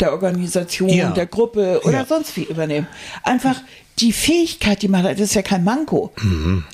der 0.00 0.12
Organisation, 0.12 0.88
Ja. 0.88 1.10
der 1.10 1.26
Gruppe 1.26 1.80
oder 1.84 1.98
Ja. 2.00 2.06
sonst 2.06 2.36
wie 2.36 2.44
übernehmen. 2.44 2.86
Einfach 3.22 3.60
die 3.98 4.12
Fähigkeit, 4.12 4.80
die 4.80 4.88
man 4.88 5.02
hat, 5.02 5.12
das 5.12 5.20
ist 5.20 5.34
ja 5.34 5.42
kein 5.42 5.62
Manko. 5.62 6.10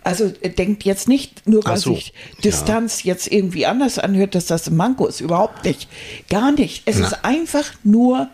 Also 0.05 0.33
äh, 0.43 0.49
denkt 0.51 0.85
jetzt 0.85 1.09
nicht, 1.09 1.47
nur 1.49 1.63
Mhm. 1.63 1.67
Weil 1.69 1.77
so, 1.79 1.95
sich 1.95 2.13
Distanz 2.45 3.03
jetzt 3.03 3.27
irgendwie 3.33 3.67
anders 3.67 3.99
anhört, 3.99 4.37
dass 4.37 4.47
das 4.47 4.69
ein 4.69 4.77
Manko 4.77 5.07
ist. 5.09 5.21
Überhaupt 5.21 5.65
nicht. 5.65 5.89
Gar 6.31 6.53
nicht. 6.53 6.83
Es 6.87 6.99
Na. 6.99 7.07
ist 7.09 7.25
einfach 7.25 7.65
nur 7.83 8.29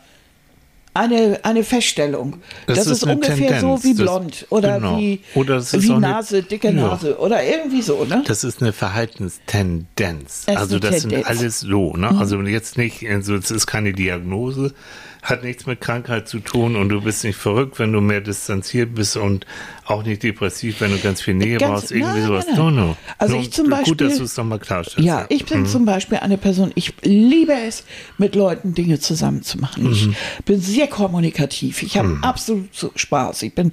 eine, 0.94 1.40
eine 1.42 1.64
Feststellung. 1.64 2.34
Das, 2.66 2.78
Das 2.78 2.86
ist, 2.86 3.02
ist 3.02 3.04
ungefähr 3.04 3.60
so 3.60 3.76
Tendenz. 3.78 3.84
wie 3.84 3.94
Das- 3.94 4.00
blond 4.02 4.46
oder 4.50 4.74
genau. 4.78 4.98
wie, 4.98 5.20
Oder 5.34 5.54
das 5.56 5.72
ist 5.72 5.84
wie 5.84 5.90
eine- 5.92 6.00
Nase, 6.00 6.42
dicke 6.42 6.68
Ja. 6.68 6.72
Nase 6.74 7.18
oder 7.18 7.42
irgendwie 7.42 7.80
so, 7.82 8.04
ne? 8.04 8.22
Das 8.26 8.44
ist 8.44 8.60
eine 8.60 8.72
Verhaltenstendenz. 8.72 10.44
Es 10.46 10.54
ist 10.54 10.58
also 10.58 10.74
eine 10.76 10.80
das 10.80 10.90
Tendenz. 11.00 11.04
Mhm. 11.04 11.10
sind 11.10 11.26
alles 11.26 11.60
so, 11.60 11.92
ne? 11.96 12.08
Also 12.18 12.40
jetzt 12.42 12.76
nicht, 12.78 13.08
also 13.08 13.34
es 13.36 13.50
ist 13.50 13.66
keine 13.66 13.92
Diagnose, 13.92 14.74
hat 15.22 15.44
nichts 15.44 15.66
mit 15.66 15.80
Krankheit 15.80 16.26
zu 16.28 16.40
tun 16.40 16.74
und 16.74 16.88
du 16.88 17.00
bist 17.00 17.22
nicht 17.22 17.36
verrückt, 17.36 17.78
wenn 17.78 17.92
du 17.92 18.00
mehr 18.00 18.20
distanziert 18.20 18.92
bist 18.96 19.16
und 19.16 19.46
auch 19.84 20.02
nicht 20.02 20.24
depressiv, 20.24 20.80
wenn 20.80 20.90
du 20.90 20.98
ganz 20.98 21.22
viel 21.22 21.34
Nähe 21.34 21.58
Ganz- 21.58 21.72
brauchst, 21.72 21.92
irgendwie 21.92 22.18
nein, 22.18 22.26
sowas. 22.26 22.46
nein, 22.48 22.56
No, 22.56 22.70
nein. 22.72 22.86
no. 22.88 22.96
Also 23.18 23.36
no, 23.36 23.40
ich 23.40 23.52
zum 23.52 23.64
Gut, 23.70 23.72
dass 23.72 23.80
Beispiel- 23.88 24.18
du 24.18 24.24
es 24.24 24.36
nochmal 24.36 24.58
klarstellst. 24.58 25.06
Ja, 25.06 25.26
ich 25.28 25.44
bin 25.46 25.64
zum 25.66 25.84
Beispiel 25.84 26.18
eine 26.18 26.38
Person, 26.38 26.72
ich 26.74 26.92
liebe 27.02 27.52
es, 27.52 27.84
mit 28.18 28.34
Leuten 28.34 28.74
Dinge 28.74 28.98
zusammen 28.98 29.42
zu 29.44 29.58
machen. 29.58 29.92
Ich 29.92 30.08
bin 30.44 30.60
sehr 30.60 30.88
kommunikativ. 30.88 31.84
Ich 31.84 31.96
habe 31.96 32.18
absolut 32.22 32.74
so 32.74 32.90
Spaß. 32.96 33.42
Ich 33.42 33.54
bin 33.54 33.70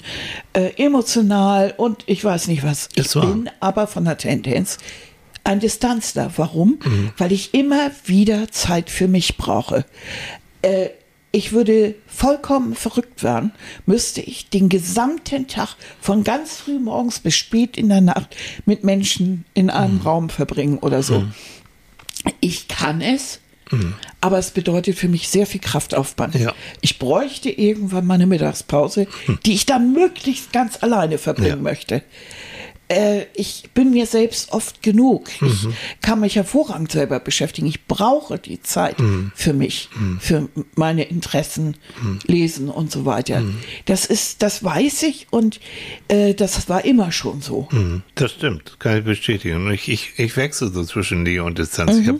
äh, 0.54 0.70
emotional 0.78 1.74
und 1.78 2.04
ich 2.06 2.24
weiß 2.24 2.48
nicht 2.48 2.64
was. 2.64 2.90
Ich 2.94 3.12
bin 3.14 3.50
aber 3.60 3.88
von 3.88 4.06
der 4.06 4.20
Tendenz 4.20 4.78
ein 5.44 5.60
Distanzler. 5.60 6.32
Warum? 6.36 6.78
Weil 7.18 7.32
ich 7.32 7.56
immer 7.56 7.90
wieder 8.06 8.52
Zeit 8.52 8.92
für 8.92 9.08
mich 9.08 9.38
brauche. 9.38 9.84
Äh, 10.62 10.90
ich 11.32 11.52
würde 11.52 11.96
vollkommen 12.08 12.74
verrückt 12.76 13.24
werden, 13.24 13.52
müsste 13.86 14.22
ich 14.22 14.50
den 14.50 14.68
gesamten 14.70 15.48
Tag 15.48 15.76
von 16.02 16.24
ganz 16.24 16.58
früh 16.58 16.80
morgens 16.80 17.20
bis 17.20 17.36
spät 17.36 17.78
in 17.78 17.90
der 17.90 18.02
Nacht 18.02 18.36
mit 18.66 18.84
Menschen 18.84 19.46
in 19.54 19.70
einem 19.70 20.00
Raum 20.02 20.30
verbringen 20.30 20.80
oder 20.80 21.04
so. 21.04 21.26
Ich 22.40 22.68
kann 22.68 23.02
es, 23.02 23.40
aber 24.20 24.40
es 24.40 24.52
bedeutet 24.52 24.98
für 24.98 25.08
mich 25.08 25.30
sehr 25.30 25.46
viel 25.46 25.62
Kraftaufwand. 25.62 26.34
Ja. 26.36 26.54
Ich 26.82 26.98
bräuchte 26.98 27.50
irgendwann 27.52 28.08
mal 28.08 28.16
eine 28.16 28.26
Mittagspause, 28.26 29.08
die 29.46 29.54
ich 29.54 29.66
dann 29.68 29.94
möglichst 29.94 30.52
ganz 30.52 30.82
alleine 30.82 31.20
verbringen 31.20 31.50
Ja. 31.50 31.56
möchte. 31.58 32.02
Äh, 32.90 33.26
ich 33.36 33.70
bin 33.74 33.92
mir 33.92 34.06
selbst 34.08 34.52
oft 34.52 34.82
genug. 34.82 35.30
Ich 35.42 35.68
kann 36.02 36.20
mich 36.20 36.36
hervorragend 36.36 36.92
selber 36.92 37.20
beschäftigen. 37.20 37.68
Ich 37.68 37.86
brauche 37.86 38.38
die 38.40 38.62
Zeit 38.62 38.96
für 39.36 39.54
mich, 39.54 39.90
für 40.20 40.50
meine 40.76 41.04
Interessen, 41.04 41.78
Lesen 42.26 42.70
und 42.70 42.92
so 42.92 43.06
weiter. 43.06 43.44
Das 43.86 44.06
ist, 44.06 44.42
das 44.42 44.64
weiß 44.64 45.04
ich 45.04 45.28
und 45.30 45.60
äh, 46.08 46.34
das 46.34 46.68
war 46.68 46.84
immer 46.84 47.12
schon 47.12 47.42
so. 47.42 47.68
Mhm, 47.72 48.02
Das 48.16 48.32
stimmt, 48.32 48.80
kann 48.80 48.98
ich 48.98 49.04
bestätigen. 49.04 49.70
Ich, 49.72 49.88
ich, 49.88 50.14
ich 50.18 50.36
wechsle 50.36 50.70
so 50.70 50.84
zwischen 50.84 51.24
Nähe 51.24 51.44
und 51.44 51.58
Distanz. 51.60 51.96
Ich 51.98 52.08
habe 52.08 52.20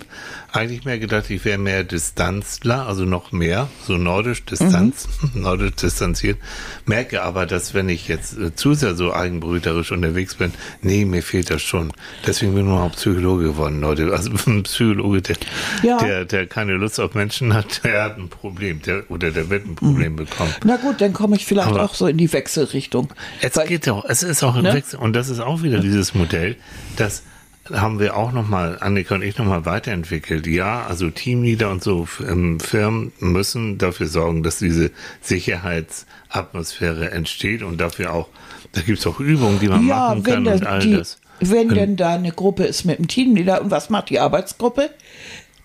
eigentlich 0.52 0.86
mehr 0.86 1.00
gedacht, 1.00 1.30
ich 1.30 1.44
wäre 1.46 1.58
mehr 1.58 1.84
Distanzler, 1.84 2.86
also 2.88 3.06
noch 3.06 3.32
mehr, 3.32 3.70
so 3.88 3.98
nordisch 3.98 4.46
Distanz, 4.46 5.08
nordisch 5.34 5.76
distanziert. 5.76 6.38
Merke 6.86 7.24
aber, 7.24 7.46
dass 7.46 7.74
wenn 7.74 7.90
ich 7.90 8.08
jetzt 8.08 8.38
äh, 8.38 8.54
zu 8.56 8.74
sehr 8.76 8.96
so 8.96 9.14
eigenbrüterisch 9.14 9.92
unterwegs 9.92 10.36
bin, 10.36 10.54
Nee, 10.82 11.06
mir 11.06 11.22
fehlt 11.24 11.50
das 11.50 11.62
schon. 11.62 11.92
Deswegen 12.26 12.56
bin 12.56 12.66
ich 12.68 12.72
auch 12.72 12.92
Psychologe 12.94 13.44
geworden, 13.46 13.82
Leute. 13.82 14.12
Also 14.12 14.32
ein 14.48 14.64
Psychologe, 14.64 15.22
der, 15.22 15.36
Ja. 15.84 15.98
der, 15.98 16.26
der 16.26 16.48
keine 16.48 16.74
Lust 16.74 17.00
auf 17.00 17.14
Menschen 17.16 17.54
hat, 17.54 17.84
der 17.84 18.04
hat 18.04 18.18
ein 18.18 18.30
Problem. 18.30 18.82
Der, 18.82 19.10
oder 19.10 19.32
der 19.32 19.50
wird 19.50 19.66
ein 19.66 19.76
Problem 19.76 20.16
bekommen. 20.16 20.54
Na 20.64 20.78
gut, 20.78 21.02
dann 21.02 21.14
komme 21.14 21.36
ich 21.36 21.46
vielleicht 21.46 21.68
Aber- 21.70 21.84
auch 21.84 21.94
so 21.94 22.08
in 22.08 22.18
die 22.18 22.32
Wechselrichtung. 22.32 23.14
Es 23.42 23.56
Weil- 23.56 23.68
geht 23.68 23.88
auch, 23.90 24.06
es 24.06 24.24
ist 24.24 24.44
auch 24.44 24.56
ein 24.56 24.64
Ne? 24.64 24.74
Wechsel. 24.74 25.00
Und 25.00 25.14
das 25.14 25.30
ist 25.30 25.40
auch 25.40 25.64
wieder 25.64 25.80
dieses 25.80 26.14
Modell, 26.14 26.56
das 26.96 27.24
haben 27.72 28.00
wir 28.00 28.18
auch 28.18 28.32
nochmal, 28.32 28.78
Annika 28.80 29.14
und 29.14 29.22
ich 29.22 29.38
nochmal 29.38 29.64
weiterentwickelt. 29.66 30.48
Ja, 30.48 30.88
also 30.88 31.12
Teamleader 31.12 31.70
und 31.70 31.84
so 31.84 32.08
ähm, 32.28 32.60
Firmen 32.60 33.12
müssen 33.20 33.78
dafür 33.78 34.08
sorgen, 34.08 34.42
dass 34.42 34.58
diese 34.58 34.90
Sicherheitsatmosphäre 35.22 37.12
entsteht 37.12 37.62
und 37.64 37.80
dafür 37.80 38.14
auch, 38.14 38.28
da 38.74 38.82
gibt 38.82 39.00
es 39.00 39.08
auch 39.08 39.20
Übungen, 39.20 39.60
die 39.60 39.68
man 39.68 39.86
ja, 39.88 39.96
machen 39.96 40.26
wenn, 40.26 40.34
kann 40.34 40.44
das, 40.46 40.62
und 40.62 40.68
all 40.68 40.80
die, 40.80 40.94
das. 40.94 41.20
wenn 41.40 41.70
denn 41.70 41.96
da 41.96 42.14
eine 42.16 42.32
Gruppe 42.32 42.66
ist 42.66 42.86
mit 42.86 42.98
einem 43.00 43.08
Teamleader 43.08 43.62
und 43.62 43.72
was 43.72 43.90
macht 43.90 44.10
die 44.10 44.20
Arbeitsgruppe? 44.20 44.90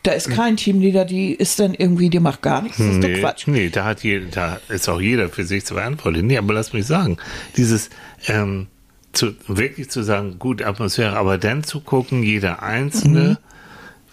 Da 0.03 0.13
ist 0.13 0.29
kein 0.31 0.59
Teamleader, 0.59 1.07
die 1.07 1.33
ist 1.33 1.59
dann 1.61 1.73
irgendwie, 1.73 2.11
die 2.11 2.21
macht 2.21 2.43
gar 2.43 2.61
nichts. 2.61 2.77
Das 2.77 2.89
ist 2.89 3.03
doch 3.03 3.09
Nee, 3.09 3.21
Quatsch. 3.21 3.47
nee, 3.47 3.71
da 3.71 3.85
hat 3.87 4.03
jeder, 4.03 4.27
da 4.31 4.61
ist 4.69 4.87
auch 4.89 5.01
jeder 5.01 5.31
für 5.31 5.45
sich 5.45 5.65
zu 5.65 5.75
verantworten. 5.75 6.27
Nee, 6.27 6.37
aber 6.37 6.53
lass 6.53 6.75
mich 6.75 6.87
sagen, 6.87 7.17
dieses 7.57 7.89
ähm, 8.27 8.67
zu, 9.13 9.33
wirklich 9.47 9.89
zu 9.91 10.03
sagen, 10.03 10.39
gut 10.39 10.61
Atmosphäre, 10.63 11.17
aber 11.17 11.39
dann 11.39 11.65
zu 11.65 11.81
gucken, 11.81 12.23
jeder 12.23 12.63
Einzelne 12.63 13.21
Mhm. 13.31 13.37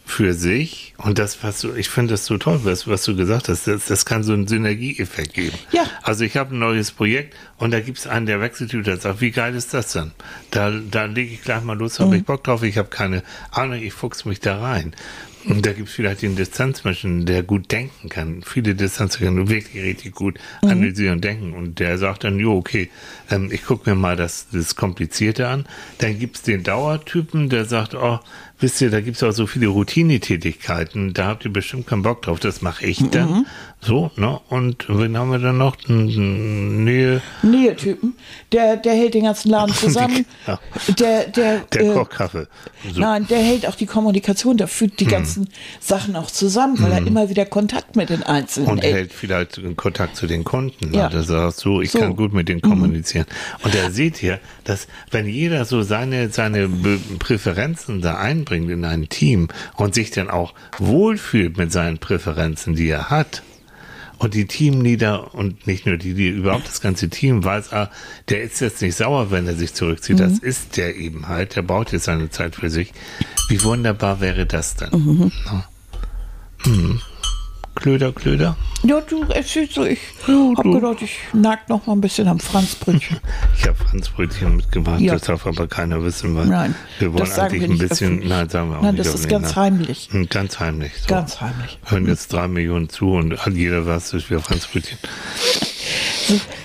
Für 0.05 0.33
sich 0.33 0.93
und 0.97 1.19
das, 1.19 1.43
was 1.43 1.61
du, 1.61 1.73
ich 1.73 1.89
finde 1.89 2.13
das 2.13 2.25
so 2.25 2.37
toll, 2.37 2.61
was, 2.63 2.87
was 2.87 3.03
du 3.03 3.15
gesagt 3.15 3.49
hast, 3.49 3.67
das, 3.67 3.85
das 3.85 4.05
kann 4.05 4.23
so 4.23 4.33
einen 4.33 4.47
Synergieeffekt 4.47 5.33
geben. 5.33 5.57
Ja. 5.71 5.83
Also 6.03 6.23
ich 6.25 6.37
habe 6.37 6.55
ein 6.55 6.59
neues 6.59 6.91
Projekt 6.91 7.35
und 7.57 7.71
da 7.71 7.79
gibt 7.79 7.97
es 7.99 8.07
einen, 8.07 8.25
der 8.25 8.41
Wechseltyp, 8.41 8.83
der 8.83 8.97
sagt, 8.97 9.21
wie 9.21 9.31
geil 9.31 9.55
ist 9.55 9.73
das 9.73 9.93
denn? 9.93 10.11
Da, 10.49 10.69
da 10.69 11.05
lege 11.05 11.33
ich 11.33 11.41
gleich 11.41 11.63
mal 11.63 11.77
los, 11.77 11.99
habe 11.99 12.17
ich 12.17 12.25
Bock 12.25 12.43
drauf, 12.43 12.63
ich 12.63 12.77
habe 12.77 12.89
keine 12.89 13.23
Ahnung, 13.51 13.81
ich 13.81 13.93
fuchs 13.93 14.25
mich 14.25 14.39
da 14.39 14.59
rein. 14.59 14.93
Und 15.45 15.65
da 15.65 15.73
gibt 15.73 15.89
es 15.89 15.95
vielleicht 15.95 16.21
den 16.21 16.35
Distanzmenschen, 16.35 17.25
der 17.25 17.43
gut 17.43 17.71
denken 17.71 18.09
kann. 18.09 18.43
Viele 18.43 18.75
Distanzen 18.75 19.25
können 19.25 19.49
wirklich 19.49 19.83
richtig 19.83 20.13
gut 20.13 20.39
analysieren 20.61 21.15
und 21.15 21.23
denken. 21.23 21.53
Und 21.53 21.79
der 21.79 21.97
sagt 21.97 22.23
dann, 22.23 22.39
jo, 22.39 22.55
okay, 22.55 22.89
ähm, 23.29 23.49
ich 23.51 23.65
gucke 23.65 23.89
mir 23.89 23.95
mal 23.95 24.15
das, 24.15 24.47
das 24.51 24.75
Komplizierte 24.75 25.47
an. 25.47 25.65
Dann 25.97 26.19
gibt 26.19 26.37
es 26.37 26.41
den 26.43 26.63
Dauertypen, 26.63 27.49
der 27.49 27.65
sagt, 27.65 27.95
oh, 27.95 28.19
wisst 28.61 28.81
ihr, 28.81 28.89
da 28.89 29.01
gibt 29.01 29.17
es 29.17 29.23
auch 29.23 29.31
so 29.31 29.47
viele 29.47 29.67
Routinetätigkeiten, 29.67 31.13
da 31.13 31.27
habt 31.27 31.45
ihr 31.45 31.51
bestimmt 31.53 31.87
keinen 31.87 32.03
Bock 32.03 32.21
drauf, 32.21 32.39
das 32.39 32.61
mache 32.61 32.85
ich 32.85 32.99
dann. 33.09 33.45
So, 33.83 34.11
ne? 34.15 34.39
Und 34.49 34.85
wen 34.89 35.17
haben 35.17 35.31
wir 35.31 35.39
dann 35.39 35.57
noch? 35.57 35.75
Nähe, 35.87 37.21
Nähetypen, 37.41 38.15
der, 38.51 38.77
der 38.77 38.93
hält 38.93 39.15
den 39.15 39.23
ganzen 39.23 39.49
Laden 39.49 39.73
zusammen. 39.73 40.25
Ja. 40.45 40.59
Der, 40.99 41.27
der, 41.29 41.59
der 41.73 41.81
äh, 41.81 41.93
kocht 41.93 42.11
Kaffee. 42.11 42.45
So. 42.93 42.99
Nein, 43.01 43.25
der 43.27 43.39
hält 43.39 43.65
auch 43.67 43.73
die 43.75 43.87
Kommunikation, 43.87 44.57
der 44.57 44.67
fügt 44.67 44.91
Hm. 44.91 44.97
die 44.97 45.05
ganzen 45.11 45.49
Sachen 45.79 46.15
auch 46.15 46.29
zusammen, 46.29 46.79
weil 46.81 46.91
er 46.91 46.99
immer 47.07 47.29
wieder 47.29 47.45
Kontakt 47.45 47.95
mit 47.95 48.09
den 48.09 48.21
Einzelnen 48.23 48.69
und 48.69 48.83
hält. 48.83 48.95
hält 48.95 49.13
vielleicht 49.13 49.59
Kontakt 49.77 50.15
zu 50.15 50.27
den 50.27 50.43
Kunden. 50.43 50.93
Ja. 50.93 51.09
Der 51.09 51.23
sagt 51.23 51.57
so, 51.57 51.81
ich 51.81 51.91
So. 51.91 51.97
Mhm. 51.97 52.01
kann 52.03 52.15
gut 52.17 52.33
mit 52.33 52.49
denen 52.49 52.61
kommunizieren. 52.61 53.25
Und 53.63 53.73
da 53.73 53.89
seht 53.89 54.21
ihr, 54.21 54.39
dass 54.63 54.87
wenn 55.09 55.27
jeder 55.27 55.65
so 55.65 55.81
seine, 55.81 56.29
seine 56.29 56.67
Be 56.67 56.99
Präferenzen 57.17 58.01
da 58.01 58.15
einbringt 58.17 58.69
in 58.69 58.85
ein 58.85 59.09
Team 59.09 59.47
und 59.75 59.95
sich 59.95 60.11
dann 60.11 60.29
auch 60.29 60.53
wohlfühlt 60.77 61.57
mit 61.57 61.71
seinen 61.71 61.97
Präferenzen, 61.97 62.75
die 62.75 62.89
er 62.89 63.09
hat, 63.09 63.41
und 64.21 64.35
die 64.35 64.45
Teamleader 64.45 65.33
und 65.33 65.65
nicht 65.65 65.87
nur 65.87 65.97
die, 65.97 66.13
die 66.13 66.29
überhaupt 66.29 66.67
das 66.67 66.79
ganze 66.79 67.09
Team 67.09 67.43
weiß, 67.43 67.73
ah, 67.73 67.89
der 68.29 68.43
ist 68.43 68.61
jetzt 68.61 68.79
nicht 68.83 68.95
sauer, 68.95 69.31
wenn 69.31 69.47
er 69.47 69.55
sich 69.55 69.73
zurückzieht. 69.73 70.19
Das 70.19 70.37
ist 70.37 70.77
der 70.77 70.95
eben 70.95 71.27
halt. 71.27 71.55
Der 71.55 71.63
braucht 71.63 71.91
jetzt 71.91 72.03
seine 72.03 72.29
Zeit 72.29 72.55
für 72.55 72.69
sich. 72.69 72.93
Wie 73.49 73.63
wunderbar 73.63 74.21
wäre 74.21 74.45
das 74.45 74.75
denn? 74.75 75.31
Ja. 75.45 75.65
Hm. 76.65 77.01
Klöder, 77.75 78.11
Klöder. 78.11 78.57
Ja, 78.83 78.99
du 79.01 79.23
erzählst 79.23 79.73
so, 79.73 79.85
ich 79.85 79.99
Ja, 80.27 80.51
hab 80.57 80.63
gedacht, 80.63 81.01
ich 81.01 81.17
nag 81.33 81.69
noch 81.69 81.87
mal 81.87 81.93
ein 81.93 82.01
bisschen 82.01 82.27
am 82.27 82.39
Franzbrötchen. 82.39 83.17
Ich 83.57 83.65
habe 83.67 83.77
Franzbrötchen 83.77 84.57
mitgebracht, 84.57 84.99
Ja. 84.99 85.13
das 85.13 85.23
darf 85.23 85.45
aber 85.47 85.67
keiner 85.67 86.03
wissen, 86.03 86.35
weil 86.35 86.47
Nein, 86.47 86.75
wir 86.99 87.13
wollen 87.13 87.31
eigentlich 87.31 87.61
wir 87.61 87.69
ein 87.69 87.77
bisschen, 87.77 88.07
öffentlich. 88.09 88.29
nein, 88.29 88.49
sagen 88.49 88.69
wir 88.71 88.77
auch 88.79 88.81
Nein, 88.81 88.95
nicht. 88.95 89.05
das 89.07 89.15
ist 89.15 89.29
ganz 89.29 89.47
nein. 89.47 89.55
heimlich. 89.55 90.09
Hm, 90.11 90.27
Ganz 90.29 90.59
heimlich. 90.59 90.91
So. 91.01 91.07
Ganz 91.07 91.39
heimlich. 91.41 91.79
Hören 91.85 92.07
jetzt 92.07 92.33
drei 92.33 92.47
Millionen 92.47 92.89
zu 92.89 93.11
und 93.13 93.35
jeder 93.53 93.85
was, 93.85 94.11
das 94.11 94.29
wäre 94.29 94.41
Franzbrötchen. 94.41 94.97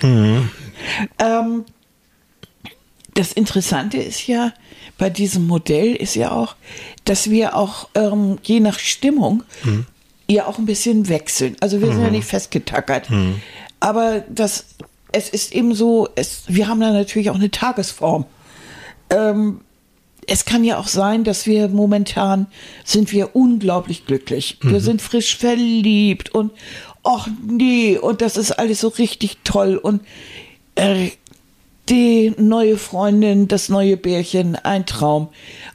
Ähm, 0.03 1.65
das 3.13 3.31
Interessante 3.33 3.97
ist 3.97 4.27
ja, 4.27 4.53
bei 4.97 5.09
diesem 5.09 5.47
Modell 5.47 5.95
ist 5.95 6.15
ja 6.15 6.31
auch, 6.31 6.55
dass 7.05 7.29
wir 7.29 7.55
auch 7.55 7.89
ähm, 7.95 8.37
je 8.43 8.59
nach 8.59 8.79
Stimmung 8.79 9.43
ja 10.29 10.45
auch 10.45 10.57
ein 10.57 10.65
bisschen 10.65 11.07
wechseln. 11.09 11.55
Also 11.59 11.81
wir 11.81 11.87
sind 11.91 12.01
ja 12.03 12.09
nicht 12.09 12.27
festgetackert. 12.27 13.09
Aber 13.79 14.23
das, 14.29 14.65
es 15.11 15.29
ist 15.29 15.53
eben 15.53 15.73
so, 15.73 16.09
es, 16.15 16.43
wir 16.47 16.67
haben 16.67 16.79
da 16.79 16.91
natürlich 16.91 17.29
auch 17.29 17.35
eine 17.35 17.51
Tagesform. 17.51 18.25
Ähm, 19.09 19.61
es 20.27 20.43
kann 20.43 20.63
ja 20.65 20.77
auch 20.77 20.89
sein, 20.89 21.23
dass 21.23 21.45
wir 21.45 21.69
momentan 21.69 22.47
sind 22.83 23.13
wir 23.13 23.35
unglaublich 23.35 24.05
glücklich. 24.05 24.57
Wir 24.61 24.81
sind 24.81 25.01
frisch 25.01 25.37
verliebt 25.37 26.35
und 26.35 26.51
ach 27.03 27.29
nee, 27.47 27.97
und 27.97 28.21
das 28.21 28.35
ist 28.35 28.51
alles 28.51 28.81
so 28.81 28.89
richtig 28.89 29.37
toll 29.45 29.77
und 29.77 30.01
äh, 30.75 31.11
die 31.87 32.33
neue 32.37 32.77
Freundin, 32.77 33.47
das 33.47 33.69
neue 33.69 33.95
Bärchen, 33.95 34.57
ein 34.57 34.85
Traum. 34.85 35.29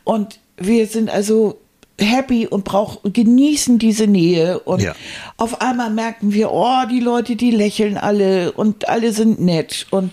Und 0.05 0.39
wir 0.59 0.87
sind 0.87 1.09
also 1.09 1.59
happy 2.01 2.47
und 2.47 2.65
brauchen, 2.65 3.13
genießen 3.13 3.79
diese 3.79 4.07
Nähe. 4.07 4.59
Und 4.61 4.83
Ja. 4.83 4.95
auf 5.37 5.61
einmal 5.61 5.91
merken 5.91 6.33
wir, 6.33 6.51
oh, 6.53 6.83
die 6.91 7.01
Leute, 7.01 7.37
die 7.37 7.51
lächeln 7.51 7.97
alle 7.97 8.53
und 8.53 8.89
alle 8.89 9.13
sind 9.13 9.41
nett. 9.41 9.87
Und 9.91 10.13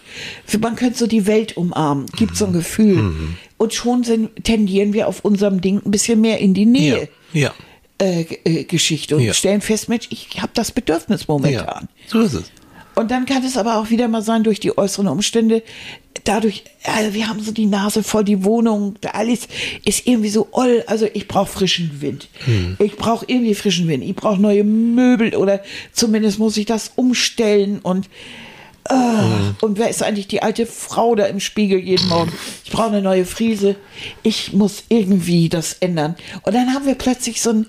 man 0.61 0.75
könnte 0.75 0.97
so 0.99 1.07
die 1.07 1.25
Welt 1.25 1.57
umarmen. 1.57 2.05
Gibt 2.15 2.35
so 2.35 2.45
ein 2.45 2.53
Gefühl. 2.53 3.13
Und 3.57 3.73
schon 3.73 4.03
sind, 4.03 4.29
tendieren 4.43 4.93
wir 4.93 5.07
auf 5.07 5.25
unserem 5.25 5.61
Ding 5.61 5.81
ein 5.85 5.91
bisschen 5.91 6.21
mehr 6.21 6.39
in 6.39 6.53
die 6.53 6.65
Nähe. 6.65 7.09
Ja. 7.33 7.53
Äh, 8.01 8.21
äh, 8.45 8.63
Geschichte 8.63 9.17
und 9.17 9.23
Ja. 9.23 9.33
stellen 9.33 9.59
fest, 9.61 9.89
Mensch, 9.89 10.07
ich 10.09 10.29
habe 10.41 10.51
das 10.53 10.71
Bedürfnis 10.71 11.21
Ja. 11.21 11.25
momentan. 11.27 11.89
So 12.07 12.21
ist 12.21 12.33
es. 12.33 12.51
Und 12.95 13.11
dann 13.11 13.25
kann 13.25 13.43
es 13.43 13.57
aber 13.57 13.77
auch 13.77 13.89
wieder 13.89 14.07
mal 14.07 14.21
sein, 14.21 14.43
durch 14.43 14.59
die 14.59 14.77
äußeren 14.77 15.07
Umstände, 15.07 15.63
dadurch, 16.23 16.63
also 16.83 17.13
wir 17.13 17.27
haben 17.29 17.41
so 17.41 17.51
die 17.51 17.65
Nase 17.65 18.03
voll, 18.03 18.23
die 18.23 18.43
Wohnung, 18.43 18.95
alles 19.13 19.47
ist 19.85 20.07
irgendwie 20.07 20.29
so 20.29 20.47
oll. 20.51 20.83
Also 20.87 21.07
ich 21.13 21.27
brauche 21.27 21.51
frischen 21.51 22.01
Wind. 22.01 22.27
Ich 22.79 22.95
brauche 22.95 23.25
irgendwie 23.27 23.55
frischen 23.55 23.87
Wind. 23.87 24.03
Ich 24.03 24.15
brauche 24.15 24.41
neue 24.41 24.63
Möbel 24.63 25.35
oder 25.35 25.61
zumindest 25.93 26.39
muss 26.39 26.57
ich 26.57 26.65
das 26.65 26.91
umstellen 26.95 27.79
und 27.79 28.09
äh, 28.85 28.93
und 29.61 29.77
wer 29.77 29.89
ist 29.89 30.01
eigentlich 30.01 30.27
die 30.27 30.41
alte 30.41 30.65
Frau 30.65 31.13
da 31.13 31.25
im 31.25 31.39
Spiegel 31.39 31.77
jeden 31.79 32.07
Morgen? 32.07 32.31
Ich 32.65 32.71
brauche 32.71 32.87
eine 32.87 33.01
neue 33.03 33.25
Friese. 33.25 33.75
Ich 34.23 34.53
muss 34.53 34.83
irgendwie 34.89 35.47
das 35.49 35.73
ändern. 35.73 36.15
Und 36.43 36.55
dann 36.55 36.73
haben 36.73 36.85
wir 36.87 36.95
plötzlich 36.95 37.39
so 37.41 37.51
ein, 37.51 37.67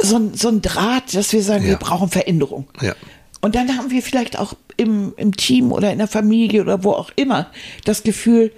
so 0.00 0.16
ein, 0.16 0.34
so 0.34 0.48
ein 0.48 0.62
Draht, 0.62 1.14
dass 1.14 1.32
wir 1.32 1.42
sagen, 1.42 1.64
wir 1.64 1.72
Ja. 1.72 1.78
brauchen 1.78 2.10
Veränderung. 2.10 2.68
Ja. 2.80 2.94
Und 3.40 3.54
dann 3.56 3.76
haben 3.76 3.90
wir 3.90 4.02
vielleicht 4.02 4.38
auch 4.38 4.54
im, 4.80 5.12
im 5.16 5.36
Team 5.36 5.72
oder 5.72 5.92
in 5.92 5.98
der 5.98 6.08
Familie 6.08 6.62
oder 6.62 6.82
wo 6.82 6.92
auch 6.92 7.10
immer 7.16 7.50
das 7.84 8.02
Gefühl, 8.02 8.50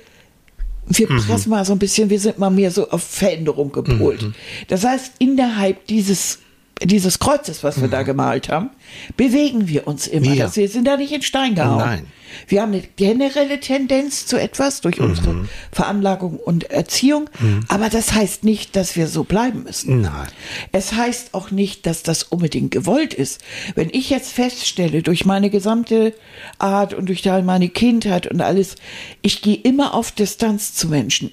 wir 0.87 1.07
pressen 1.09 1.51
mal 1.51 1.65
so 1.65 1.73
ein 1.73 1.79
bisschen, 1.79 2.11
wir 2.11 2.21
sind 2.21 2.39
mal 2.39 2.51
mehr 2.51 2.71
so 2.71 2.89
auf 2.91 3.03
Veränderung 3.03 3.73
gepolt. 3.73 4.25
Das 4.69 4.85
heißt, 4.85 5.15
innerhalb 5.19 5.87
dieses, 5.87 6.41
dieses 6.85 7.19
Kreuzes, 7.19 7.65
was 7.65 7.81
wir 7.81 7.89
da 7.89 8.03
gemalt 8.03 8.49
haben, 8.49 8.71
bewegen 9.17 9.69
wir 9.69 9.87
uns 9.87 10.07
immer. 10.07 10.33
Ja. 10.33 10.55
Wir 10.55 10.69
sind 10.69 10.87
da 10.87 10.97
nicht 10.97 11.13
in 11.13 11.23
Stein 11.23 11.55
gehauen. 11.55 11.79
Nein. 11.79 12.07
Wir 12.49 12.63
haben 12.63 12.73
eine 12.73 12.83
generelle 12.97 13.61
Tendenz 13.61 14.25
zu 14.27 14.41
etwas 14.41 14.81
durch 14.81 15.01
unsere 15.01 15.47
Veranlagung 15.71 16.39
und 16.39 16.71
Erziehung, 16.71 17.29
aber 17.69 17.91
das 17.91 18.15
heißt 18.15 18.45
nicht, 18.45 18.75
dass 18.75 18.97
wir 18.97 19.07
so 19.07 19.25
bleiben 19.25 19.65
müssen. 19.65 20.01
Nein. 20.01 20.29
Es 20.73 20.95
heißt 20.95 21.35
auch 21.35 21.51
nicht, 21.51 21.85
dass 21.85 22.03
das 22.03 22.23
unbedingt 22.23 22.71
gewollt 22.71 23.13
ist. 23.13 23.43
Wenn 23.75 23.91
ich 23.93 24.09
jetzt 24.09 24.33
feststelle, 24.33 25.03
durch 25.03 25.27
meine 25.27 25.51
gesamte 25.51 26.15
Art 26.59 26.95
und 26.95 27.11
durch 27.11 27.23
meine 27.25 27.69
Kindheit 27.69 28.27
und 28.27 28.41
alles, 28.41 28.77
ich 29.21 29.43
gehe 29.43 29.57
immer 29.57 29.93
auf 29.93 30.11
Distanz 30.11 30.73
zu 30.75 30.89
Menschen. 30.89 31.33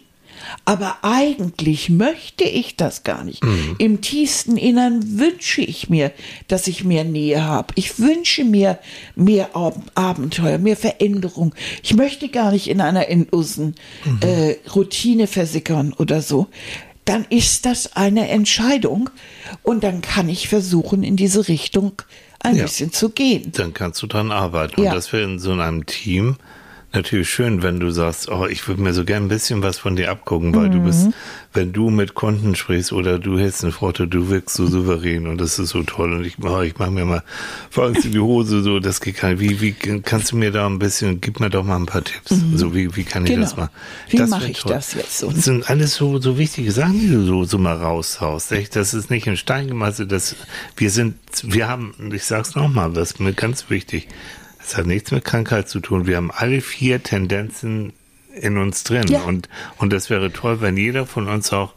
Aber 0.66 0.98
eigentlich 1.02 1.90
möchte 1.90 2.44
ich 2.44 2.76
das 2.76 3.04
gar 3.04 3.24
nicht. 3.24 3.42
Im 3.78 4.02
tiefsten 4.02 4.58
Innern 4.58 5.20
wünsche 5.20 5.62
ich 5.62 5.90
mir, 5.90 6.12
dass 6.48 6.68
ich 6.68 6.84
mehr 6.84 7.04
Nähe 7.04 7.44
habe. 7.44 7.74
Ich 7.76 8.00
wünsche 8.00 8.44
mir 8.44 8.80
mehr 9.16 9.56
Ab 9.56 9.76
Abenteuer, 9.96 10.58
mehr 10.58 10.78
Veränderung. 10.78 11.54
Ich 11.84 11.94
möchte 11.96 12.30
gar 12.30 12.52
nicht 12.52 12.68
in 12.70 12.82
einer 12.82 13.08
endlosen 13.10 13.76
äh, 14.22 14.56
Routine 14.74 15.28
versickern 15.28 15.94
oder 15.98 16.22
so 16.22 16.48
dann 17.06 17.26
ist 17.32 17.66
das 17.66 17.96
eine 17.96 18.28
Entscheidung 18.30 19.10
und 19.64 19.84
dann 19.84 20.02
kann 20.02 20.30
ich 20.30 20.48
versuchen, 20.48 21.02
in 21.02 21.16
diese 21.16 21.48
Richtung 21.48 21.94
ein 22.40 22.56
Ja. 22.56 22.64
bisschen 22.64 22.94
zu 22.94 23.10
gehen. 23.10 23.52
Dann 23.56 23.74
kannst 23.74 24.04
du 24.04 24.06
dran 24.08 24.32
arbeiten. 24.32 24.80
Ja. 24.84 24.92
Und 24.92 24.96
das 24.96 25.12
wäre 25.12 25.24
in 25.24 25.40
so 25.40 25.52
einem 25.54 25.88
Team 25.88 26.36
natürlich 26.94 27.30
schön, 27.30 27.62
wenn 27.62 27.80
du 27.80 27.92
sagst, 27.92 28.30
oh, 28.30 28.46
ich 28.48 28.68
würde 28.68 28.82
mir 28.82 28.94
so 28.94 29.04
gern 29.06 29.24
ein 29.26 29.28
bisschen 29.30 29.62
was 29.62 29.78
von 29.78 29.96
dir 29.96 30.10
abgucken, 30.12 30.56
weil 30.56 30.70
du 30.70 30.80
bist, 30.82 31.10
wenn 31.54 31.72
du 31.74 31.90
mit 31.90 32.16
Kunden 32.16 32.56
sprichst 32.56 32.92
oder 32.94 33.20
du 33.20 33.38
hältst 33.38 33.64
eine 33.64 33.72
Frotte, 33.72 34.08
du 34.08 34.30
wirkst 34.30 34.56
so 34.56 34.68
souverän 34.68 35.28
und 35.28 35.40
das 35.40 35.60
ist 35.60 35.70
so 35.70 35.84
toll 35.84 36.14
und 36.14 36.26
ich, 36.26 36.38
oh, 36.44 36.62
ich 36.62 36.78
mache 36.78 36.92
mir 36.92 37.06
mal 37.06 37.24
vor 37.70 37.88
in 37.90 38.12
die 38.12 38.20
Hose 38.20 38.62
so, 38.64 38.80
das 38.80 39.02
geht 39.02 39.20
gar 39.20 39.30
nicht. 39.34 39.40
Wie, 39.40 39.62
wie 39.62 39.72
kannst 40.02 40.32
du 40.32 40.38
mir 40.38 40.52
da 40.52 40.66
ein 40.68 40.80
bisschen, 40.80 41.22
gib 41.22 41.40
mir 41.40 41.50
doch 41.50 41.64
mal 41.64 41.76
ein 41.76 41.86
paar 41.86 42.04
Tipps. 42.04 42.34
So, 42.56 42.74
wie, 42.74 42.96
wie 42.96 43.04
kann 43.04 43.24
ich 43.26 43.30
Genau. 43.32 43.44
das 43.44 43.56
machen? 43.58 43.70
Wie 44.10 44.18
Das 44.18 44.30
mache 44.30 44.50
ich 44.50 44.60
toll. 44.60 44.74
das 44.74 44.94
jetzt? 44.94 45.22
Das 45.22 45.30
Und 45.30 45.44
sind 45.44 45.70
alles 45.70 45.96
so, 45.96 46.20
so 46.20 46.38
wichtige 46.38 46.72
Sachen, 46.72 47.00
die 47.00 47.10
du 47.10 47.24
so, 47.24 47.44
so 47.46 47.58
mal 47.58 47.76
raushaust. 47.78 48.52
Echt? 48.52 48.76
Das 48.76 48.94
ist 48.94 49.10
nicht 49.10 49.28
in 49.28 49.38
Stein 49.38 49.68
gemeißelt. 49.68 50.12
Das, 50.12 50.36
wir 50.76 50.90
sind, 50.92 51.16
wir 51.44 51.68
haben, 51.68 51.94
ich 52.14 52.24
sag's 52.26 52.56
nochmal, 52.56 52.92
das 52.94 53.12
ist 53.12 53.20
mir 53.20 53.34
ganz 53.34 53.70
wichtig. 53.70 54.08
Es 54.70 54.78
hat 54.78 54.86
nichts 54.86 55.10
mit 55.10 55.26
Krankheit 55.26 55.68
zu 55.68 55.80
tun. 55.80 56.06
Wir 56.06 56.18
haben 56.18 56.30
alle 56.30 56.62
vier 56.62 57.02
Tendenzen 57.02 57.92
in 58.40 58.60
uns 58.60 58.84
drin. 58.84 59.08
Ja. 59.08 59.22
Und, 59.22 59.50
und 59.78 59.92
das 59.92 60.12
wäre 60.12 60.32
toll, 60.32 60.62
wenn 60.62 60.78
jeder 60.78 61.08
von 61.08 61.28
uns 61.28 61.52
auch 61.52 61.74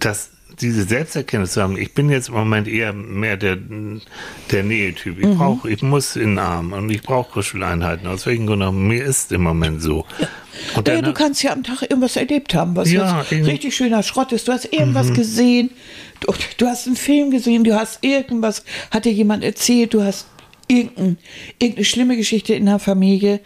das, 0.00 0.30
diese 0.58 0.84
Selbsterkenntnis 0.84 1.52
zu 1.52 1.62
haben. 1.62 1.76
Ich 1.76 1.92
bin 1.92 2.08
jetzt 2.08 2.28
im 2.28 2.34
Moment 2.36 2.68
eher 2.68 2.94
mehr 2.94 3.36
der, 3.36 3.58
der 4.50 4.62
Nähetyp. 4.62 5.18
Mhm. 5.18 5.30
Ich 5.30 5.36
brauche, 5.36 5.70
ich 5.70 5.82
muss 5.82 6.16
in 6.16 6.30
den 6.30 6.38
Arm 6.38 6.72
und 6.72 6.88
ich 6.88 7.02
brauche 7.02 7.32
Kuscheleinheiten. 7.32 8.06
Aus 8.06 8.24
welchen 8.24 8.46
Gründen 8.46 8.62
auch. 8.62 8.72
Mir 8.72 9.04
ist 9.04 9.30
im 9.30 9.42
Moment 9.42 9.82
so. 9.82 10.06
Und 10.74 10.88
ja, 10.88 11.02
du 11.02 11.12
kannst 11.12 11.42
ja 11.42 11.52
am 11.52 11.62
Tag 11.62 11.82
irgendwas 11.82 12.16
erlebt 12.16 12.54
haben, 12.54 12.74
was 12.76 12.90
Ja, 12.90 13.20
richtig 13.30 13.76
schöner 13.76 14.02
Schrott 14.02 14.32
ist. 14.32 14.48
Du 14.48 14.52
hast 14.52 14.72
irgendwas 14.72 15.12
gesehen, 15.12 15.68
du, 16.20 16.32
du 16.56 16.66
hast 16.66 16.86
einen 16.86 16.96
Film 16.96 17.30
gesehen, 17.30 17.62
du 17.62 17.74
hast 17.74 18.02
irgendwas, 18.02 18.64
hat 18.90 19.04
dir 19.04 19.12
jemand 19.12 19.44
erzählt, 19.44 19.92
du 19.92 20.02
hast 20.02 20.26
irgendein, 20.68 21.18
irgendeine 21.58 21.84
schlimme 21.84 22.16
Geschichte 22.16 22.54
in 22.54 22.66
der 22.66 22.78
Familie. 22.78 23.40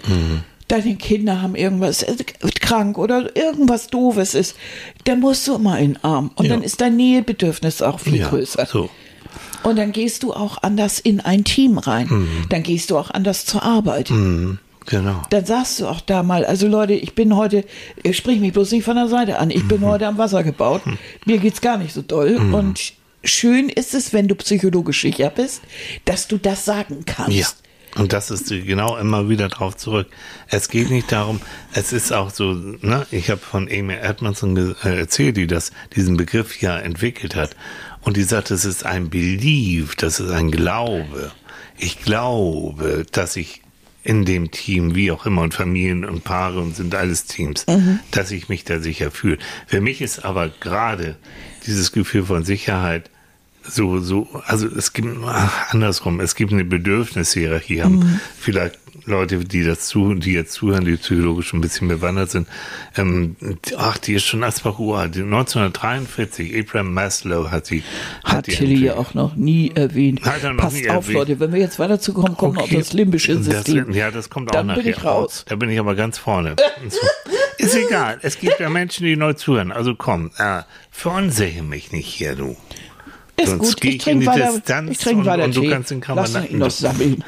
Deine 0.68 0.96
Kinder 0.96 1.42
haben 1.42 1.54
irgendwas 1.54 2.02
äh, 2.02 2.16
krank 2.60 2.98
oder 2.98 3.36
irgendwas 3.36 3.86
Doofes 3.86 4.34
ist. 4.34 4.56
Dann 5.04 5.20
musst 5.20 5.46
du 5.46 5.54
immer 5.54 5.78
in 5.78 5.94
den 5.94 6.04
Arm. 6.04 6.30
Und 6.34 6.46
Ja. 6.46 6.54
dann 6.54 6.62
ist 6.64 6.80
dein 6.80 6.96
Nähebedürfnis 6.96 7.82
auch 7.82 8.00
viel 8.00 8.16
ja, 8.16 8.28
größer. 8.28 8.66
So. 8.66 8.90
Und 9.62 9.76
dann 9.76 9.92
gehst 9.92 10.22
du 10.24 10.32
auch 10.32 10.62
anders 10.62 10.98
in 10.98 11.20
ein 11.20 11.44
Team 11.44 11.78
rein. 11.78 12.26
Dann 12.48 12.62
gehst 12.64 12.90
du 12.90 12.98
auch 12.98 13.10
anders 13.10 13.44
zur 13.46 13.62
Arbeit. 13.62 14.10
Mhm, 14.10 14.58
genau. 14.86 15.22
Dann 15.30 15.44
sagst 15.44 15.78
du 15.80 15.86
auch 15.86 16.00
da 16.00 16.22
mal, 16.24 16.44
also 16.44 16.66
Leute, 16.66 16.94
ich 16.94 17.14
bin 17.14 17.36
heute, 17.36 17.64
äh, 18.02 18.12
sprich 18.12 18.40
mich 18.40 18.52
bloß 18.52 18.72
nicht 18.72 18.84
von 18.84 18.96
der 18.96 19.06
Seite 19.08 19.38
an, 19.38 19.50
ich 19.50 19.66
bin 19.68 19.80
Mhm. 19.82 19.86
heute 19.86 20.06
am 20.08 20.18
Wasser 20.18 20.42
gebaut. 20.42 20.82
Mir 21.26 21.38
geht's 21.38 21.60
gar 21.60 21.78
nicht 21.78 21.92
so 21.94 22.02
doll. 22.02 22.36
Und 22.52 22.92
schön 23.26 23.68
ist 23.68 23.94
es, 23.94 24.12
wenn 24.12 24.28
du 24.28 24.34
psychologisch 24.34 25.02
sicher 25.02 25.30
bist, 25.30 25.62
dass 26.04 26.28
du 26.28 26.38
das 26.38 26.64
sagen 26.64 27.04
kannst. 27.04 27.36
Ja. 27.36 27.46
Und 27.96 28.12
das 28.12 28.30
ist 28.30 28.48
genau 28.48 28.98
immer 28.98 29.30
wieder 29.30 29.48
drauf 29.48 29.74
zurück. 29.76 30.08
Es 30.48 30.68
geht 30.68 30.90
nicht 30.90 31.10
darum, 31.12 31.40
es 31.72 31.94
ist 31.94 32.12
auch 32.12 32.30
so, 32.30 32.52
ne, 32.52 33.06
ich 33.10 33.30
habe 33.30 33.40
von 33.40 33.70
Amy 33.70 33.94
Edmondson 33.94 34.76
äh, 34.84 34.98
erzählt, 34.98 35.38
die 35.38 35.46
das, 35.46 35.72
diesen 35.94 36.18
Begriff 36.18 36.60
ja 36.60 36.76
entwickelt 36.76 37.34
hat. 37.34 37.56
Und 38.02 38.18
die 38.18 38.22
sagt, 38.22 38.50
es 38.50 38.66
ist 38.66 38.84
ein 38.84 39.08
Belief, 39.08 39.96
das 39.96 40.20
ist 40.20 40.30
ein 40.30 40.50
Glaube. 40.50 41.32
Ich 41.78 42.02
glaube, 42.02 43.06
dass 43.12 43.34
ich 43.36 43.62
in 44.04 44.24
dem 44.24 44.50
Team, 44.50 44.94
wie 44.94 45.10
auch 45.10 45.26
immer, 45.26 45.42
und 45.42 45.54
Familien 45.54 46.04
und 46.04 46.22
Paare 46.22 46.60
und 46.60 46.76
sind 46.76 46.94
alles 46.94 47.24
Teams, 47.24 47.66
dass 48.12 48.30
ich 48.30 48.48
mich 48.48 48.64
da 48.64 48.78
sicher 48.78 49.10
fühle. 49.10 49.38
Für 49.66 49.80
mich 49.80 50.00
ist 50.00 50.24
aber 50.24 50.48
gerade 50.48 51.16
dieses 51.66 51.90
Gefühl 51.92 52.24
von 52.24 52.44
Sicherheit 52.44 53.10
so, 53.68 53.98
so, 54.00 54.28
also 54.46 54.66
es 54.68 54.92
gibt, 54.92 55.08
andersrum, 55.70 56.20
es 56.20 56.34
gibt 56.34 56.52
eine 56.52 56.64
Bedürfnishierarchie, 56.64 57.82
haben 57.82 58.20
vielleicht 58.38 58.78
Leute, 59.04 59.38
die 59.38 59.62
das 59.62 59.86
zu, 59.86 60.14
die 60.14 60.32
jetzt 60.32 60.52
zuhören, 60.52 60.84
die 60.84 60.96
psychologisch 60.96 61.52
ein 61.52 61.60
bisschen 61.60 61.86
bewandert 61.88 62.30
sind, 62.30 62.48
ähm, 62.96 63.36
ach, 63.76 63.98
die 63.98 64.14
ist 64.14 64.24
schon 64.24 64.40
Die 64.40 64.44
1943, 65.22 66.58
Abraham 66.58 66.94
Maslow 66.94 67.50
hat 67.50 67.66
sie, 67.66 67.82
Hat 68.24 68.46
die 68.46 68.52
Tilly 68.52 68.84
ja 68.86 68.94
auch 68.96 69.14
noch 69.14 69.36
nie 69.36 69.70
erwähnt. 69.74 70.24
Hat 70.24 70.42
er 70.42 70.54
noch 70.54 70.64
Passt 70.64 70.76
nie 70.76 70.88
auf, 70.90 71.04
erwähnt. 71.08 71.18
Leute, 71.18 71.40
wenn 71.40 71.52
wir 71.52 71.60
jetzt 71.60 71.78
weiter 71.78 72.00
zu 72.00 72.12
kommen, 72.14 72.34
Okay. 72.36 72.58
auf 72.60 72.70
das 72.70 72.92
limbische 72.94 73.36
Das- 73.36 73.44
System. 73.44 73.92
ja, 73.92 74.10
das 74.10 74.28
kommt 74.30 74.50
auch 74.50 74.54
Dann 74.54 74.66
nachher. 74.68 74.82
bin 74.82 74.92
ich 74.92 75.04
raus. 75.04 75.44
Da 75.48 75.56
bin 75.56 75.70
ich 75.70 75.78
aber 75.78 75.94
ganz 75.94 76.18
vorne. 76.18 76.56
Ist 77.58 77.74
egal. 77.76 78.18
Es 78.22 78.38
gibt 78.38 78.58
ja 78.60 78.68
Menschen, 78.68 79.04
die 79.06 79.16
neu 79.16 79.32
zuhören. 79.34 79.72
Also 79.72 79.94
komm, 79.94 80.30
äh, 80.38 80.62
verunsichere 80.90 81.62
mich 81.62 81.92
nicht 81.92 82.06
hier, 82.08 82.34
du. 82.34 82.56
Ist 83.38 83.50
Sonst 83.50 83.74
gut, 83.74 83.84
ich 83.84 83.90
ich 83.90 83.94
in 83.94 84.00
trinke 84.00 84.20
die 84.20 84.26
weiter, 84.28 84.52
Distanz 84.54 84.90
ich 84.90 84.98
trinke 84.98 85.20
und- 85.20 85.26
weiter 85.26 85.44
und 85.44 85.56
du 85.56 85.60
Tee. 85.60 85.68
kannst 85.68 85.90
den 85.90 85.98
Lass 86.00 86.06
Kameraden 86.06 86.50
ihn 86.50 86.60
doch 86.60 86.70
sammeln. 86.70 87.24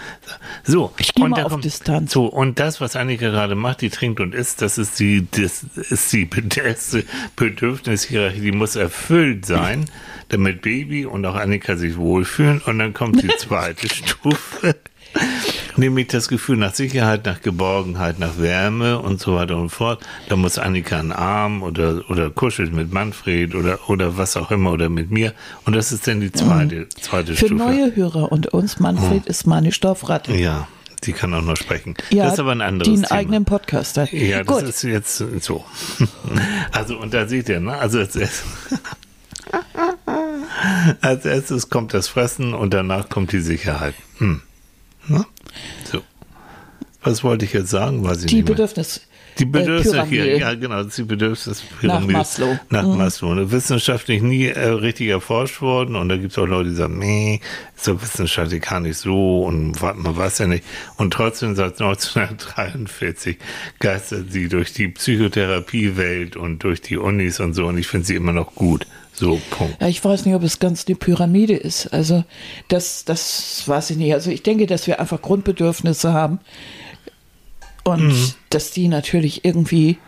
So, 0.64 0.92
Ich 0.96 1.12
geh 1.14 1.22
und 1.22 1.30
mal 1.30 1.42
auf 1.44 1.52
kommt- 1.52 1.64
Distanz. 1.64 2.12
So, 2.12 2.24
und 2.26 2.58
das, 2.58 2.80
was 2.80 2.96
Annika 2.96 3.28
gerade 3.28 3.54
macht, 3.54 3.82
die 3.82 3.90
trinkt 3.90 4.20
und 4.20 4.34
isst, 4.34 4.62
das 4.62 4.78
ist 4.78 4.98
die, 5.00 5.26
das 5.30 5.64
ist 5.90 6.12
die 6.12 6.26
erste 6.64 7.04
Bedürfnishierarchie, 7.36 8.40
die 8.40 8.52
muss 8.52 8.76
erfüllt 8.76 9.44
sein, 9.46 9.84
damit 10.28 10.62
Baby 10.62 11.04
und 11.06 11.24
auch 11.26 11.34
Annika 11.34 11.76
sich 11.76 11.96
wohlfühlen. 11.96 12.60
Und 12.64 12.78
dann 12.78 12.94
kommt 12.94 13.22
die 13.22 13.28
zweite 13.38 13.88
Stufe. 13.88 14.76
Nämlich 15.76 16.08
das 16.08 16.26
Gefühl 16.28 16.56
nach 16.56 16.74
Sicherheit, 16.74 17.24
nach 17.24 17.40
Geborgenheit, 17.40 18.18
nach 18.18 18.38
Wärme 18.38 18.98
und 18.98 19.20
so 19.20 19.36
weiter 19.36 19.56
und 19.56 19.70
fort. 19.70 20.04
Da 20.28 20.34
muss 20.36 20.58
Annika 20.58 20.98
einen 20.98 21.12
Arm 21.12 21.62
oder, 21.62 22.02
oder 22.10 22.30
kuschelt 22.30 22.72
mit 22.72 22.92
Manfred 22.92 23.54
oder, 23.54 23.88
oder 23.88 24.16
was 24.18 24.36
auch 24.36 24.50
immer 24.50 24.72
oder 24.72 24.88
mit 24.88 25.10
mir. 25.12 25.34
Und 25.66 25.76
das 25.76 25.92
ist 25.92 26.06
dann 26.08 26.20
die 26.20 26.32
zweite, 26.32 26.88
zweite 26.88 27.34
Für 27.34 27.46
Stufe. 27.46 27.54
neue 27.62 27.94
Hörer 27.94 28.32
und 28.32 28.48
uns, 28.48 28.80
Manfred 28.80 29.26
ist 29.26 29.46
meine 29.46 29.70
Stoffratte. 29.70 30.34
Ja, 30.34 30.66
die 31.04 31.12
kann 31.12 31.32
auch 31.32 31.42
noch 31.42 31.56
sprechen. 31.56 31.94
Ja, 32.10 32.24
das 32.24 32.34
ist 32.34 32.40
aber 32.40 32.50
ein 32.52 32.60
anderes 32.60 32.88
die 32.88 32.94
einen 32.94 33.02
Thema. 33.04 33.18
eigenen 33.20 33.44
Podcast 33.44 33.96
hat. 33.98 34.12
Ja, 34.12 34.42
das 34.42 34.46
Gut. 34.58 34.62
ist 34.68 34.82
jetzt 34.82 35.16
so. 35.40 35.64
Also, 36.72 36.98
und 36.98 37.14
da 37.14 37.26
seht 37.28 37.48
ihr, 37.48 37.60
ne? 37.60 37.74
Also, 37.78 38.00
als, 38.00 38.16
erst- 38.16 38.42
als 41.00 41.24
erstes 41.24 41.70
kommt 41.70 41.94
das 41.94 42.08
Fressen 42.08 42.52
und 42.54 42.74
danach 42.74 43.08
kommt 43.08 43.30
die 43.32 43.40
Sicherheit. 43.40 43.94
Hm. 44.18 44.42
Ne? 45.06 45.24
So. 45.90 46.02
Was 47.02 47.22
wollte 47.24 47.44
ich 47.44 47.52
jetzt 47.52 47.70
sagen? 47.70 48.04
Weiß 48.04 48.20
ich 48.24 48.26
die. 48.30 48.42
Bedürfnis. 48.42 49.02
Die 49.38 49.44
Bedürfnisse 49.44 49.98
äh, 49.98 50.04
hier, 50.06 50.22
Pyramide. 50.24 50.40
ja 50.40 50.54
genau, 50.54 50.82
die 50.82 51.02
Bedürfnispyramide. 51.04 52.12
Nach 52.12 52.18
Maslow. 52.18 52.58
Nach 52.70 52.82
Mhm. 52.82 52.96
Maslow. 52.98 53.34
Ne? 53.34 53.52
Wissenschaftlich 53.52 54.20
nie 54.20 54.46
äh, 54.46 54.68
richtig 54.70 55.06
erforscht 55.08 55.60
worden 55.62 55.94
und 55.94 56.08
da 56.08 56.16
gibt 56.16 56.32
es 56.32 56.38
auch 56.38 56.46
Leute, 56.46 56.70
die 56.70 56.74
sagen, 56.74 56.98
nee, 56.98 57.40
ist 57.76 57.86
doch 57.86 58.02
wissenschaftlich 58.02 58.62
gar 58.62 58.80
nicht 58.80 58.96
so 58.98 59.44
und 59.44 59.80
man 59.80 60.16
weiß 60.16 60.38
ja 60.38 60.48
nicht. 60.48 60.64
Und 60.96 61.12
trotzdem 61.12 61.54
seit 61.54 61.80
1943 61.80 63.38
geistert 63.78 64.32
sie 64.32 64.48
durch 64.48 64.72
die 64.72 64.88
Psychotherapiewelt 64.88 66.36
und 66.36 66.64
durch 66.64 66.80
die 66.80 66.96
Unis 66.96 67.38
und 67.38 67.54
so 67.54 67.66
und 67.66 67.78
ich 67.78 67.86
finde 67.86 68.06
sie 68.08 68.16
immer 68.16 68.32
noch 68.32 68.56
gut. 68.56 68.88
So, 69.18 69.40
Punkt. 69.50 69.80
Ja, 69.80 69.88
ich 69.88 70.04
weiß 70.04 70.24
nicht, 70.26 70.34
ob 70.34 70.42
es 70.42 70.58
ganz 70.58 70.86
eine 70.86 70.96
Pyramide 70.96 71.54
ist. 71.54 71.86
Also 71.92 72.24
das, 72.68 73.04
das 73.04 73.62
weiß 73.66 73.90
ich 73.90 73.96
nicht. 73.96 74.14
Also 74.14 74.30
ich 74.30 74.42
denke, 74.42 74.66
dass 74.66 74.86
wir 74.86 75.00
einfach 75.00 75.20
Grundbedürfnisse 75.20 76.12
haben 76.12 76.40
und 77.84 78.08
Mhm. 78.08 78.32
dass 78.50 78.70
die 78.70 78.88
natürlich 78.88 79.44
irgendwie 79.44 79.98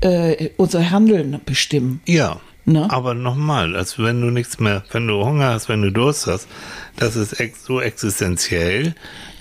äh, 0.00 0.50
unser 0.56 0.90
Handeln 0.90 1.40
bestimmen. 1.44 2.00
Ja. 2.06 2.40
Ne? 2.66 2.90
Aber 2.90 3.12
nochmal, 3.12 3.76
als 3.76 3.98
wenn 3.98 4.22
du 4.22 4.28
nichts 4.30 4.58
mehr, 4.58 4.84
wenn 4.90 5.06
du 5.06 5.22
Hunger 5.22 5.48
hast, 5.52 5.68
wenn 5.68 5.82
du 5.82 5.92
Durst 5.92 6.26
hast, 6.26 6.48
das 6.96 7.14
ist 7.14 7.38
ex 7.38 7.62
so 7.64 7.78
existenziell, 7.78 8.94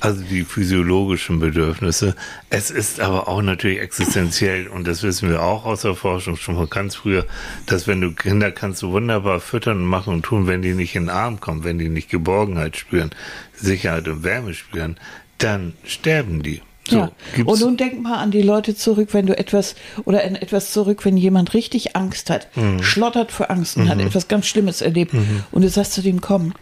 also 0.03 0.21
die 0.21 0.43
physiologischen 0.43 1.39
Bedürfnisse. 1.39 2.13
Es 2.49 2.69
ist 2.69 2.99
aber 2.99 3.29
auch 3.29 3.41
natürlich 3.41 3.79
existenziell 3.79 4.67
und 4.73 4.85
das 4.85 5.01
wissen 5.01 5.29
wir 5.29 5.41
auch 5.41 5.65
aus 5.65 5.83
der 5.83 5.95
Forschung 5.95 6.35
schon 6.35 6.55
von 6.55 6.69
ganz 6.69 6.95
früher, 6.95 7.25
dass 7.67 7.87
wenn 7.87 8.01
du 8.01 8.11
Kinder 8.11 8.51
kannst 8.51 8.81
du 8.81 8.91
wunderbar 8.91 9.39
füttern 9.39 9.77
und 9.77 9.85
machen 9.85 10.13
und 10.15 10.23
tun, 10.23 10.45
wenn 10.45 10.61
die 10.61 10.73
nicht 10.73 10.93
in 10.95 11.03
den 11.03 11.09
Arm 11.09 11.39
kommen, 11.39 11.63
wenn 11.63 11.79
die 11.79 11.87
nicht 11.87 12.09
Geborgenheit 12.09 12.75
spüren, 12.75 13.11
Sicherheit 13.55 14.09
und 14.09 14.23
Wärme 14.25 14.53
spüren, 14.53 14.97
dann 15.37 15.73
sterben 15.85 16.43
die. 16.43 16.61
So, 16.89 16.97
ja. 16.97 17.11
Und 17.45 17.61
nun 17.61 17.77
denk 17.77 18.01
mal 18.01 18.17
an 18.17 18.31
die 18.31 18.41
Leute 18.41 18.75
zurück, 18.75 19.09
wenn 19.13 19.25
du 19.25 19.37
etwas 19.37 19.75
oder 20.03 20.21
an 20.25 20.35
etwas 20.35 20.73
zurück, 20.73 21.05
wenn 21.05 21.15
jemand 21.15 21.53
richtig 21.53 21.95
Angst 21.95 22.29
hat, 22.29 22.49
Mhm. 22.57 22.83
schlottert 22.83 23.31
vor 23.31 23.49
Angst 23.49 23.77
und 23.77 23.87
hat 23.87 24.01
etwas 24.01 24.27
ganz 24.27 24.47
Schlimmes 24.47 24.81
erlebt 24.81 25.13
und 25.51 25.61
du 25.61 25.69
sagst 25.69 25.93
zu 25.93 26.01
dem, 26.01 26.19
komm, 26.19 26.53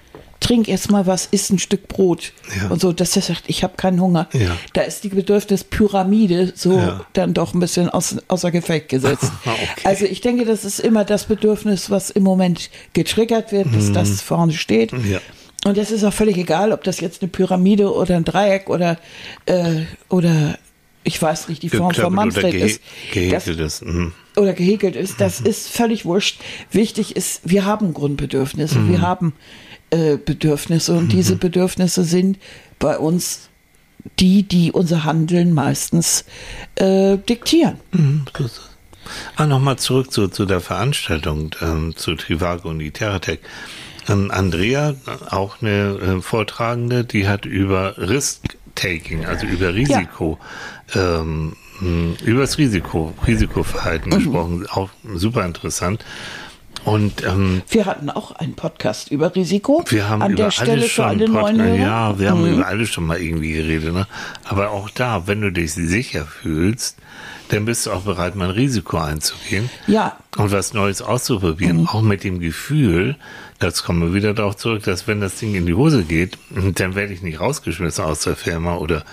trink 0.42 0.68
erst 0.68 0.92
mal 0.92 1.08
was, 1.08 1.28
isst 1.28 1.52
ein 1.52 1.60
Stück 1.60 1.88
Brot 1.88 2.34
Ja. 2.60 2.68
und 2.70 2.82
so, 2.82 2.92
dass 2.92 3.16
er 3.16 3.22
sagt, 3.22 3.44
ich 3.48 3.64
habe 3.64 3.76
keinen 3.78 4.02
Hunger. 4.02 4.28
Ja. 4.34 4.58
Da 4.74 4.82
ist 4.82 5.04
die 5.06 5.10
Bedürfnispyramide 5.10 6.54
so 6.56 6.78
Ja. 6.78 7.06
dann 7.14 7.34
doch 7.34 7.54
ein 7.54 7.60
bisschen 7.60 7.90
aus, 7.90 8.18
außer 8.28 8.52
Gefecht 8.52 8.90
gesetzt. 8.90 9.32
Okay. 9.46 9.58
Also 9.84 10.06
ich 10.06 10.22
denke, 10.22 10.46
das 10.46 10.66
ist 10.66 10.80
immer 10.80 11.06
das 11.06 11.26
Bedürfnis, 11.26 11.90
was 11.90 12.10
im 12.10 12.24
Moment 12.24 12.70
getriggert 12.94 13.52
wird, 13.52 13.72
bis 13.72 13.92
das 13.92 14.22
vorne 14.22 14.54
steht. 14.54 14.94
Mhm. 14.94 15.18
Und 15.66 15.78
das 15.78 15.92
ist 15.92 16.04
auch 16.04 16.14
völlig 16.14 16.38
egal, 16.38 16.72
ob 16.72 16.84
das 16.84 17.00
jetzt 17.00 17.22
eine 17.22 17.30
Pyramide 17.30 17.94
oder 17.94 18.16
ein 18.16 18.24
Dreieck 18.26 18.70
oder, 18.70 18.98
äh, 19.46 19.82
oder 20.10 20.58
ich 21.04 21.22
weiß 21.22 21.50
nicht, 21.50 21.62
die 21.64 21.70
Form 21.70 21.94
von 21.94 22.14
Manfred 22.14 22.52
gehe 22.52 22.66
ist. 22.66 22.82
Das, 22.82 23.14
gehäkelt 23.14 23.60
ist. 23.60 23.84
Mhm. 23.86 24.14
oder 24.38 24.54
gehäkelt 24.54 24.96
ist, 24.96 25.20
das 25.22 25.40
ist 25.42 25.68
völlig 25.70 26.06
wurscht. 26.06 26.40
Wichtig 26.72 27.16
ist, 27.16 27.42
wir 27.44 27.66
haben 27.66 27.94
Grundbedürfnisse, 27.94 28.80
Mhm. 28.80 28.92
wir 28.92 29.02
haben 29.02 29.34
äh, 29.92 30.18
Bedürfnisse 30.18 30.94
und 30.94 31.12
diese 31.12 31.36
Bedürfnisse 31.36 32.04
sind 32.04 32.40
bei 32.80 32.98
uns 32.98 33.50
die, 34.20 34.44
die 34.44 34.72
unser 34.72 35.04
Handeln 35.04 35.54
meistens 35.54 36.26
äh, 36.76 37.18
diktieren. 37.18 37.78
Mhm. 37.92 38.26
Ah, 39.36 39.46
nochmal 39.46 39.78
zurück 39.78 40.12
zu, 40.12 40.28
zu 40.28 40.46
der 40.46 40.62
Veranstaltung, 40.62 41.52
ähm, 41.62 41.96
zu 41.96 42.16
Trivago 42.16 42.70
und 42.70 42.80
die 42.80 42.92
Terratec. 42.92 43.42
Ähm, 44.08 44.32
Andrea, 44.32 44.96
auch 45.30 45.62
eine 45.62 46.18
äh, 46.18 46.22
Vortragende, 46.22 47.04
die 47.04 47.28
hat 47.28 47.46
über 47.46 47.98
Risk-Taking, 47.98 49.26
also 49.26 49.46
über 49.46 49.74
Risiko, 49.74 50.40
ähm, 50.96 51.56
mh, 51.80 52.16
über 52.24 52.42
das 52.42 52.58
Risiko, 52.58 53.14
Risikoverhalten 53.28 54.12
gesprochen, 54.12 54.66
auch 54.70 54.90
super 55.16 55.46
interessant. 55.46 56.04
Und 56.84 57.24
ähm, 57.24 57.62
Wir 57.70 57.86
hatten 57.86 58.10
auch 58.10 58.32
einen 58.32 58.56
Podcast 58.56 59.12
über 59.12 59.36
Risiko. 59.36 59.84
wir 59.90 60.10
haben 60.10 60.22
an 60.22 60.32
über 60.32 60.44
der 60.44 60.52
Stelle 60.52 60.72
alles 60.74 60.86
für 60.86 60.90
schon 60.90 61.06
alle 61.06 61.26
Podcast- 61.26 61.58
neuen 61.58 61.62
Hörer. 61.62 61.76
Ja, 61.78 62.20
wir 62.20 62.30
haben 62.32 62.42
Mhm. 62.48 62.54
über 62.56 62.68
alles 62.68 62.90
schon 62.90 63.06
mal 63.06 63.20
irgendwie 63.22 63.54
geredet. 63.54 63.94
Ne? 63.94 64.08
Aber 64.46 64.72
auch 64.72 64.90
da, 64.90 65.28
wenn 65.28 65.42
du 65.42 65.52
dich 65.52 65.74
sicher 65.74 66.26
fühlst, 66.26 66.98
dann 67.50 67.66
bist 67.66 67.86
du 67.86 67.92
auch 67.92 68.02
bereit, 68.04 68.36
mal 68.36 68.46
ein 68.46 68.52
Risiko 68.52 68.98
einzugehen 68.98 69.70
Ja, 69.86 70.16
und 70.38 70.52
was 70.52 70.74
Neues 70.74 71.02
auszuprobieren. 71.02 71.86
Auch 71.88 72.02
mit 72.02 72.24
dem 72.24 72.40
Gefühl, 72.40 73.18
jetzt 73.62 73.84
kommen 73.84 74.02
wir 74.02 74.14
wieder 74.14 74.34
darauf 74.34 74.56
zurück, 74.56 74.84
dass 74.84 75.06
wenn 75.06 75.20
das 75.20 75.36
Ding 75.36 75.54
in 75.54 75.66
die 75.66 75.74
Hose 75.74 76.04
geht, 76.04 76.38
dann 76.50 76.96
werde 76.96 77.14
ich 77.14 77.22
nicht 77.22 77.42
rausgeschmissen 77.42 78.06
aus 78.06 78.22
der 78.22 78.38
Firma 78.38 78.78
oder 78.78 79.04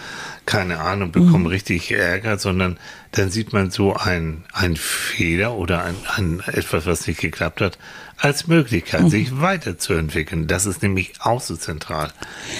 keine 0.48 0.80
Ahnung, 0.80 1.12
bekomme 1.12 1.50
richtig 1.50 1.90
Ärger, 1.90 2.38
sondern 2.38 2.78
dann 3.12 3.30
sieht 3.30 3.52
man 3.52 3.70
so 3.70 3.94
ein, 3.94 4.44
ein 4.54 4.76
Fehler 4.76 5.54
oder 5.54 5.84
ein, 5.84 5.94
ein 6.16 6.42
etwas, 6.46 6.86
was 6.86 7.06
nicht 7.06 7.20
geklappt 7.20 7.60
hat, 7.60 7.76
als 8.16 8.46
Möglichkeit, 8.46 9.10
sich 9.10 9.42
weiterzuentwickeln. 9.42 10.46
Das 10.46 10.64
ist 10.64 10.82
nämlich 10.82 11.12
auch 11.20 11.42
so 11.42 11.54
zentral. 11.54 12.12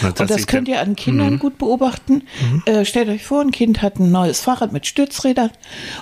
Und 0.03 0.20
das 0.20 0.47
könnt 0.47 0.68
ihr 0.68 0.82
an 0.82 0.97
Kindern 0.97 1.34
Mhm. 1.34 1.39
gut 1.39 1.57
beobachten. 1.57 2.24
Äh, 2.66 2.84
stellt 2.84 3.09
euch 3.09 3.24
vor, 3.24 3.41
ein 3.41 3.53
Kind 3.53 3.80
hat 3.80 3.99
ein 3.99 4.12
neues 4.12 4.41
Fahrrad 4.41 4.70
mit 4.70 4.86
Stützrädern 4.86 5.51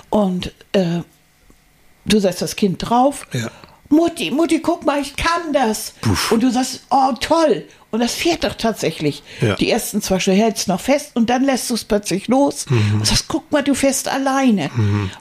und 0.09 0.51
äh, 0.73 0.99
du 2.03 2.19
setzt 2.19 2.41
das 2.41 2.57
Kind 2.57 2.89
drauf. 2.89 3.25
Ja. 3.31 3.49
Mutti, 3.89 4.31
Mutti, 4.31 4.59
guck 4.59 4.85
mal, 4.85 4.99
ich 5.01 5.15
kann 5.15 5.53
das. 5.53 5.93
Und 6.31 6.43
du 6.43 6.49
sagst, 6.51 6.81
oh 6.89 7.13
toll. 7.19 7.65
Und 7.89 8.01
das 8.01 8.13
fährt 8.15 8.43
doch 8.43 8.55
tatsächlich. 8.55 9.23
Ja. 9.39 9.55
Die 9.55 9.71
ersten 9.71 10.01
zwei 10.01 10.19
Stunden 10.19 10.41
hältst 10.41 10.67
noch 10.67 10.81
fest 10.81 11.11
und 11.13 11.29
dann 11.29 11.45
lässt 11.45 11.69
du 11.69 11.73
es 11.73 11.85
plötzlich 11.85 12.27
los 12.27 12.65
Mhm. 12.69 12.95
und 12.99 13.07
sagst, 13.07 13.29
guck 13.29 13.49
mal, 13.49 13.63
du 13.63 13.73
fährst 13.73 14.09
alleine. 14.09 14.69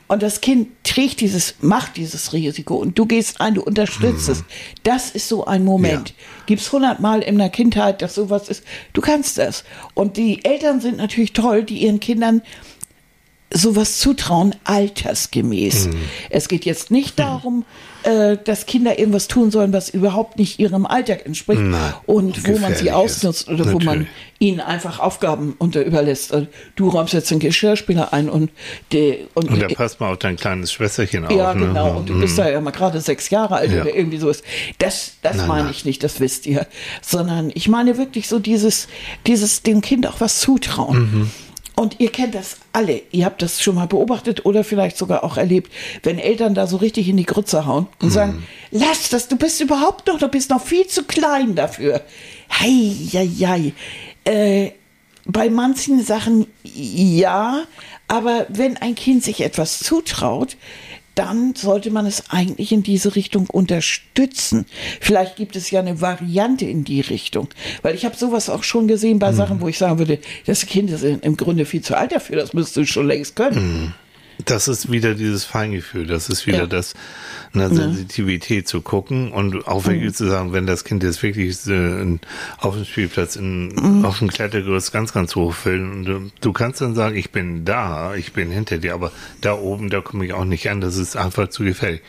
Und 0.08 0.20
das 0.22 0.40
Kind 0.40 0.68
trägt 0.82 1.20
dieses, 1.20 1.54
macht 1.60 1.96
dieses 1.96 2.32
Risiko 2.32 2.74
und 2.74 2.98
du 2.98 3.06
gehst 3.06 3.40
ein, 3.40 3.54
du 3.54 3.62
unterstützt 3.62 4.28
es. 4.28 4.42
Das 4.82 5.10
ist 5.10 5.28
so 5.28 5.44
ein 5.46 5.64
Moment. 5.64 6.10
Mhm. 6.10 6.16
Ja. 6.18 6.42
Gibt's 6.46 6.72
hundertmal 6.72 7.22
in 7.22 7.38
der 7.38 7.50
Kindheit, 7.50 8.02
dass 8.02 8.16
sowas 8.16 8.48
ist. 8.48 8.64
Du 8.94 9.00
kannst 9.00 9.38
das. 9.38 9.62
Und 9.94 10.16
die 10.16 10.44
Eltern 10.44 10.80
sind 10.80 10.96
natürlich 10.96 11.32
toll, 11.34 11.62
die 11.62 11.78
ihren 11.84 12.00
Kindern 12.00 12.42
sowas 13.52 13.98
zutrauen, 13.98 14.54
altersgemäß. 14.64 15.88
Es 16.30 16.48
geht 16.48 16.64
jetzt 16.64 16.90
nicht 16.90 17.18
darum, 17.18 17.64
äh, 18.02 18.36
dass 18.44 18.66
Kinder 18.66 18.98
irgendwas 18.98 19.28
tun 19.28 19.50
sollen, 19.50 19.72
was 19.72 19.88
überhaupt 19.88 20.38
nicht 20.38 20.58
ihrem 20.58 20.84
Alltag 20.86 21.24
entspricht 21.26 21.60
Nein, 21.62 21.94
und 22.06 22.46
wo 22.46 22.58
man 22.58 22.74
sie 22.74 22.90
ausnutzt 22.92 23.48
oder 23.48 23.64
wo 23.72 23.78
man 23.78 23.84
Natürlich. 23.84 24.08
ihnen 24.40 24.60
einfach 24.60 24.98
Aufgaben 25.00 25.54
unter 25.58 25.84
überlässt. 25.84 26.32
Also, 26.34 26.46
Du 26.76 26.88
räumst 26.88 27.14
jetzt 27.14 27.30
den 27.30 27.38
Geschirrspüler 27.38 28.12
ein 28.12 28.28
und, 28.28 28.50
die, 28.92 29.26
und, 29.34 29.48
Und 29.50 29.60
da 29.62 29.68
passt 29.68 30.00
mal 30.00 30.12
auf 30.12 30.18
dein 30.18 30.36
kleines 30.36 30.72
Schwesterchen 30.72 31.24
auf. 31.24 31.32
ja, 31.32 31.54
ne? 31.54 31.66
genau. 31.66 31.98
Und 31.98 32.08
du 32.08 32.20
bist 32.20 32.36
da 32.38 32.48
ja 32.48 32.60
mal 32.60 32.70
gerade 32.72 33.00
sechs 33.00 33.30
Jahre 33.30 33.56
alt 33.56 33.72
Ja. 33.72 33.82
oder 33.82 33.94
irgendwie 33.94 34.18
so 34.18 34.28
ist. 34.28 34.44
Das, 34.78 35.12
das 35.22 35.36
Nein, 35.38 35.48
meine 35.48 35.70
ich 35.70 35.84
nicht, 35.84 36.02
das 36.04 36.20
wisst 36.20 36.46
ihr. 36.46 36.66
Sondern 37.00 37.50
ich 37.54 37.68
meine 37.68 37.96
wirklich 37.96 38.28
so 38.28 38.38
dieses, 38.38 38.88
dieses 39.26 39.62
dem 39.62 39.80
Kind 39.80 40.06
auch 40.06 40.20
was 40.20 40.40
zutrauen. 40.40 40.98
Mhm. 40.98 41.30
Und 41.86 42.00
ihr 42.00 42.10
kennt 42.10 42.34
das 42.34 42.56
alle. 42.72 43.00
Ihr 43.12 43.24
habt 43.24 43.40
das 43.42 43.62
schon 43.62 43.76
mal 43.76 43.86
beobachtet 43.86 44.44
oder 44.44 44.64
vielleicht 44.64 44.96
sogar 44.96 45.22
auch 45.22 45.36
erlebt, 45.36 45.72
wenn 46.02 46.18
Eltern 46.18 46.52
da 46.52 46.66
so 46.66 46.78
richtig 46.78 47.08
in 47.08 47.16
die 47.16 47.24
Grütze 47.24 47.64
hauen 47.64 47.86
und 48.02 48.10
sagen, 48.10 48.32
Mhm. 48.72 48.80
lass 48.80 49.08
das, 49.08 49.28
du 49.28 49.36
bist 49.36 49.60
überhaupt 49.60 50.08
noch, 50.08 50.18
du 50.18 50.26
bist 50.26 50.50
noch 50.50 50.60
viel 50.60 50.88
zu 50.88 51.04
klein 51.04 51.54
dafür. 51.54 52.00
Hei, 52.50 52.92
hei, 53.12 53.28
hei. 53.46 53.72
Äh, 54.24 54.72
bei 55.26 55.48
manchen 55.48 56.02
Sachen 56.04 56.48
ja, 56.64 57.62
aber 58.08 58.46
wenn 58.48 58.76
ein 58.78 58.96
Kind 58.96 59.22
sich 59.22 59.42
etwas 59.42 59.78
zutraut, 59.78 60.56
dann 61.16 61.54
sollte 61.56 61.90
man 61.90 62.06
es 62.06 62.30
eigentlich 62.30 62.70
in 62.72 62.82
diese 62.82 63.16
Richtung 63.16 63.48
unterstützen. 63.48 64.66
Vielleicht 65.00 65.36
gibt 65.36 65.56
es 65.56 65.70
ja 65.70 65.80
eine 65.80 66.00
Variante 66.00 66.66
in 66.66 66.84
die 66.84 67.00
Richtung. 67.00 67.48
Weil 67.82 67.94
ich 67.94 68.04
habe 68.04 68.16
sowas 68.16 68.50
auch 68.50 68.62
schon 68.62 68.86
gesehen 68.86 69.18
bei 69.18 69.32
Sachen, 69.32 69.60
wo 69.60 69.68
ich 69.68 69.78
sagen 69.78 69.98
würde, 69.98 70.18
das 70.44 70.66
Kind 70.66 70.90
ist 70.90 71.02
im 71.02 71.36
Grunde 71.36 71.64
viel 71.64 71.80
zu 71.80 71.96
alt 71.96 72.12
dafür, 72.12 72.36
das 72.36 72.52
müsstest 72.52 72.76
du 72.76 72.86
schon 72.86 73.06
längst 73.06 73.34
können. 73.34 73.94
Das 74.44 74.68
ist 74.68 74.92
wieder 74.92 75.14
dieses 75.14 75.44
Feingefühl, 75.44 76.06
das 76.06 76.28
ist 76.28 76.46
wieder 76.46 76.58
Ja. 76.58 76.66
das, 76.66 76.94
eine 77.54 77.68
Sensitivität 77.74 78.68
zu 78.68 78.82
gucken 78.82 79.32
und 79.32 79.66
auch 79.66 79.86
wirklich 79.86 80.14
zu 80.14 80.28
sagen, 80.28 80.52
wenn 80.52 80.66
das 80.66 80.84
Kind 80.84 81.02
jetzt 81.02 81.22
wirklich 81.22 81.56
äh, 81.66 82.18
auf 82.58 82.74
dem 82.74 82.84
Spielplatz 82.84 83.36
in, 83.36 84.04
auf 84.04 84.18
dem 84.18 84.28
Klettergerüst 84.28 84.92
ganz, 84.92 85.14
ganz 85.14 85.34
hoch 85.36 85.54
will 85.64 85.80
und 85.82 86.04
du, 86.04 86.30
du 86.42 86.52
kannst 86.52 86.82
dann 86.82 86.94
sagen, 86.94 87.16
ich 87.16 87.30
bin 87.30 87.64
da, 87.64 88.14
ich 88.14 88.34
bin 88.34 88.50
hinter 88.50 88.76
dir, 88.78 88.92
aber 88.92 89.10
da 89.40 89.54
oben, 89.54 89.88
da 89.88 90.02
komme 90.02 90.26
ich 90.26 90.34
auch 90.34 90.44
nicht 90.44 90.68
an, 90.68 90.82
das 90.82 90.96
ist 90.96 91.16
einfach 91.16 91.48
zu 91.48 91.64
gefährlich. 91.64 92.02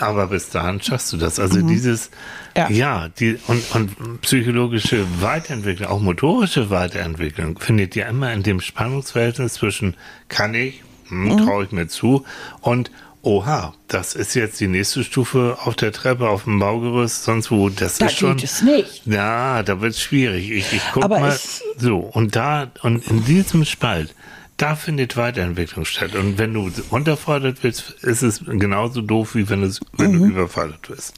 Aber 0.00 0.26
bis 0.26 0.50
dahin 0.50 0.82
schaffst 0.82 1.12
du 1.12 1.16
das. 1.16 1.38
Also 1.38 1.62
dieses, 1.62 2.10
Ja. 2.56 2.68
ja, 2.68 3.08
die, 3.08 3.38
und, 3.46 3.62
und 3.74 4.20
psychologische 4.22 5.06
Weiterentwicklung, 5.20 5.88
auch 5.88 6.00
motorische 6.00 6.68
Weiterentwicklung, 6.68 7.58
findet 7.60 7.94
ja 7.94 8.08
immer 8.08 8.32
in 8.32 8.42
dem 8.42 8.60
Spannungsverhältnis 8.60 9.54
zwischen 9.54 9.96
kann 10.28 10.52
ich, 10.54 10.82
hm, 11.08 11.38
traue 11.38 11.64
ich 11.64 11.72
mir 11.72 11.88
zu 11.88 12.24
und 12.60 12.90
oha, 13.22 13.72
das 13.88 14.14
ist 14.14 14.34
jetzt 14.34 14.60
die 14.60 14.66
nächste 14.68 15.02
Stufe 15.02 15.56
auf 15.64 15.74
der 15.76 15.92
Treppe, 15.92 16.28
auf 16.28 16.44
dem 16.44 16.58
Baugerüst, 16.58 17.24
sonst 17.24 17.50
wo, 17.50 17.70
das 17.70 17.96
Da 17.98 18.06
ist 18.06 18.18
schon. 18.18 18.36
geht 18.36 18.44
es 18.44 18.60
nicht. 18.62 19.02
Ja, 19.06 19.62
da 19.62 19.80
wird 19.80 19.92
es 19.94 20.00
schwierig. 20.02 20.50
Ich, 20.50 20.72
ich 20.74 20.82
guck 20.92 21.04
Aber 21.04 21.20
mal. 21.20 21.38
So, 21.78 21.98
und 22.00 22.36
da, 22.36 22.70
und 22.82 23.06
in 23.08 23.24
diesem 23.24 23.64
Spalt, 23.64 24.14
da 24.58 24.76
findet 24.76 25.16
Weiterentwicklung 25.16 25.84
statt. 25.86 26.14
Und 26.14 26.36
wenn 26.38 26.52
du 26.52 26.70
unterfordert 26.90 27.64
wirst, 27.64 27.90
ist 28.02 28.22
es 28.22 28.40
genauso 28.44 29.00
doof, 29.00 29.34
wie 29.34 29.48
wenn, 29.48 29.62
es, 29.62 29.80
wenn 29.96 30.12
Mhm. 30.12 30.18
du 30.18 30.24
überfordert 30.26 30.88
wirst. 30.90 31.14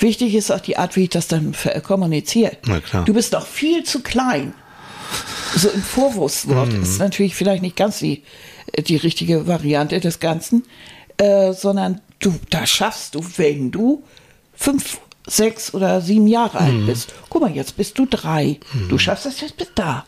Wichtig 0.00 0.34
ist 0.34 0.50
auch 0.50 0.60
die 0.60 0.76
Art, 0.76 0.96
wie 0.96 1.04
ich 1.04 1.10
das 1.10 1.28
dann 1.28 1.54
ver- 1.54 1.80
kommuniziere. 1.80 2.56
Na 2.66 2.80
klar. 2.80 3.04
Du 3.04 3.14
bist 3.14 3.32
doch 3.34 3.46
viel 3.46 3.84
zu 3.84 4.02
klein. 4.02 4.52
So 5.54 5.68
im 5.70 5.80
Vorwurfswort 5.82 6.72
Mhm. 6.72 6.82
ist 6.82 6.98
natürlich 6.98 7.34
vielleicht 7.36 7.62
nicht 7.62 7.76
ganz 7.76 8.00
die, 8.00 8.24
die 8.86 8.96
richtige 8.96 9.46
Variante 9.46 10.00
des 10.00 10.20
Ganzen, 10.20 10.64
äh, 11.18 11.52
sondern 11.52 12.00
du, 12.18 12.34
da 12.50 12.66
schaffst 12.66 13.14
du, 13.14 13.24
wenn 13.36 13.70
du 13.70 14.02
fünf, 14.54 14.98
sechs 15.26 15.74
oder 15.74 16.00
sieben 16.00 16.26
Jahre 16.26 16.62
Mhm. 16.62 16.66
alt 16.78 16.86
bist. 16.86 17.14
Guck 17.28 17.42
mal, 17.42 17.50
jetzt 17.54 17.76
bist 17.76 17.98
du 17.98 18.06
drei. 18.06 18.58
Du 18.88 18.96
schaffst 18.98 19.26
das 19.26 19.40
jetzt 19.40 19.56
bis 19.56 19.68
da. 19.74 20.06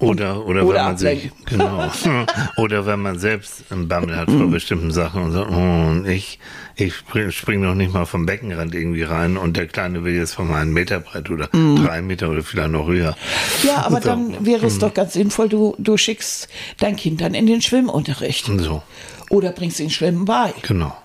Oder, 0.00 0.46
oder, 0.46 0.64
oder 0.64 0.74
wenn 0.76 0.84
man 0.84 0.96
sich, 0.96 1.32
ablenken. 1.32 1.44
genau. 2.00 2.24
oder 2.56 2.86
wenn 2.86 3.00
man 3.00 3.18
selbst 3.18 3.64
einen 3.70 3.88
Bammel 3.88 4.16
hat 4.16 4.30
vor 4.30 4.46
bestimmten 4.50 4.92
Sachen 4.92 5.22
und 5.24 5.32
sagt, 5.32 5.50
oh, 5.50 6.08
ich, 6.08 6.38
ich 6.76 6.94
spring, 6.94 7.32
spring 7.32 7.60
noch 7.62 7.74
nicht 7.74 7.92
mal 7.92 8.04
vom 8.04 8.24
Beckenrand 8.24 8.74
irgendwie 8.76 9.02
rein 9.02 9.36
und 9.36 9.56
der 9.56 9.66
Kleine 9.66 10.04
will 10.04 10.14
jetzt 10.14 10.34
vom 10.34 10.52
einen 10.52 10.72
Meter 10.72 11.00
brett 11.00 11.30
oder 11.30 11.48
drei 11.48 12.00
Meter 12.00 12.30
oder 12.30 12.42
vielleicht 12.44 12.70
noch 12.70 12.86
höher. 12.86 13.16
Ja, 13.64 13.78
aber 13.86 14.00
So. 14.00 14.08
dann 14.10 14.46
wäre 14.46 14.66
es 14.66 14.78
doch 14.78 14.94
ganz 14.94 15.14
sinnvoll, 15.14 15.48
du, 15.48 15.74
du 15.78 15.96
schickst 15.96 16.48
dein 16.78 16.94
Kind 16.94 17.20
dann 17.20 17.34
in 17.34 17.46
den 17.46 17.60
Schwimmunterricht. 17.60 18.46
So, 18.58 18.82
Oder 19.30 19.50
bringst 19.50 19.80
ihn 19.80 19.90
Schwimmen 19.90 20.24
bei. 20.24 20.54
genau. 20.62 20.96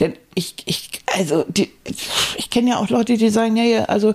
Denn 0.00 0.14
ich, 0.34 0.54
ich, 0.64 0.88
also, 1.14 1.44
die, 1.48 1.70
ich 2.38 2.48
kenne 2.50 2.70
ja 2.70 2.76
auch 2.78 2.88
Leute, 2.88 3.16
die 3.18 3.28
sagen, 3.28 3.56
ja, 3.56 3.64
ja, 3.64 3.84
also, 3.84 4.14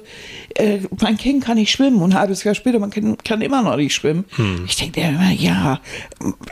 äh, 0.55 0.79
mein 1.01 1.17
Kind 1.17 1.43
kann 1.45 1.57
nicht 1.57 1.71
schwimmen 1.71 2.01
und 2.01 2.13
ein 2.13 2.19
halbes 2.19 2.43
Jahr 2.43 2.55
später, 2.55 2.79
man 2.79 2.89
kann, 2.89 3.15
kann 3.19 3.41
immer 3.41 3.61
noch 3.61 3.75
nicht 3.75 3.93
schwimmen. 3.93 4.25
Ich 4.65 4.75
denke 4.75 5.01
immer, 5.01 5.29
ja, 5.31 5.79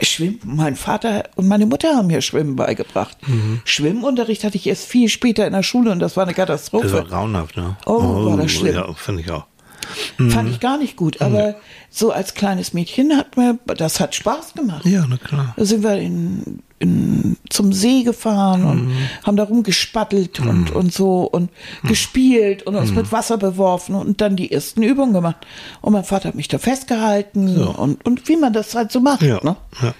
schwimmen, 0.00 0.38
mein 0.44 0.76
Vater 0.76 1.24
und 1.34 1.48
meine 1.48 1.66
Mutter 1.66 1.96
haben 1.96 2.06
mir 2.06 2.22
Schwimmen 2.22 2.54
beigebracht. 2.56 3.16
Schwimmunterricht 3.64 4.44
hatte 4.44 4.56
ich 4.56 4.66
erst 4.66 4.86
viel 4.86 5.08
später 5.08 5.46
in 5.46 5.52
der 5.52 5.62
Schule 5.64 5.90
und 5.90 5.98
das 5.98 6.16
war 6.16 6.22
eine 6.24 6.32
Das 6.32 6.38
war 6.38 6.46
Katastrophe. 6.80 7.04
grauenhaft, 7.08 7.56
ne? 7.56 7.76
Oh, 7.86 8.26
war 8.26 8.36
das 8.36 8.52
schlimm. 8.52 8.74
Ja, 8.76 8.92
finde 8.94 9.22
ich 9.22 9.30
auch. 9.30 9.44
Fand 10.30 10.50
ich 10.50 10.60
gar 10.60 10.78
nicht 10.78 10.96
gut, 10.96 11.20
aber 11.20 11.56
so 11.90 12.10
als 12.12 12.34
kleines 12.34 12.72
Mädchen 12.74 13.16
hat 13.16 13.36
mir, 13.36 13.58
das 13.76 14.00
hat 14.00 14.14
Spaß 14.14 14.54
gemacht. 14.54 14.84
Ja, 14.86 15.04
na 15.08 15.16
klar. 15.16 15.54
Da 15.56 15.64
sind 15.64 15.82
wir 15.82 15.96
in, 15.96 16.60
in, 16.78 17.36
zum 17.48 17.72
See 17.72 18.02
gefahren 18.02 18.64
und 18.64 18.92
haben 19.24 19.36
da 19.36 19.44
rumgespattelt 19.44 20.40
und, 20.40 20.70
und 20.70 20.92
so 20.92 21.22
und 21.22 21.50
gespielt 21.86 22.62
und 22.64 22.74
uns 22.76 22.92
mit 22.92 23.12
Wasser 23.12 23.38
beworfen 23.38 23.94
und 23.94 24.20
dann 24.20 24.36
die 24.36 24.52
ersten 24.52 24.82
Übungen 24.82 25.12
gemacht. 25.12 25.46
Und 25.80 25.92
mein 25.92 26.04
Vater 26.04 26.28
hat 26.28 26.34
mich 26.34 26.48
da 26.48 26.58
festgehalten 26.58 27.56
und, 27.66 28.04
und 28.04 28.28
wie 28.28 28.36
man 28.36 28.52
das 28.52 28.74
halt 28.74 28.92
so 28.92 29.00
macht. 29.00 29.22
Ja, 29.22 29.40
Ne? 29.42 29.56
ja. 29.82 29.94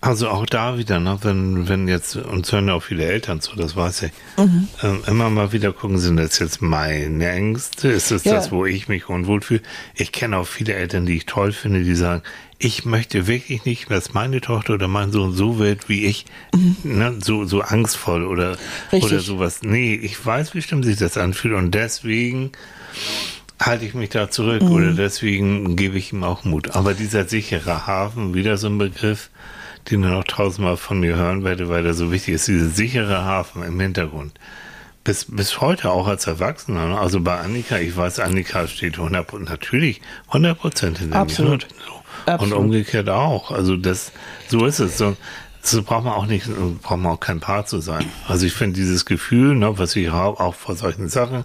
Also 0.00 0.28
auch 0.28 0.46
da 0.46 0.78
wieder, 0.78 1.00
ne, 1.00 1.18
wenn, 1.22 1.68
wenn 1.68 1.88
jetzt, 1.88 2.14
uns 2.14 2.52
hören 2.52 2.68
ja 2.68 2.74
auch 2.74 2.82
viele 2.82 3.04
Eltern 3.04 3.40
zu, 3.40 3.56
das 3.56 3.74
weiß 3.74 4.02
ich, 4.02 4.12
mhm. 4.36 4.68
ähm, 4.82 5.02
immer 5.08 5.28
mal 5.28 5.52
wieder 5.52 5.72
gucken, 5.72 5.98
sind 5.98 6.18
das 6.18 6.38
jetzt 6.38 6.62
meine 6.62 7.28
Ängste? 7.28 7.88
Ist 7.88 8.12
es 8.12 8.22
ja. 8.22 8.34
das, 8.34 8.52
wo 8.52 8.64
ich 8.64 8.86
mich 8.86 9.08
unwohl 9.08 9.40
fühle? 9.40 9.62
Ich 9.96 10.12
kenne 10.12 10.38
auch 10.38 10.46
viele 10.46 10.74
Eltern, 10.74 11.04
die 11.04 11.16
ich 11.16 11.26
toll 11.26 11.50
finde, 11.50 11.82
die 11.82 11.96
sagen, 11.96 12.22
ich 12.60 12.84
möchte 12.84 13.26
wirklich 13.26 13.64
nicht, 13.64 13.90
dass 13.90 14.14
meine 14.14 14.40
Tochter 14.40 14.74
oder 14.74 14.86
mein 14.86 15.10
Sohn 15.10 15.32
so 15.32 15.58
wird 15.58 15.88
wie 15.88 16.06
ich, 16.06 16.26
mhm. 16.54 16.76
ne, 16.84 17.18
so, 17.20 17.44
so 17.44 17.62
angstvoll 17.62 18.24
oder, 18.24 18.56
oder 18.92 19.18
sowas. 19.18 19.62
Nee, 19.62 19.94
ich 19.94 20.24
weiß, 20.24 20.54
wie 20.54 20.62
stimmt 20.62 20.84
sich 20.84 20.98
das 20.98 21.16
anfühlt 21.16 21.54
und 21.54 21.72
deswegen 21.72 22.52
halte 23.60 23.84
ich 23.84 23.94
mich 23.94 24.10
da 24.10 24.30
zurück 24.30 24.62
mhm. 24.62 24.70
oder 24.70 24.92
deswegen 24.92 25.74
gebe 25.74 25.98
ich 25.98 26.12
ihm 26.12 26.22
auch 26.22 26.44
Mut. 26.44 26.76
Aber 26.76 26.94
dieser 26.94 27.24
sichere 27.26 27.88
Hafen, 27.88 28.34
wieder 28.34 28.56
so 28.58 28.68
ein 28.68 28.78
Begriff, 28.78 29.30
den 29.90 30.02
ihr 30.02 30.10
noch 30.10 30.24
tausendmal 30.24 30.76
von 30.76 31.00
mir 31.00 31.16
hören 31.16 31.44
werdet, 31.44 31.68
weil 31.68 31.82
der 31.82 31.94
so 31.94 32.12
wichtig 32.12 32.34
ist, 32.34 32.48
dieser 32.48 32.68
sichere 32.68 33.24
Hafen 33.24 33.62
im 33.62 33.78
Hintergrund. 33.78 34.32
Bis, 35.04 35.24
bis 35.24 35.60
heute 35.60 35.90
auch 35.90 36.06
als 36.06 36.26
Erwachsener. 36.26 36.86
Ne? 36.88 36.98
Also 36.98 37.20
bei 37.20 37.38
Annika, 37.38 37.78
ich 37.78 37.96
weiß, 37.96 38.20
Annika 38.20 38.66
steht 38.66 38.98
100, 38.98 39.32
natürlich 39.40 40.02
100 40.28 40.58
Prozent 40.58 40.98
hinter 40.98 41.18
Absolut. 41.18 41.66
mir. 41.68 41.84
So. 41.86 41.98
Absolut. 42.32 42.54
Und 42.54 42.64
umgekehrt 42.64 43.08
auch. 43.08 43.50
Also 43.50 43.76
das, 43.76 44.12
so 44.48 44.66
ist 44.66 44.80
es. 44.80 44.98
So, 44.98 45.16
so 45.62 45.82
braucht 45.82 46.04
man 46.04 46.12
auch 46.12 46.26
nicht, 46.26 46.46
braucht 46.82 46.98
man 46.98 47.12
auch 47.12 47.20
kein 47.20 47.40
Paar 47.40 47.64
zu 47.64 47.80
sein. 47.80 48.04
Also 48.26 48.46
ich 48.46 48.52
finde 48.52 48.76
dieses 48.76 49.06
Gefühl, 49.06 49.54
ne, 49.54 49.78
was 49.78 49.96
ich 49.96 50.10
habe, 50.10 50.40
auch 50.40 50.54
vor 50.54 50.76
solchen 50.76 51.08
Sachen, 51.08 51.44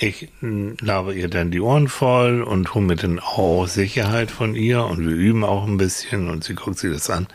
ich 0.00 0.28
labe 0.40 1.14
ihr 1.14 1.28
dann 1.28 1.50
die 1.50 1.60
Ohren 1.60 1.88
voll 1.88 2.42
und 2.42 2.74
hole 2.74 2.84
mir 2.84 2.96
dann 2.96 3.18
auch 3.18 3.66
Sicherheit 3.66 4.30
von 4.30 4.54
ihr 4.54 4.84
und 4.84 5.00
wir 5.00 5.14
üben 5.14 5.44
auch 5.44 5.66
ein 5.66 5.76
bisschen 5.76 6.28
und 6.28 6.44
sie 6.44 6.54
guckt 6.54 6.78
sich 6.78 6.92
das 6.92 7.10
an. 7.10 7.26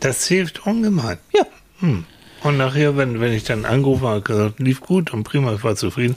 Das 0.00 0.26
hilft 0.26 0.66
ungemein. 0.66 1.18
Ja. 1.34 1.42
Hm. 1.80 2.04
Und 2.44 2.56
nachher, 2.56 2.96
wenn, 2.96 3.20
wenn 3.20 3.32
ich 3.32 3.44
dann 3.44 3.64
angerufen 3.64 4.06
habe, 4.06 4.20
gesagt, 4.20 4.60
lief 4.60 4.80
gut 4.80 5.12
und 5.12 5.24
prima, 5.24 5.54
ich 5.54 5.64
war 5.64 5.76
zufrieden, 5.76 6.16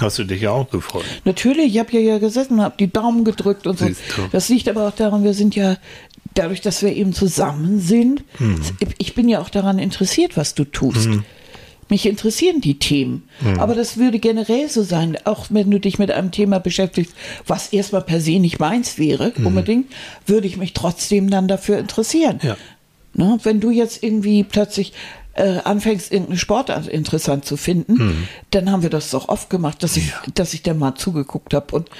hast 0.00 0.18
du 0.18 0.24
dich 0.24 0.42
ja 0.42 0.50
auch 0.50 0.70
gefreut. 0.70 1.04
Natürlich, 1.24 1.74
ich 1.74 1.78
habe 1.78 1.92
ja, 1.92 2.00
ja 2.00 2.18
gesessen, 2.18 2.60
habe 2.60 2.74
die 2.78 2.90
Daumen 2.90 3.24
gedrückt 3.24 3.66
und 3.66 3.78
so. 3.78 3.88
Das 4.32 4.48
liegt 4.48 4.68
aber 4.68 4.88
auch 4.88 4.94
daran, 4.94 5.24
wir 5.24 5.34
sind 5.34 5.56
ja, 5.56 5.76
dadurch, 6.34 6.60
dass 6.60 6.82
wir 6.82 6.94
eben 6.94 7.12
zusammen 7.12 7.80
sind, 7.80 8.22
hm. 8.36 8.60
ich 8.98 9.14
bin 9.14 9.28
ja 9.28 9.40
auch 9.40 9.50
daran 9.50 9.78
interessiert, 9.78 10.36
was 10.36 10.54
du 10.54 10.64
tust. 10.64 11.06
Hm. 11.06 11.24
Mich 11.88 12.06
interessieren 12.06 12.60
die 12.60 12.78
Themen. 12.78 13.28
Mhm. 13.40 13.60
Aber 13.60 13.74
das 13.74 13.96
würde 13.96 14.18
generell 14.18 14.68
so 14.68 14.82
sein, 14.82 15.16
auch 15.24 15.46
wenn 15.50 15.70
du 15.70 15.80
dich 15.80 15.98
mit 15.98 16.10
einem 16.10 16.30
Thema 16.30 16.58
beschäftigst, 16.60 17.14
was 17.46 17.72
erstmal 17.72 18.02
per 18.02 18.20
se 18.20 18.38
nicht 18.38 18.58
meins 18.58 18.98
wäre, 18.98 19.32
mhm. 19.36 19.46
unbedingt, 19.46 19.92
würde 20.26 20.46
ich 20.46 20.56
mich 20.56 20.74
trotzdem 20.74 21.30
dann 21.30 21.48
dafür 21.48 21.78
interessieren. 21.78 22.40
Ja. 22.42 22.56
Ne? 23.14 23.38
Wenn 23.42 23.60
du 23.60 23.70
jetzt 23.70 24.02
irgendwie 24.02 24.44
plötzlich 24.44 24.92
äh, 25.34 25.60
anfängst, 25.64 26.12
irgendeine 26.12 26.38
Sportart 26.38 26.88
interessant 26.88 27.44
zu 27.44 27.56
finden, 27.56 27.94
mhm. 27.94 28.28
dann 28.50 28.70
haben 28.70 28.82
wir 28.82 28.90
das 28.90 29.10
doch 29.10 29.28
oft 29.28 29.48
gemacht, 29.50 29.82
dass 29.82 29.96
ich, 29.96 30.08
ja. 30.08 30.22
dass 30.34 30.52
ich 30.52 30.62
da 30.62 30.74
mal 30.74 30.94
zugeguckt 30.96 31.54
habe 31.54 31.74
und 31.76 31.90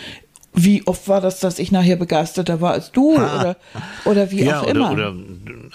wie 0.65 0.87
oft 0.87 1.09
war 1.09 1.21
das, 1.21 1.41
dass 1.41 1.59
ich 1.59 1.73
nachher 1.73 1.97
begeisterter 1.97 2.61
war 2.61 2.73
als 2.73 2.93
du 2.93 3.17
ah. 3.17 3.41
oder, 3.41 3.57
oder 4.05 4.31
wie 4.31 4.45
ja, 4.45 4.61
auch 4.61 4.63
oder, 4.65 4.71
immer. 4.71 4.93
Oder 4.93 5.15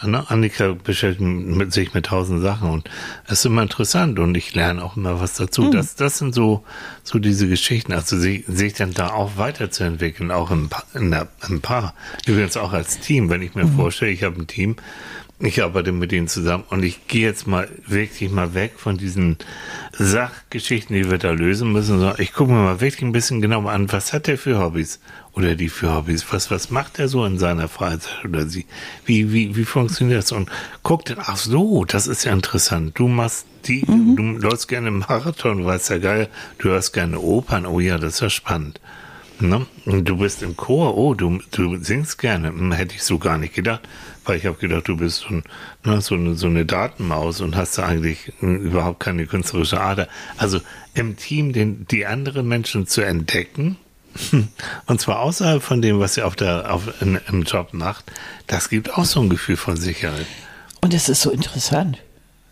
ne, 0.04 0.30
Annika 0.30 0.76
beschäftigt 0.84 1.22
mit 1.22 1.74
sich 1.74 1.94
mit 1.94 2.08
tausend 2.08 2.42
Sachen 2.42 2.70
und 2.70 2.90
es 3.26 3.40
ist 3.40 3.46
immer 3.46 3.62
interessant 3.62 4.20
und 4.20 4.36
ich 4.36 4.54
lerne 4.56 4.84
auch 4.84 4.98
immer 4.98 5.20
was 5.20 5.36
dazu. 5.36 5.64
Mhm. 5.64 5.72
Das, 5.72 5.96
das 5.96 6.18
sind 6.18 6.36
so, 6.36 6.64
so 7.04 7.20
diese 7.20 7.48
Geschichten, 7.48 7.94
also 7.94 8.18
sich, 8.18 8.44
sich 8.48 8.74
dann 8.74 8.94
da 8.94 9.12
auch 9.12 9.38
weiterzuentwickeln, 9.38 10.32
auch 10.32 10.52
im, 10.52 10.70
in 10.94 11.12
der, 11.12 11.28
im 11.48 11.62
Paar. 11.62 11.94
Übrigens 12.26 12.58
auch 12.58 12.74
als 12.74 13.00
Team, 13.00 13.30
wenn 13.30 13.42
ich 13.42 13.56
mir 13.56 13.66
mhm. 13.66 13.76
vorstelle, 13.76 14.12
ich 14.12 14.24
habe 14.24 14.40
ein 14.42 14.48
Team, 14.48 14.76
ich 15.46 15.62
arbeite 15.62 15.92
mit 15.92 16.12
denen 16.12 16.30
zusammen 16.30 16.64
und 16.70 16.84
ich 16.84 17.08
gehe 17.08 17.28
jetzt 17.28 17.48
mal 17.48 17.68
wirklich 17.86 18.32
mal 18.32 18.54
weg 18.54 18.74
von 18.78 18.98
diesen 18.98 19.38
Sachgeschichten, 19.92 20.96
die 20.96 21.10
wir 21.10 21.18
da 21.18 21.32
lösen 21.32 21.72
müssen, 21.74 22.00
sondern 22.00 22.16
ich 22.20 22.34
gucke 22.34 22.52
mir 22.52 22.64
mal 22.64 22.82
wirklich 22.82 23.02
ein 23.02 23.12
bisschen 23.12 23.42
genauer 23.42 23.72
an, 23.72 23.92
was 23.92 24.14
hat 24.14 24.28
der 24.28 24.38
für 24.38 24.60
Hobbys? 24.60 25.00
Oder 25.34 25.56
die 25.56 25.68
für 25.68 25.94
Hobbys, 25.94 26.26
was, 26.32 26.50
was 26.50 26.70
macht 26.70 26.98
er 26.98 27.10
so 27.10 27.26
in 27.26 27.40
seiner 27.40 27.68
Freizeit 27.68 28.24
oder 28.24 28.48
sie, 28.48 28.66
wie, 29.06 29.34
wie, 29.34 29.56
wie 29.56 29.66
funktioniert 29.66 30.20
das? 30.20 30.32
Und 30.32 30.50
guckt 30.82 31.10
dann, 31.10 31.18
ach 31.20 31.38
so, 31.38 31.84
das 31.84 32.08
ist 32.08 32.24
ja 32.24 32.32
interessant, 32.32 32.98
du 32.98 33.08
machst 33.10 33.46
die, 33.66 33.84
mhm. 33.86 34.16
du 34.16 34.24
läufst 34.48 34.68
gerne 34.70 34.92
Marathon, 34.92 35.66
weißt 35.66 35.90
ja 35.90 35.98
geil, 35.98 36.30
du 36.60 36.70
hörst 36.70 36.94
gerne 36.94 37.20
Opern, 37.20 37.66
oh 37.66 37.80
ja, 37.80 37.98
das 37.98 38.16
ist 38.16 38.20
ja 38.22 38.30
spannend. 38.30 38.80
Ne? 39.40 39.66
Und 39.86 40.08
du 40.08 40.18
bist 40.18 40.42
im 40.42 40.56
Chor, 40.56 40.98
oh, 40.98 41.16
du, 41.16 41.40
du 41.52 41.76
singst 41.84 42.20
gerne, 42.20 42.50
hm, 42.50 42.72
hätte 42.72 42.96
ich 42.96 43.04
so 43.04 43.18
gar 43.18 43.38
nicht 43.38 43.54
gedacht 43.54 43.82
weil 44.26 44.38
ich 44.38 44.46
habe 44.46 44.58
gedacht, 44.58 44.88
du 44.88 44.98
bist 44.98 45.22
so, 45.22 45.36
ein, 45.36 45.44
ne, 45.84 46.02
so, 46.02 46.16
eine, 46.16 46.36
so 46.36 46.48
eine 46.48 46.66
Datenmaus 46.66 47.42
und 47.42 47.56
hast 47.56 47.78
da 47.78 47.86
eigentlich 47.86 48.32
überhaupt 48.42 49.00
keine 49.00 49.26
künstlerische 49.26 49.82
Ader. 49.82 50.08
Also 50.38 50.60
im 50.94 51.18
Team 51.18 51.54
den, 51.54 51.86
die 51.88 52.06
anderen 52.06 52.48
Menschen 52.48 52.88
zu 52.88 53.02
entdecken, 53.02 53.78
und 54.86 55.02
zwar 55.02 55.22
außerhalb 55.22 55.64
von 55.64 55.82
dem, 55.82 56.00
was 56.00 56.18
ihr 56.18 56.28
auf 56.28 56.36
der, 56.36 56.74
auf, 56.74 57.02
in, 57.02 57.20
im 57.28 57.44
Job 57.44 57.74
macht, 57.74 58.12
das 58.48 58.70
gibt 58.70 58.94
auch 58.96 59.06
so 59.06 59.22
ein 59.22 59.30
Gefühl 59.30 59.58
von 59.58 59.76
Sicherheit. 59.76 60.28
Und 60.82 60.94
es 60.94 61.10
ist 61.10 61.22
so 61.22 61.32
interessant. 61.32 61.98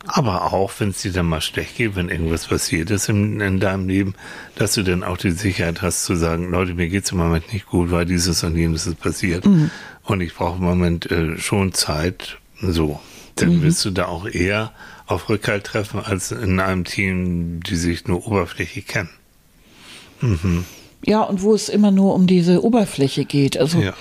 Aber 0.08 0.52
auch, 0.52 0.72
wenn 0.80 0.90
es 0.90 1.02
dir 1.02 1.12
dann 1.12 1.28
mal 1.28 1.42
schlecht 1.42 1.78
geht, 1.78 1.96
wenn 1.96 2.10
irgendwas 2.10 2.48
passiert 2.48 2.90
ist 2.90 3.08
in, 3.08 3.40
in, 3.40 3.60
deinem 3.60 3.88
Leben, 3.88 4.16
dass 4.56 4.74
du 4.74 4.84
dann 4.84 5.04
auch 5.04 5.18
die 5.18 5.32
Sicherheit 5.32 5.84
hast 5.84 6.06
zu 6.06 6.16
sagen, 6.16 6.50
Leute, 6.50 6.74
mir 6.74 6.88
geht's 6.88 7.12
im 7.12 7.20
Moment 7.20 7.54
nicht 7.54 7.68
gut, 7.68 7.92
weil 7.92 8.06
dieses 8.06 8.44
und 8.44 8.56
jenes 8.56 8.88
ist 8.88 9.00
passiert. 9.00 9.46
Mhm. 9.46 9.70
Und 10.04 10.22
ich 10.22 10.34
brauche 10.34 10.58
im 10.58 10.64
Moment 10.64 11.10
äh, 11.12 11.38
schon 11.38 11.74
Zeit. 11.74 12.38
So. 12.62 13.00
Dann 13.36 13.58
mhm. 13.58 13.64
wirst 13.64 13.86
du 13.86 13.92
da 13.92 14.06
auch 14.06 14.28
eher 14.28 14.72
auf 15.08 15.30
Rückhalt 15.30 15.66
treffen, 15.66 16.00
als 16.00 16.32
in 16.32 16.60
einem 16.60 16.86
Team, 16.86 17.62
die 17.62 17.76
sich 17.76 18.08
nur 18.08 18.28
oberflächlich 18.28 18.88
kennen. 18.88 19.10
Mhm. 20.22 20.66
Ja, 21.06 21.22
und 21.24 21.42
wo 21.42 21.54
es 21.54 21.70
immer 21.70 21.92
nur 21.92 22.14
um 22.14 22.28
diese 22.28 22.64
Oberfläche 22.64 23.26
geht. 23.26 23.58
Also, 23.58 23.80
ja. 23.80 23.94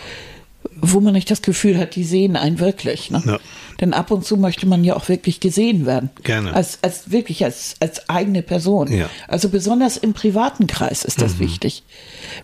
Wo 0.82 1.00
man 1.00 1.14
nicht 1.14 1.30
das 1.30 1.42
Gefühl 1.42 1.78
hat, 1.78 1.94
die 1.94 2.04
sehen 2.04 2.36
einen 2.36 2.58
wirklich. 2.58 3.10
Ne? 3.10 3.22
Ja. 3.24 3.38
Denn 3.80 3.94
ab 3.94 4.10
und 4.10 4.24
zu 4.24 4.36
möchte 4.36 4.66
man 4.66 4.84
ja 4.84 4.94
auch 4.96 5.08
wirklich 5.08 5.40
gesehen 5.40 5.86
werden. 5.86 6.10
Gerne. 6.22 6.52
Als, 6.52 6.78
als 6.82 7.10
wirklich 7.10 7.44
als, 7.44 7.76
als 7.80 8.08
eigene 8.08 8.42
Person. 8.42 8.92
Ja. 8.92 9.08
Also 9.28 9.48
besonders 9.48 9.96
im 9.96 10.12
privaten 10.12 10.66
Kreis 10.66 11.04
ist 11.04 11.22
das 11.22 11.36
mhm. 11.36 11.40
wichtig. 11.40 11.82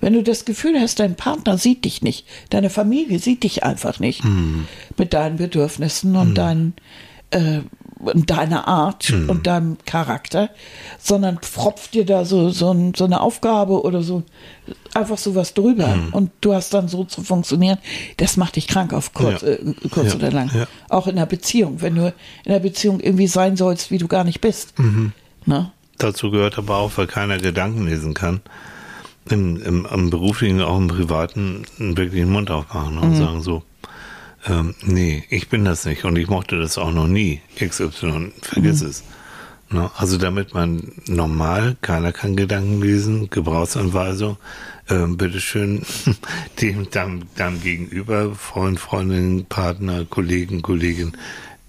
Wenn 0.01 0.14
du 0.14 0.22
das 0.22 0.45
Gefühl 0.45 0.78
hast, 0.80 1.01
dein 1.01 1.14
Partner 1.14 1.59
sieht 1.59 1.84
dich 1.84 2.03
nicht, 2.03 2.26
deine 2.51 2.70
Familie 2.70 3.18
sieht 3.18 3.43
dich 3.43 3.64
einfach 3.64 4.01
nicht 4.01 4.24
mhm. 4.24 4.66
mit 4.97 5.12
deinen 5.12 5.37
Bedürfnissen 5.37 6.16
und 6.16 6.30
mhm. 6.30 6.34
deinen 6.34 6.74
äh, 7.30 7.61
deiner 8.14 8.68
Art 8.68 9.11
mhm. 9.11 9.28
und 9.28 9.46
deinem 9.46 9.76
Charakter, 9.86 10.50
sondern 10.98 11.38
pfropft 11.38 11.94
dir 11.94 12.04
da 12.04 12.24
so, 12.24 12.50
so, 12.50 12.70
ein, 12.72 12.94
so 12.94 13.04
eine 13.04 13.20
Aufgabe 13.20 13.82
oder 13.82 14.02
so 14.02 14.22
einfach 14.94 15.18
so 15.18 15.34
was 15.34 15.54
drüber 15.54 15.94
mhm. 15.94 16.09
und 16.12 16.30
du 16.40 16.54
hast 16.54 16.74
dann 16.74 16.88
so 16.88 17.04
zu 17.04 17.22
funktionieren, 17.22 17.78
das 18.16 18.36
macht 18.36 18.57
dich 18.57 18.66
krank 18.66 18.92
auf 18.92 19.14
kurz, 19.14 19.42
ja. 19.42 19.48
äh, 19.48 19.74
kurz 19.90 20.11
ja. 20.11 20.14
oder 20.16 20.30
lang. 20.30 20.50
Ja. 20.54 20.66
Auch 20.88 21.07
in 21.07 21.16
der 21.16 21.26
Beziehung, 21.26 21.82
wenn 21.82 21.94
du 21.94 22.07
in 22.44 22.52
der 22.52 22.61
Beziehung 22.61 23.00
irgendwie 23.00 23.26
sein 23.26 23.57
sollst, 23.57 23.90
wie 23.90 23.98
du 23.98 24.09
gar 24.09 24.24
nicht 24.24 24.40
bist. 24.40 24.78
Mhm. 24.78 25.12
Ne? 25.44 25.70
Dazu 25.98 26.30
gehört 26.30 26.59
aber 26.59 26.76
auch, 26.76 26.92
weil 26.96 27.07
keiner 27.07 27.38
Gedanken 27.38 27.86
lesen 27.86 28.14
kann, 28.14 28.40
im, 29.30 29.62
im, 29.62 29.86
im 29.86 30.11
beruflichen, 30.11 30.61
auch 30.61 30.76
im 30.76 30.88
privaten, 30.88 31.64
wirklich 31.78 32.22
den 32.22 32.30
Mund 32.30 32.50
aufmachen 32.50 32.98
und 32.98 33.11
mhm. 33.11 33.16
sagen 33.16 33.42
so, 33.42 33.62
ähm, 34.49 34.74
nee, 34.84 35.24
ich 35.28 35.49
bin 35.49 35.64
das 35.64 35.84
nicht 35.84 36.05
und 36.05 36.16
ich 36.16 36.28
mochte 36.28 36.59
das 36.59 36.78
auch 36.78 36.92
noch 36.92 37.09
nie. 37.09 37.40
XY, 37.59 38.32
vergiss 38.42 38.82
mhm. 38.82 38.88
es. 38.88 39.05
Ne? 39.70 39.90
Also 39.97 40.18
damit 40.18 40.55
man 40.55 40.92
normal, 41.07 41.76
keiner 41.80 42.12
kann 42.12 42.36
Gedanken 42.36 42.80
lesen, 42.80 43.28
Gebrauchsanweisung, 43.30 44.36
äh, 44.88 45.07
bitteschön 45.07 45.82
dem 46.61 46.88
dann, 46.90 47.24
dann 47.34 47.61
gegenüber, 47.61 48.34
Freund, 48.34 48.78
Freundin, 48.78 49.47
Partner, 49.47 50.05
Kollegen, 50.05 50.62
Kollegin, 50.62 51.12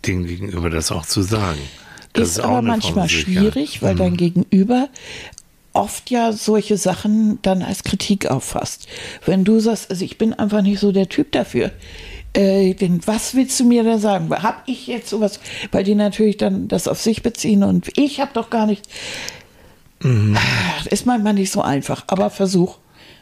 dem 0.05 0.25
gegenüber 0.25 0.69
das 0.69 0.91
auch 0.91 1.05
zu 1.05 1.23
sagen. 1.23 1.61
Das 2.13 2.29
ist, 2.29 2.37
ist 2.37 2.43
aber 2.43 2.61
manchmal 2.61 3.09
schwierig, 3.09 3.81
weil 3.81 3.95
mhm. 3.95 3.99
dein 3.99 4.17
Gegenüber 4.17 4.89
oft 5.73 6.09
ja 6.09 6.33
solche 6.33 6.77
Sachen 6.77 7.39
dann 7.41 7.61
als 7.61 7.83
Kritik 7.83 8.27
auffasst. 8.27 8.87
Wenn 9.25 9.43
du 9.43 9.59
sagst, 9.59 9.89
also 9.89 10.03
ich 10.03 10.17
bin 10.17 10.33
einfach 10.33 10.61
nicht 10.61 10.79
so 10.79 10.91
der 10.91 11.09
Typ 11.09 11.31
dafür, 11.31 11.71
äh, 12.37 12.73
denn 12.75 13.01
was 13.05 13.33
willst 13.33 13.59
du 13.59 13.65
mir 13.65 13.83
da 13.83 13.97
sagen? 13.97 14.29
Hab 14.29 14.63
ich 14.67 14.85
jetzt 14.85 15.09
sowas? 15.09 15.39
Weil 15.71 15.83
die 15.83 15.95
natürlich 15.95 16.37
dann 16.37 16.67
das 16.67 16.87
auf 16.87 17.01
sich 17.01 17.23
beziehen 17.23 17.63
und 17.63 17.89
ich 17.97 18.19
habe 18.19 18.31
doch 18.33 18.51
gar 18.51 18.67
nicht. 18.67 18.87
Mhm. 20.03 20.37
Ist 20.91 21.07
manchmal 21.07 21.33
nicht 21.33 21.51
so 21.51 21.61
einfach, 21.61 22.03
aber 22.07 22.29
versuch. 22.29 22.77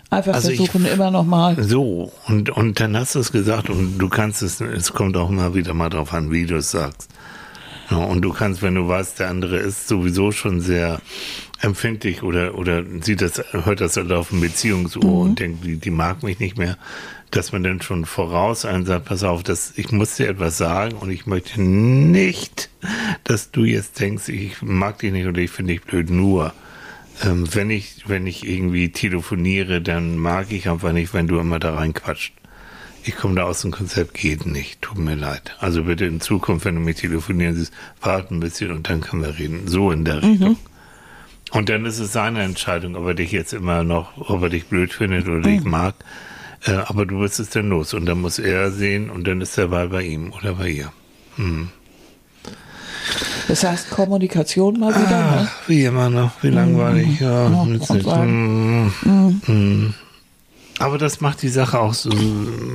Einfach 0.10 0.36
also 0.36 0.50
versuchen, 0.50 0.86
ich, 0.86 0.92
immer 0.92 1.12
noch 1.12 1.24
mal. 1.24 1.62
So, 1.64 2.12
und, 2.28 2.50
und 2.50 2.80
dann 2.80 2.96
hast 2.98 3.16
du 3.16 3.20
es 3.20 3.32
gesagt 3.32 3.70
und 3.70 3.98
du 3.98 4.10
kannst 4.10 4.42
es, 4.42 4.60
es 4.62 4.94
kommt 4.94 5.16
auch 5.18 5.30
immer 5.30 5.56
wieder 5.56 5.74
mal 5.74 5.90
drauf 5.90 6.14
an, 6.14 6.32
wie 6.32 6.46
du 6.46 6.58
es 6.58 6.72
sagst. 6.72 7.10
Ja, 7.90 7.98
und 7.98 8.22
du 8.22 8.34
kannst, 8.34 8.62
wenn 8.62 8.76
du 8.76 8.88
weißt, 8.88 9.20
der 9.20 9.30
andere 9.30 9.58
ist 9.58 9.88
sowieso 9.88 10.32
schon 10.32 10.60
sehr 10.60 11.00
empfindlich 11.62 12.22
oder, 12.22 12.58
oder 12.58 12.84
sieht 13.02 13.22
das, 13.22 13.42
hört 13.52 13.82
das 13.82 13.98
auf 13.98 14.32
ein 14.32 14.42
Beziehungsohr 14.42 15.04
und 15.06 15.40
denkt, 15.40 15.64
die, 15.64 15.78
die 15.78 15.92
mag 15.92 16.22
mich 16.22 16.40
nicht 16.40 16.58
mehr, 16.58 16.78
dass 17.32 17.52
man 17.52 17.64
dann 17.64 17.82
schon 17.82 18.06
voraus 18.06 18.66
einen 18.66 18.86
sagt, 18.86 19.06
pass 19.06 19.24
auf, 19.24 19.44
das, 19.44 19.74
ich 19.76 19.92
muss 19.92 20.16
dir 20.16 20.30
etwas 20.30 20.58
sagen 20.58 20.96
und 20.96 21.10
ich 21.12 21.26
möchte 21.26 21.62
nicht, 21.62 22.70
dass 23.24 23.52
du 23.52 23.64
jetzt 23.64 24.00
denkst, 24.00 24.30
ich 24.30 24.62
mag 24.62 25.00
dich 25.00 25.12
nicht 25.12 25.28
oder 25.28 25.40
ich 25.40 25.52
finde 25.52 25.74
dich 25.74 25.84
blöd, 25.84 26.10
nur 26.10 26.54
ähm, 27.24 27.48
wenn 27.54 27.70
ich, 27.70 28.04
wenn 28.08 28.28
ich 28.28 28.48
irgendwie 28.48 28.90
telefoniere, 28.90 29.82
dann 29.82 30.18
mag 30.18 30.52
ich 30.52 30.70
einfach 30.70 30.92
nicht, 30.92 31.14
wenn 31.14 31.28
du 31.28 31.40
immer 31.40 31.60
da 31.60 31.76
reinquatscht. 31.76 32.34
Ich 33.04 33.16
komme 33.16 33.36
da 33.36 33.44
aus 33.44 33.62
dem 33.62 33.72
Konzept, 33.72 34.16
geht 34.16 34.46
nicht, 34.46 34.82
tut 34.82 34.98
mir 34.98 35.16
leid. 35.16 35.56
Also 35.60 35.84
bitte 35.84 36.06
in 36.06 36.22
Zukunft, 36.22 36.66
wenn 36.66 36.76
du 36.76 36.82
mich 36.82 36.98
telefonieren 36.98 37.56
siehst, 37.56 37.72
warte 38.02 38.34
ein 38.34 38.40
bisschen 38.40 38.72
und 38.72 38.90
dann 38.90 39.02
können 39.02 39.22
wir 39.22 39.38
reden. 39.38 39.68
So 39.68 39.92
in 39.92 40.06
der 40.06 40.24
Richtung. 40.24 40.58
Und 41.52 41.70
dann 41.70 41.86
ist 41.86 42.00
es 42.00 42.12
seine 42.12 42.42
Entscheidung, 42.42 42.96
ob 42.96 43.06
er 43.06 43.14
dich 43.14 43.32
jetzt 43.32 43.54
immer 43.54 43.84
noch, 43.84 44.30
ob 44.30 44.42
er 44.42 44.50
dich 44.50 44.66
blöd 44.66 44.92
findet 44.92 45.28
oder 45.28 45.42
dich 45.42 45.64
mag. 45.64 45.94
Äh, 46.66 46.72
aber 46.86 47.06
du 47.06 47.20
wirst 47.20 47.40
es 47.40 47.50
dann 47.50 47.70
los 47.70 47.94
und 47.94 48.06
dann 48.06 48.22
muss 48.22 48.40
er 48.40 48.72
sehen 48.72 49.10
und 49.10 49.28
dann 49.28 49.42
ist 49.42 49.58
der 49.58 49.72
Wahl 49.72 49.90
bei 49.90 50.04
ihm 50.04 50.34
oder 50.34 50.54
bei 50.56 50.70
ihr. 50.70 50.92
Das 53.48 53.64
heißt 53.64 53.92
Kommunikation 53.92 54.80
mal 54.80 54.94
wieder. 54.94 55.10
Ne? 55.10 55.48
Ach, 55.48 55.70
wie 55.70 55.86
immer 55.86 56.10
noch, 56.10 56.32
wie 56.42 56.50
langweilig. 56.50 57.20
Ja, 57.20 57.50
Ja, 57.50 57.66
nichts. 57.66 57.88
sagen. 57.88 58.92
Mm, 59.04 59.52
mm. 59.52 59.94
Aber 60.80 60.98
das 60.98 61.22
macht 61.22 61.42
die 61.42 61.50
Sache 61.50 61.80
auch 61.80 61.94
so, 61.94 62.10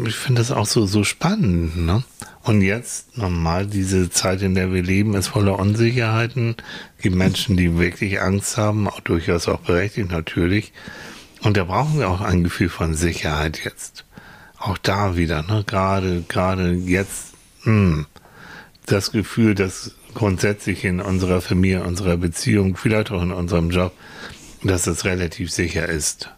ich 0.07 0.15
finde 0.17 0.41
das 0.41 0.53
auch 0.53 0.65
so, 0.67 0.87
so 0.87 1.05
spannend, 1.05 1.77
ne? 1.77 2.03
Und 2.43 2.63
jetzt, 2.63 3.19
normal, 3.19 3.67
diese 3.67 4.09
Zeit, 4.09 4.41
in 4.41 4.55
der 4.55 4.73
wir 4.73 4.83
leben, 4.83 5.15
ist 5.15 5.29
voller 5.29 5.59
Unsicherheiten. 5.59 6.57
Die 7.05 7.11
Menschen, 7.11 7.59
die 7.59 7.77
wirklich 7.79 8.23
Angst 8.23 8.57
haben, 8.57 8.89
auch 8.89 9.01
durchaus 9.01 9.47
auch 9.49 9.61
berechtigt, 9.61 10.11
natürlich. 10.11 10.73
Und 11.43 11.57
da 11.57 11.65
brauchen 11.65 11.99
wir 11.99 12.09
auch 12.09 12.21
ein 12.21 12.45
Gefühl 12.45 12.69
von 12.69 12.95
Sicherheit 12.95 13.65
jetzt. 13.65 14.05
Auch 14.59 14.77
da 14.79 15.17
wieder, 15.17 15.43
ne? 15.43 15.65
Gerade, 15.67 16.23
gerade 16.29 16.73
jetzt, 16.73 17.35
mh, 17.65 18.05
das 18.87 19.11
Gefühl, 19.11 19.55
dass 19.55 19.95
grundsätzlich 20.15 20.85
in 20.85 21.01
unserer 21.01 21.41
Familie, 21.41 21.85
unserer 21.85 22.17
Beziehung, 22.17 22.77
vielleicht 22.77 23.11
auch 23.11 23.23
in 23.23 23.33
unserem 23.33 23.71
Job, 23.71 23.93
dass 24.63 24.87
es 24.87 25.05
relativ 25.05 25.51
sicher 25.51 25.89
ist. 25.89 26.31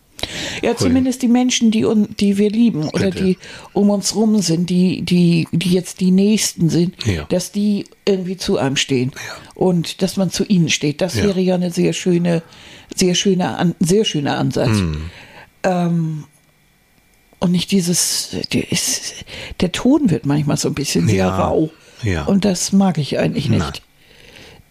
Ja, 0.62 0.76
zumindest 0.76 1.22
die 1.22 1.28
Menschen, 1.28 1.70
die, 1.70 1.84
un, 1.84 2.08
die 2.20 2.38
wir 2.38 2.50
lieben 2.50 2.88
oder 2.88 3.10
Bitte. 3.10 3.24
die 3.24 3.38
um 3.72 3.90
uns 3.90 4.14
rum 4.14 4.40
sind, 4.40 4.70
die, 4.70 5.02
die, 5.02 5.48
die 5.52 5.70
jetzt 5.72 6.00
die 6.00 6.10
Nächsten 6.10 6.68
sind, 6.68 7.04
Ja. 7.06 7.24
dass 7.24 7.52
die 7.52 7.86
irgendwie 8.04 8.36
zu 8.36 8.58
einem 8.58 8.76
stehen 8.76 9.12
und 9.54 10.02
dass 10.02 10.16
man 10.16 10.30
zu 10.30 10.44
ihnen 10.44 10.68
steht. 10.68 11.00
Das 11.00 11.14
Ja. 11.16 11.24
wäre 11.24 11.40
ja 11.40 11.54
eine 11.56 11.70
sehr 11.70 11.92
schöne, 11.92 12.42
sehr 12.94 13.14
schöner, 13.14 13.58
an, 13.58 13.74
sehr 13.80 14.04
schöner 14.04 14.38
Ansatz. 14.38 14.78
Hm. 14.78 15.10
Ähm, 15.64 16.24
und 17.38 17.50
nicht 17.52 17.70
dieses, 17.72 18.36
der, 18.52 18.70
ist, 18.70 19.24
der 19.60 19.72
Ton 19.72 20.10
wird 20.10 20.26
manchmal 20.26 20.56
so 20.56 20.68
ein 20.68 20.74
bisschen 20.74 21.08
sehr 21.08 21.16
Ja. 21.26 21.36
rau. 21.48 21.70
Ja. 22.04 22.24
Und 22.24 22.44
das 22.44 22.72
mag 22.72 22.98
ich 22.98 23.18
eigentlich 23.18 23.48
nicht. 23.48 23.82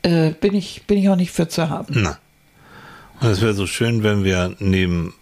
Äh, 0.04 0.32
bin 0.32 0.56
ich, 0.56 0.84
bin 0.88 0.97
ich 0.97 1.10
auch 1.10 1.16
nicht 1.16 1.32
für 1.32 1.47
zu 1.47 1.70
haben. 1.70 1.93
Na. 1.97 2.18
Und 3.20 3.30
es 3.30 3.41
wäre 3.41 3.54
so 3.54 3.68
schön, 3.68 4.04
wenn 4.04 4.24
wir 4.24 4.56
neben 4.60 5.14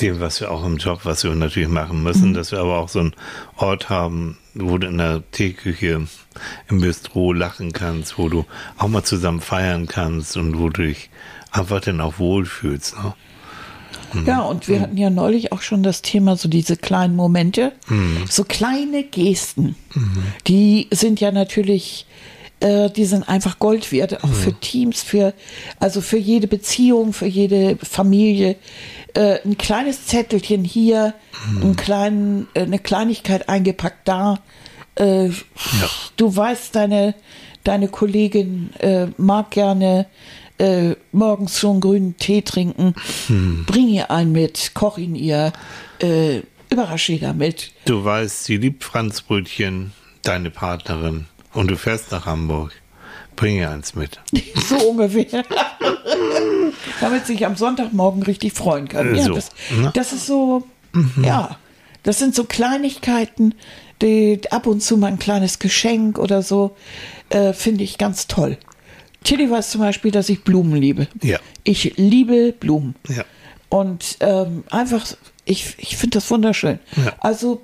dem, 0.00 0.20
was 0.20 0.40
wir 0.40 0.50
auch 0.50 0.64
im 0.64 0.76
Job, 0.76 1.00
was 1.04 1.24
wir 1.24 1.34
natürlich 1.34 1.68
machen 1.68 2.02
müssen, 2.02 2.34
dass 2.34 2.52
wir 2.52 2.60
aber 2.60 2.78
auch 2.78 2.88
so 2.88 3.00
einen 3.00 3.14
Ort 3.56 3.88
haben, 3.88 4.38
wo 4.54 4.78
du 4.78 4.86
in 4.86 4.98
der 4.98 5.22
Teeküche 5.30 6.06
im 6.68 6.80
Bistro 6.80 7.32
lachen 7.32 7.72
kannst, 7.72 8.18
wo 8.18 8.28
du 8.28 8.44
auch 8.76 8.88
mal 8.88 9.02
zusammen 9.04 9.40
feiern 9.40 9.86
kannst 9.86 10.36
und 10.36 10.58
wo 10.58 10.68
du 10.68 10.82
dich 10.82 11.10
einfach 11.50 11.80
dann 11.80 12.00
auch 12.00 12.18
wohlfühlst. 12.18 12.96
Ne? 13.02 13.14
Ja, 14.26 14.40
und 14.40 14.68
wir 14.68 14.80
hatten 14.80 14.96
ja 14.96 15.10
neulich 15.10 15.52
auch 15.52 15.60
schon 15.60 15.82
das 15.82 16.00
Thema, 16.02 16.36
so 16.36 16.48
diese 16.48 16.76
kleinen 16.76 17.14
Momente, 17.14 17.72
so 18.28 18.44
kleine 18.44 19.04
Gesten, 19.04 19.76
die 20.46 20.88
sind 20.90 21.20
ja 21.20 21.30
natürlich, 21.30 22.06
äh, 22.60 22.90
die 22.90 23.04
sind 23.04 23.28
einfach 23.28 23.58
Gold 23.58 23.92
wert, 23.92 24.24
auch 24.24 24.32
für 24.32 24.52
Teams, 24.52 25.02
für, 25.02 25.32
also 25.78 26.00
für 26.00 26.18
jede 26.18 26.46
Beziehung, 26.48 27.12
für 27.12 27.26
jede 27.26 27.76
Familie. 27.76 28.56
Äh, 29.14 29.38
ein 29.44 29.56
kleines 29.56 30.06
Zettelchen 30.06 30.64
hier, 30.64 31.14
ein 31.62 31.76
kleinen, 31.76 32.48
äh, 32.54 32.62
eine 32.62 32.78
Kleinigkeit 32.78 33.48
eingepackt 33.48 34.06
da. 34.08 34.40
Äh, 34.96 35.30
Du 36.16 36.34
weißt, 36.34 36.74
deine, 36.74 37.14
deine 37.62 37.88
Kollegin 37.88 38.70
äh, 38.80 39.06
mag 39.16 39.52
gerne 39.52 40.06
äh, 40.58 40.96
morgens 41.12 41.60
schon 41.60 41.80
grünen 41.80 42.16
Tee 42.16 42.42
trinken. 42.42 42.94
Bring 43.66 43.88
ihr 43.88 44.10
einen 44.10 44.32
mit, 44.32 44.72
koch 44.74 44.98
ihn 44.98 45.14
ihr, 45.14 45.52
überrasche 46.70 47.12
sie 47.12 47.18
damit. 47.20 47.70
Du 47.84 48.04
weißt, 48.04 48.44
sie 48.44 48.56
liebt 48.56 48.82
Franzbrötchen, 48.84 49.92
deine 50.22 50.50
Partnerin, 50.50 51.26
und 51.58 51.68
du 51.68 51.76
fährst 51.76 52.12
nach 52.12 52.24
Hamburg. 52.26 52.72
Bring 53.36 53.56
ihr 53.56 53.70
eins 53.70 53.94
mit. 53.94 54.20
So 54.68 54.76
ungefähr. 54.90 55.44
Damit 57.00 57.26
sich 57.26 57.44
am 57.46 57.56
Sonntagmorgen 57.56 58.22
richtig 58.22 58.52
freuen 58.52 58.88
kann. 58.88 59.14
Ja, 59.14 59.22
So, 59.24 59.34
das, 59.34 59.50
ne? 59.76 59.90
das 59.94 60.12
ist 60.12 60.26
so, 60.26 60.66
ja, 61.22 61.56
das 62.02 62.18
sind 62.18 62.34
so 62.34 62.44
Kleinigkeiten, 62.44 63.54
die 64.02 64.40
ab 64.50 64.66
und 64.66 64.82
zu 64.82 64.96
mal 64.96 65.08
ein 65.08 65.18
kleines 65.18 65.58
Geschenk 65.58 66.18
oder 66.18 66.42
so, 66.42 66.76
äh, 67.30 67.52
finde 67.52 67.84
ich 67.84 67.98
ganz 67.98 68.26
toll. 68.26 68.56
Tilly 69.24 69.50
weiß 69.50 69.70
zum 69.70 69.80
Beispiel, 69.80 70.10
dass 70.10 70.28
ich 70.28 70.44
Blumen 70.44 70.76
liebe. 70.76 71.08
Ja. 71.22 71.38
Ich 71.64 71.94
liebe 71.96 72.52
Blumen. 72.52 72.94
Ja. 73.08 73.24
Und 73.68 74.16
ähm, 74.20 74.64
einfach, 74.70 75.06
ich, 75.44 75.74
ich 75.78 75.96
finde 75.96 76.18
das 76.18 76.30
wunderschön. 76.30 76.78
Ja. 76.96 77.14
Also 77.20 77.62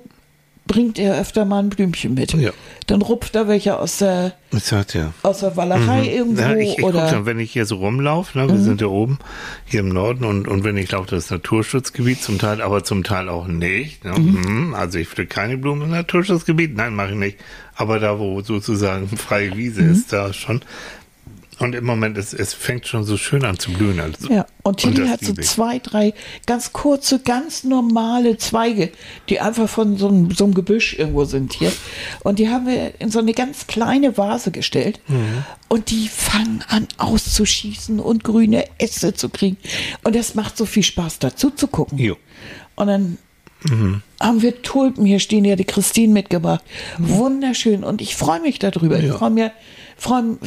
bringt 0.67 0.97
er 0.97 1.19
öfter 1.19 1.45
mal 1.45 1.59
ein 1.59 1.69
Blümchen 1.69 2.13
mit. 2.15 2.33
Ja. 2.33 2.51
Dann 2.87 3.01
rupft 3.01 3.35
er 3.35 3.47
welche 3.47 3.77
aus 3.79 3.99
der, 3.99 4.33
sag 4.51 4.87
dir. 4.89 5.13
aus 5.21 5.39
der 5.39 5.55
Walachei 5.55 6.07
irgendwo. 6.11 6.41
Ja, 6.41 6.55
ich, 6.55 6.77
ich 6.79 6.83
oder 6.83 7.05
Mhm. 7.05 7.09
schon, 7.11 7.25
wenn 7.27 7.39
ich 7.39 7.51
hier 7.51 7.65
so 7.65 7.75
rumlaufe, 7.77 8.37
ne, 8.37 8.47
wir 8.49 8.57
sind 8.57 8.81
ja 8.81 8.87
oben 8.87 9.19
hier 9.65 9.81
im 9.81 9.89
Norden 9.89 10.23
und, 10.25 10.47
und 10.47 10.63
wenn 10.63 10.75
ich 10.77 10.91
laufe, 10.91 11.09
das 11.11 11.25
ist 11.25 11.31
Naturschutzgebiet 11.31 12.21
zum 12.21 12.39
Teil, 12.39 12.61
aber 12.61 12.83
zum 12.83 13.03
Teil 13.03 13.29
auch 13.29 13.47
nicht. 13.47 14.03
Ne? 14.05 14.13
Mhm. 14.17 14.73
Also 14.73 14.97
ich 14.97 15.07
pflück 15.07 15.29
keine 15.29 15.57
Blumen 15.57 15.83
im 15.83 15.91
Naturschutzgebiet, 15.91 16.75
nein, 16.75 16.95
mache 16.95 17.09
ich 17.11 17.15
nicht. 17.17 17.37
Aber 17.75 17.99
da, 17.99 18.17
wo 18.19 18.41
sozusagen 18.41 19.07
freie 19.09 19.55
Wiese 19.55 19.83
Mhm. 19.83 19.91
ist, 19.91 20.13
da 20.13 20.33
schon. 20.33 20.61
Und 21.59 21.73
im 21.73 21.85
Moment, 21.85 22.17
es, 22.17 22.33
es 22.33 22.53
fängt 22.53 22.85
schon 22.87 23.03
so 23.05 23.15
schön 23.17 23.45
an 23.45 23.57
zu 23.57 23.71
blühen. 23.71 23.99
Also, 23.99 24.27
Ja, 24.31 24.45
und 24.63 24.77
Tilly 24.81 25.01
das 25.01 25.09
hat 25.09 25.21
so 25.21 25.33
ich. 25.37 25.47
zwei, 25.47 25.79
drei 25.79 26.13
ganz 26.45 26.73
kurze, 26.73 27.19
ganz 27.19 27.63
normale 27.63 28.37
Zweige, 28.37 28.91
die 29.29 29.39
einfach 29.39 29.69
von 29.69 29.97
so 29.97 30.07
einem, 30.09 30.31
so 30.31 30.43
einem 30.43 30.53
Gebüsch 30.53 30.93
irgendwo 30.99 31.23
sind 31.25 31.53
hier. 31.53 31.71
Und 32.23 32.39
die 32.39 32.49
haben 32.49 32.67
wir 32.67 32.99
in 32.99 33.09
so 33.09 33.19
eine 33.19 33.33
ganz 33.33 33.67
kleine 33.67 34.17
Vase 34.17 34.51
gestellt. 34.51 34.99
Mhm. 35.07 35.43
Und 35.69 35.91
die 35.91 36.07
fangen 36.09 36.63
an 36.67 36.87
auszuschießen 36.97 37.99
und 37.99 38.23
grüne 38.23 38.65
Äste 38.77 39.13
zu 39.13 39.29
kriegen. 39.29 39.57
Und 40.03 40.15
das 40.15 40.35
macht 40.35 40.57
so 40.57 40.65
viel 40.65 40.83
Spaß, 40.83 41.19
dazu 41.19 41.51
zu 41.51 41.67
gucken. 41.67 41.97
Jo. 41.97 42.17
Und 42.75 42.87
dann 42.87 43.17
haben 44.19 44.41
wir 44.43 44.61
Tulpen, 44.61 45.05
hier 45.05 45.19
stehen 45.19 45.43
ja 45.43 45.55
die 45.55 45.63
Christine 45.65 46.13
mitgebracht. 46.13 46.63
Wunderschön. 46.99 47.83
Und 47.83 47.99
ich 47.99 48.15
freue 48.15 48.39
mich 48.39 48.59
darüber. 48.59 48.99
Ich 48.99 49.05
Ja. 49.05 49.17
freue 49.17 49.31
mich, 49.31 49.51
freue 49.97 50.37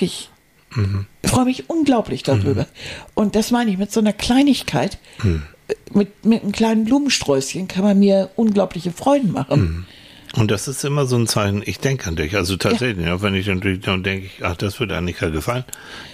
mich 0.00 0.28
wirklich, 0.76 1.06
ich 1.22 1.30
freue 1.30 1.44
mich 1.44 1.70
unglaublich 1.70 2.22
darüber. 2.22 2.66
Und 3.14 3.34
das 3.36 3.50
meine 3.50 3.70
ich 3.70 3.78
mit 3.78 3.92
so 3.92 4.00
einer 4.00 4.12
Kleinigkeit, 4.12 4.98
äh, 5.24 5.74
mit, 5.92 6.24
mit 6.24 6.42
einem 6.42 6.52
kleinen 6.52 6.84
Blumensträußchen 6.84 7.68
kann 7.68 7.84
man 7.84 7.98
mir 7.98 8.30
unglaubliche 8.36 8.92
Freuden 8.92 9.32
machen. 9.32 9.86
Und 10.34 10.50
das 10.50 10.66
ist 10.66 10.84
immer 10.84 11.04
so 11.06 11.16
ein 11.16 11.26
Zeichen, 11.26 11.62
ich 11.64 11.78
denke 11.78 12.08
an 12.08 12.16
dich. 12.16 12.36
Also 12.36 12.56
tatsächlich, 12.56 13.06
ja. 13.06 13.20
wenn 13.20 13.34
ich 13.34 13.46
natürlich 13.46 13.80
dann 13.80 14.02
denke, 14.02 14.26
ich, 14.26 14.44
ach, 14.44 14.56
das 14.56 14.80
wird 14.80 14.90
Annika 14.90 15.28
gefallen, 15.28 15.64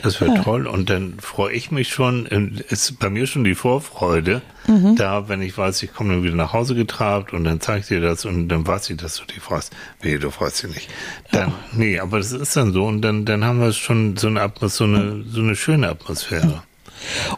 das 0.03 0.21
wird 0.21 0.43
toll. 0.43 0.67
Und 0.67 0.91
dann 0.91 1.21
freue 1.21 1.53
ich 1.53 1.71
mich 1.71 1.89
schon, 1.89 2.27
ist 2.69 2.99
bei 2.99 3.11
mir 3.11 3.27
schon 3.27 3.45
die 3.45 3.55
Vorfreude 3.55 4.43
da, 4.97 5.29
wenn 5.29 5.41
ich 5.41 5.57
weiß, 5.57 5.83
ich 5.83 5.95
komme 5.95 6.15
dann 6.15 6.23
wieder 6.23 6.35
nach 6.35 6.53
Hause 6.53 6.75
getrabt 6.75 7.33
und 7.33 7.45
dann 7.45 7.61
zeige 7.61 7.81
ich 7.81 7.87
dir 7.87 8.01
das 8.01 8.27
und 8.27 8.49
dann 8.49 8.67
weiß 8.67 8.91
ich, 8.91 8.99
dass 8.99 9.17
du 9.17 9.25
dich 9.25 9.41
freust. 9.41 9.75
Nee, 10.03 10.19
du 10.19 10.31
freust 10.31 10.63
dich 10.63 10.75
nicht. 10.75 10.91
Dann, 11.33 11.55
nee, 11.73 11.99
aber 11.99 12.19
das 12.19 12.33
ist 12.33 12.55
dann 12.55 12.73
so 12.73 12.85
und 12.85 13.01
dann, 13.01 13.25
dann 13.25 13.45
haben 13.45 13.61
wir 13.61 13.73
schon 13.73 14.19
so 14.19 14.27
eine 14.27 14.43
Atmos, 14.43 14.77
so 14.77 14.85
eine, 14.85 15.25
so 15.27 15.41
eine 15.41 15.57
schöne 15.57 15.89
Atmosphäre. 15.89 16.63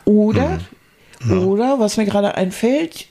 Oder, 0.05 0.59
oder, 1.28 1.78
was 1.78 1.99
mir 1.99 2.07
gerade 2.07 2.35
einfällt, 2.35 3.07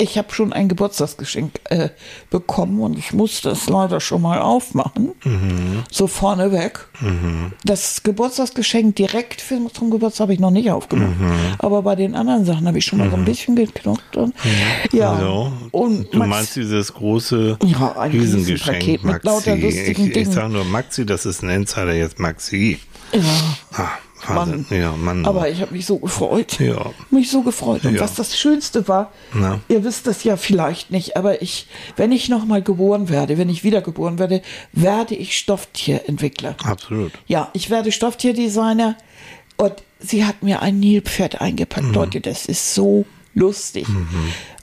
ich 0.00 0.18
habe 0.18 0.32
schon 0.32 0.52
ein 0.52 0.68
Geburtstagsgeschenk 0.68 1.52
äh, 1.64 1.90
bekommen 2.30 2.80
und 2.80 2.98
ich 2.98 3.12
muss 3.12 3.40
das 3.42 3.68
leider 3.68 4.00
schon 4.00 4.22
mal 4.22 4.40
aufmachen. 4.40 5.12
So 5.90 6.06
vorneweg. 6.06 6.86
Das 7.64 8.02
Geburtstagsgeschenk 8.02 8.96
direkt 8.96 9.40
für, 9.40 9.58
zum 9.72 9.90
Geburtstag 9.90 10.24
habe 10.24 10.34
ich 10.34 10.40
noch 10.40 10.50
nicht 10.50 10.70
aufgemacht. 10.70 11.12
Aber 11.58 11.82
bei 11.82 11.96
den 11.96 12.14
anderen 12.14 12.44
Sachen 12.44 12.66
habe 12.66 12.78
ich 12.78 12.84
schon 12.84 12.98
mal 12.98 13.10
so 13.10 13.16
ein 13.16 13.24
bisschen 13.24 13.56
geknockt. 13.56 14.16
Und, 14.16 14.34
ja. 14.92 15.18
So, 15.20 15.52
und 15.72 16.12
du 16.12 16.18
Max- 16.18 16.28
meinst 16.30 16.56
dieses 16.56 16.92
große 16.94 17.58
Ja, 17.64 17.96
ein 17.98 18.10
Riesengeschenk, 18.10 18.82
Riesenpaket 18.82 19.04
mit 19.04 19.12
Maxi. 19.24 19.26
lauter 19.26 19.56
lustigen 19.56 20.06
ich, 20.10 20.16
ich 20.16 20.28
sage 20.28 20.52
nur 20.52 20.64
Maxi, 20.64 21.04
das 21.06 21.26
ist 21.26 21.42
ein 21.42 21.50
Insider 21.50 21.92
jetzt 21.94 22.18
Maxi. 22.18 22.78
ja. 23.12 23.20
Ah. 23.72 23.88
Mann. 24.28 24.66
Ja, 24.70 24.92
Mann. 24.92 25.24
Aber 25.26 25.48
ich 25.48 25.60
habe 25.60 25.72
mich 25.72 25.86
so 25.86 25.98
gefreut. 25.98 26.58
Ja. 26.60 26.92
Mich 27.10 27.30
so 27.30 27.42
gefreut. 27.42 27.84
Und 27.84 27.94
Ja. 27.94 28.00
was 28.00 28.14
das 28.14 28.38
Schönste 28.38 28.86
war, 28.88 29.12
Na? 29.32 29.60
ihr 29.68 29.84
wisst 29.84 30.06
das 30.06 30.24
ja 30.24 30.36
vielleicht 30.36 30.90
nicht, 30.90 31.16
aber 31.16 31.42
ich, 31.42 31.66
wenn 31.96 32.12
ich 32.12 32.28
nochmal 32.28 32.62
geboren 32.62 33.08
werde, 33.08 33.38
wenn 33.38 33.48
ich 33.48 33.64
wiedergeboren 33.64 34.18
werde, 34.18 34.42
werde 34.72 35.14
ich 35.14 35.36
Stofftierentwickler. 35.38 36.56
Absolut. 36.64 37.12
Ja, 37.26 37.50
ich 37.54 37.70
werde 37.70 37.92
Stofftierdesigner 37.92 38.96
und 39.56 39.74
sie 39.98 40.24
hat 40.24 40.42
mir 40.42 40.62
ein 40.62 40.80
Nilpferd 40.80 41.40
eingepackt. 41.40 41.86
Mhm. 41.88 41.94
Leute, 41.94 42.20
das 42.20 42.46
ist 42.46 42.74
so 42.74 43.04
lustig. 43.34 43.86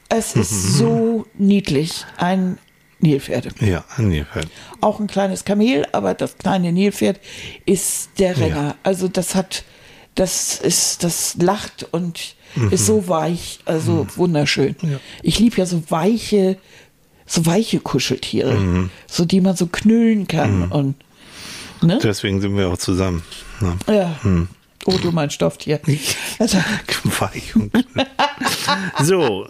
Es 0.10 0.36
ist 0.36 0.78
so 0.78 1.26
niedlich. 1.38 2.06
Ein 2.18 2.58
Nilpferd. 3.00 3.62
Ja, 3.62 3.84
ein 3.98 4.10
Nilpferd. 4.10 4.48
Auch 4.82 5.00
ein 5.00 5.08
kleines 5.08 5.46
Kamel, 5.46 5.86
aber 5.92 6.14
das 6.14 6.38
kleine 6.38 6.72
Nilpferd 6.72 7.20
ist 7.66 8.10
der 8.18 8.38
Renner. 8.38 8.76
Also 8.84 9.08
das 9.08 9.36
hat, 9.36 9.64
das 10.16 10.60
ist, 10.60 11.04
das 11.04 11.36
lacht 11.40 11.88
und 11.92 12.36
ist 12.72 12.86
so 12.88 13.08
weich, 13.08 13.60
also 13.66 14.08
wunderschön. 14.16 14.76
Ich 15.22 15.38
liebe 15.38 15.58
ja 15.58 15.66
so 15.66 15.84
weiche, 15.90 16.58
so 17.28 17.46
weiche 17.46 17.80
Kuscheltiere, 17.80 18.90
so 19.06 19.26
die 19.26 19.42
man 19.42 19.56
so 19.56 19.68
knüllen 19.68 20.28
kann 20.28 20.72
und 20.72 20.96
ne? 21.82 22.00
Deswegen 22.02 22.42
sind 22.42 22.58
wir 22.58 22.70
auch 22.70 22.78
zusammen. 22.78 23.22
Ne? 23.60 23.78
Ja. 23.88 24.20
Oh, 24.86 24.98
du 24.98 25.12
mein 25.12 25.30
Stofftier. 25.30 25.82
Also, 26.40 26.58
Weich 27.20 27.56
und 27.56 27.72
So, 29.04 29.48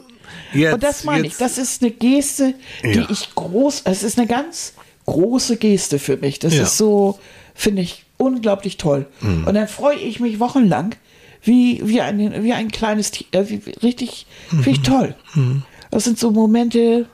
jetzt. 0.58 0.74
und 0.76 0.84
das 0.84 1.04
meine 1.04 1.26
ich, 1.28 1.34
jetzt, 1.34 1.42
das 1.42 1.58
ist 1.58 1.82
eine 1.82 1.92
Geste, 1.92 2.54
die 2.84 2.92
Ja. 3.00 3.08
ich 3.10 3.34
groß, 3.36 3.82
es 3.86 4.04
ist 4.04 4.18
eine 4.18 4.28
ganz 4.28 4.74
große 5.06 5.58
Geste 5.58 6.00
für 6.00 6.18
mich. 6.18 6.40
Das 6.40 6.54
Ja. 6.56 6.64
ist 6.64 6.78
so, 6.78 7.18
finde 7.56 7.82
ich, 7.82 8.04
unglaublich 8.18 8.78
toll. 8.78 9.06
Mhm. 9.22 9.46
Und 9.48 9.54
dann 9.54 9.68
freue 9.68 9.98
ich 9.98 10.20
mich 10.20 10.40
wochenlang, 10.40 10.96
wie, 11.44 11.82
wie, 11.86 12.02
ein, 12.02 12.44
wie 12.44 12.54
ein 12.54 12.70
kleines 12.72 13.12
Tier, 13.12 13.28
äh, 13.32 13.50
wie, 13.50 13.62
richtig, 13.84 14.26
finde 14.50 14.64
Mhm. 14.70 14.74
ich 14.76 14.82
toll. 14.82 15.16
Das 15.92 16.04
sind 16.04 16.20
so 16.20 16.32
Momente, 16.32 17.08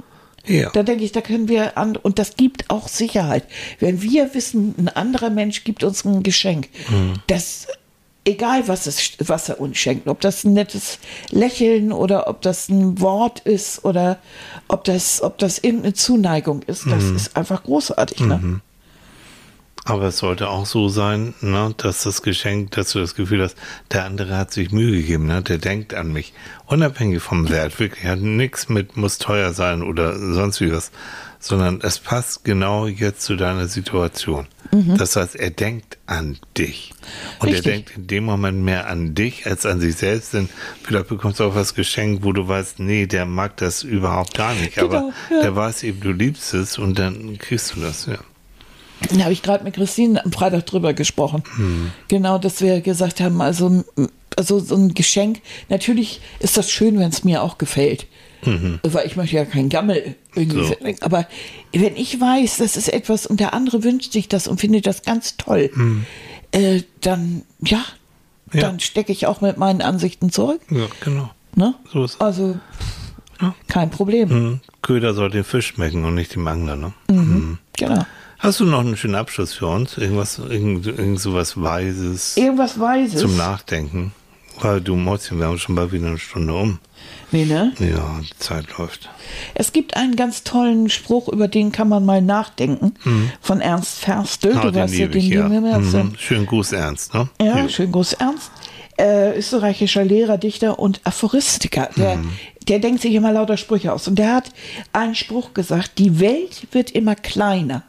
Ja. 0.48 0.70
da 0.72 0.82
denke 0.84 1.04
ich, 1.04 1.12
da 1.12 1.22
können 1.22 1.48
wir 1.50 1.78
an, 1.78 1.96
und 1.98 2.18
das 2.20 2.36
gibt 2.36 2.70
auch 2.70 2.88
Sicherheit. 2.88 3.44
Wenn 3.80 4.02
wir 4.02 4.34
wissen, 4.34 4.74
ein 4.78 4.88
anderer 4.90 5.30
Mensch 5.30 5.64
gibt 5.64 5.84
uns 5.84 6.04
ein 6.04 6.24
Geschenk, 6.24 6.70
Mhm. 6.90 7.14
das, 7.28 7.68
egal 8.26 8.68
was, 8.68 8.88
es, 8.88 9.14
was 9.20 9.50
er 9.50 9.60
uns 9.60 9.78
schenkt, 9.78 10.08
ob 10.08 10.22
das 10.22 10.44
ein 10.44 10.54
nettes 10.54 11.00
Lächeln 11.30 11.92
oder 11.92 12.28
ob 12.28 12.42
das 12.42 12.70
ein 12.70 13.00
Wort 13.02 13.42
ist 13.42 13.84
oder 13.84 14.18
ob 14.68 14.84
das, 14.86 15.22
ob 15.22 15.38
das 15.38 15.60
irgendeine 15.60 15.94
Zuneigung 15.94 16.62
ist, 16.64 16.86
das 16.88 17.04
Mhm. 17.04 17.16
ist 17.16 17.36
einfach 17.38 17.64
großartig. 17.64 18.22
Ne? 18.22 18.62
Aber 19.86 20.04
es 20.06 20.18
sollte 20.20 20.48
auch 20.48 20.66
so 20.66 20.88
sein, 20.88 21.34
ne, 21.42 21.74
dass 21.76 22.04
das 22.04 22.22
Geschenk, 22.22 22.72
dass 22.72 22.92
du 22.94 23.00
das 23.00 23.16
Gefühl 23.16 23.44
hast, 23.44 23.58
der 23.92 24.06
andere 24.06 24.38
hat 24.38 24.54
sich 24.54 24.72
Mühe 24.72 24.92
gegeben, 25.02 25.26
ne, 25.26 25.42
der 25.42 25.58
denkt 25.58 25.94
an 25.94 26.14
mich. 26.14 26.34
Unabhängig 26.68 27.22
vom 27.22 27.50
Wert, 27.50 27.78
wirklich, 27.82 28.06
hat 28.06 28.20
nichts 28.20 28.70
mit, 28.70 28.96
muss 28.96 29.18
teuer 29.18 29.52
sein 29.54 29.82
oder 29.84 30.18
sonst 30.18 30.62
wie 30.62 30.72
was, 30.72 30.92
sondern 31.44 31.82
es 31.82 32.00
passt 32.00 32.46
genau 32.46 32.88
jetzt 32.88 33.22
zu 33.22 33.36
deiner 33.36 33.68
Situation. 33.68 34.48
Das 34.98 35.16
heißt, 35.16 35.36
er 35.36 35.52
denkt 35.52 36.00
an 36.08 36.40
dich. 36.58 36.94
Und 37.40 37.50
Richtig. 37.50 37.66
er 37.66 37.72
denkt 37.74 37.92
in 37.96 38.08
dem 38.08 38.24
Moment 38.24 38.64
mehr 38.64 38.88
an 38.88 39.14
dich 39.14 39.46
als 39.46 39.68
an 39.68 39.80
sich 39.80 39.96
selbst, 39.98 40.34
denn 40.34 40.50
vielleicht 40.82 41.10
bekommst 41.10 41.40
du 41.40 41.44
auch 41.44 41.54
was 41.54 41.76
geschenkt, 41.76 42.24
wo 42.24 42.32
du 42.32 42.48
weißt, 42.48 42.80
nee, 42.80 43.06
der 43.06 43.26
mag 43.26 43.56
das 43.58 43.84
überhaupt 43.84 44.34
gar 44.34 44.56
nicht, 44.56 44.80
aber 44.80 45.00
Genau, 45.02 45.14
ja. 45.30 45.42
der 45.42 45.56
weiß 45.56 45.84
eben, 45.84 46.00
du 46.00 46.12
liebst 46.12 46.56
es 46.56 46.80
und 46.80 46.98
dann 46.98 47.38
kriegst 47.38 47.76
du 47.76 47.82
das, 47.82 48.08
ja. 48.08 48.18
Da 49.12 49.24
habe 49.24 49.34
ich 49.34 49.44
gerade 49.44 49.64
mit 49.64 49.76
Christine 49.76 50.24
am 50.24 50.32
Freitag 50.32 50.66
drüber 50.66 50.94
gesprochen. 50.94 51.44
Hm. 51.56 51.92
Genau, 52.08 52.40
dass 52.40 52.62
wir 52.62 52.82
gesagt 52.82 53.20
haben, 53.20 53.42
also, 53.42 53.84
also 54.36 54.60
so 54.60 54.76
ein 54.76 54.94
Geschenk, 54.94 55.42
natürlich 55.70 56.22
ist 56.40 56.58
das 56.58 56.72
schön, 56.72 56.98
wenn 56.98 57.10
es 57.10 57.24
mir 57.24 57.44
auch 57.44 57.58
gefällt. 57.58 58.08
Weil 58.84 59.08
ich 59.08 59.16
möchte 59.16 59.36
ja 59.36 59.46
kein 59.46 59.70
Gammel 59.70 60.16
irgendwie 60.36 60.58
Mhm. 60.60 60.66
So. 60.66 60.76
Aber 61.02 61.28
wenn 61.74 61.96
ich 61.96 62.20
weiß, 62.20 62.58
das 62.58 62.78
ist 62.78 62.90
etwas 62.92 63.26
und 63.26 63.40
der 63.40 63.54
andere 63.54 63.84
wünscht 63.84 64.12
sich 64.14 64.28
das 64.28 64.48
und 64.48 64.60
findet 64.60 64.86
das 64.88 65.02
ganz 65.04 65.38
toll, 65.38 65.70
äh, 66.52 66.82
dann, 67.02 67.44
ja, 67.64 67.84
Hm. 68.52 68.60
Ja. 68.60 68.68
dann 68.68 68.80
stecke 68.80 69.12
ich 69.12 69.26
auch 69.26 69.42
mit 69.42 69.58
meinen 69.58 69.82
Ansichten 69.82 70.32
zurück. 70.32 70.62
Ja, 70.70 70.86
genau. 71.04 71.32
Ne? 71.56 71.74
So 71.92 72.04
ist 72.04 72.16
es. 72.16 72.22
Also, 72.22 72.58
Ja. 73.42 73.56
kein 73.68 73.90
Problem. 73.90 74.30
Mhm. 74.30 74.60
Köder 74.82 75.14
soll 75.14 75.30
den 75.32 75.44
Fisch 75.44 75.68
schmecken 75.68 76.06
und 76.06 76.14
nicht 76.16 76.36
dem 76.36 76.46
Angler, 76.48 76.76
ne? 76.76 76.94
Genau. 77.78 78.06
Hast 78.40 78.60
du 78.60 78.66
noch 78.66 78.82
einen 78.82 78.98
schönen 78.98 79.16
Abschluss 79.16 79.54
für 79.54 79.68
uns? 79.68 79.98
Irgendwas, 79.98 80.38
irgend, 80.38 80.86
irgend 80.86 81.20
sowas 81.20 81.60
Weises 81.62 82.36
Irgendwas 82.38 82.78
Weises. 82.80 83.22
zum 83.22 83.38
Nachdenken? 83.38 84.12
Weil 84.64 84.82
du 84.82 84.96
Mäuschen, 84.96 85.40
wir 85.40 85.48
haben 85.48 85.58
schon 85.60 85.76
bald 85.76 85.92
wieder 85.92 86.08
eine 86.08 86.18
Stunde 86.18 86.54
um. 86.54 86.80
Nee, 87.32 87.46
ne? 87.46 87.74
Ja, 87.80 88.20
die 88.22 88.38
Zeit 88.40 88.66
läuft. 88.78 89.10
Es 89.56 89.74
gibt 89.74 89.98
einen 89.98 90.16
ganz 90.16 90.44
tollen 90.44 90.90
Spruch, 90.90 91.28
über 91.28 91.48
den 91.48 91.72
kann 91.72 91.90
man 91.90 92.06
mal 92.06 92.22
nachdenken, 92.22 92.94
von 93.42 93.60
Ernst 93.60 94.00
Ferstel. 94.00 94.56
Ah, 94.58 94.62
du 94.62 94.74
weißt 94.76 94.94
ja, 94.96 95.08
den 95.08 95.22
lieben 95.22 95.52
wir. 95.64 95.80
Mhm. 95.80 96.14
Schönen 96.18 96.46
Gruß, 96.46 96.72
Ernst, 96.72 97.14
ne? 97.14 97.28
Ja, 97.42 97.60
Jo. 97.60 97.68
schön 97.68 97.92
groß 97.92 98.14
Ernst. 98.14 98.52
Äh, 98.98 99.38
österreichischer 99.38 100.06
Lehrer, 100.06 100.38
Dichter 100.38 100.78
und 100.80 101.02
Aphoristiker. 101.04 101.90
Der, 101.98 102.18
Mhm. 102.18 102.30
der 102.68 102.80
denkt 102.80 103.02
sich 103.02 103.14
immer 103.16 103.32
lauter 103.34 103.58
Sprüche 103.58 103.92
aus. 103.92 104.08
Und 104.08 104.20
der 104.20 104.36
hat 104.36 104.52
einen 104.94 105.16
Spruch 105.16 105.54
gesagt, 105.54 105.98
die 105.98 106.20
Welt 106.20 106.68
wird 106.72 106.92
immer 106.92 107.16
kleiner. 107.16 107.82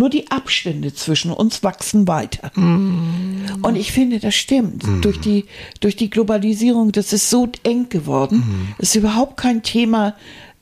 Nur 0.00 0.08
die 0.08 0.30
Abstände 0.30 0.94
zwischen 0.94 1.30
uns 1.30 1.62
wachsen 1.62 2.08
weiter. 2.08 2.50
Mhm. 2.54 3.58
Und 3.60 3.76
ich 3.76 3.92
finde, 3.92 4.18
das 4.18 4.34
stimmt. 4.34 4.82
Durch, 5.02 5.20
die, 5.20 5.44
durch 5.80 5.94
die 5.94 6.08
Globalisierung, 6.08 6.90
das 6.90 7.12
ist 7.12 7.28
so 7.28 7.46
eng 7.64 7.90
geworden. 7.90 8.36
Mhm. 8.38 8.68
Es 8.78 8.88
ist 8.88 8.94
überhaupt 8.94 9.36
kein 9.36 9.62
Thema, 9.62 10.16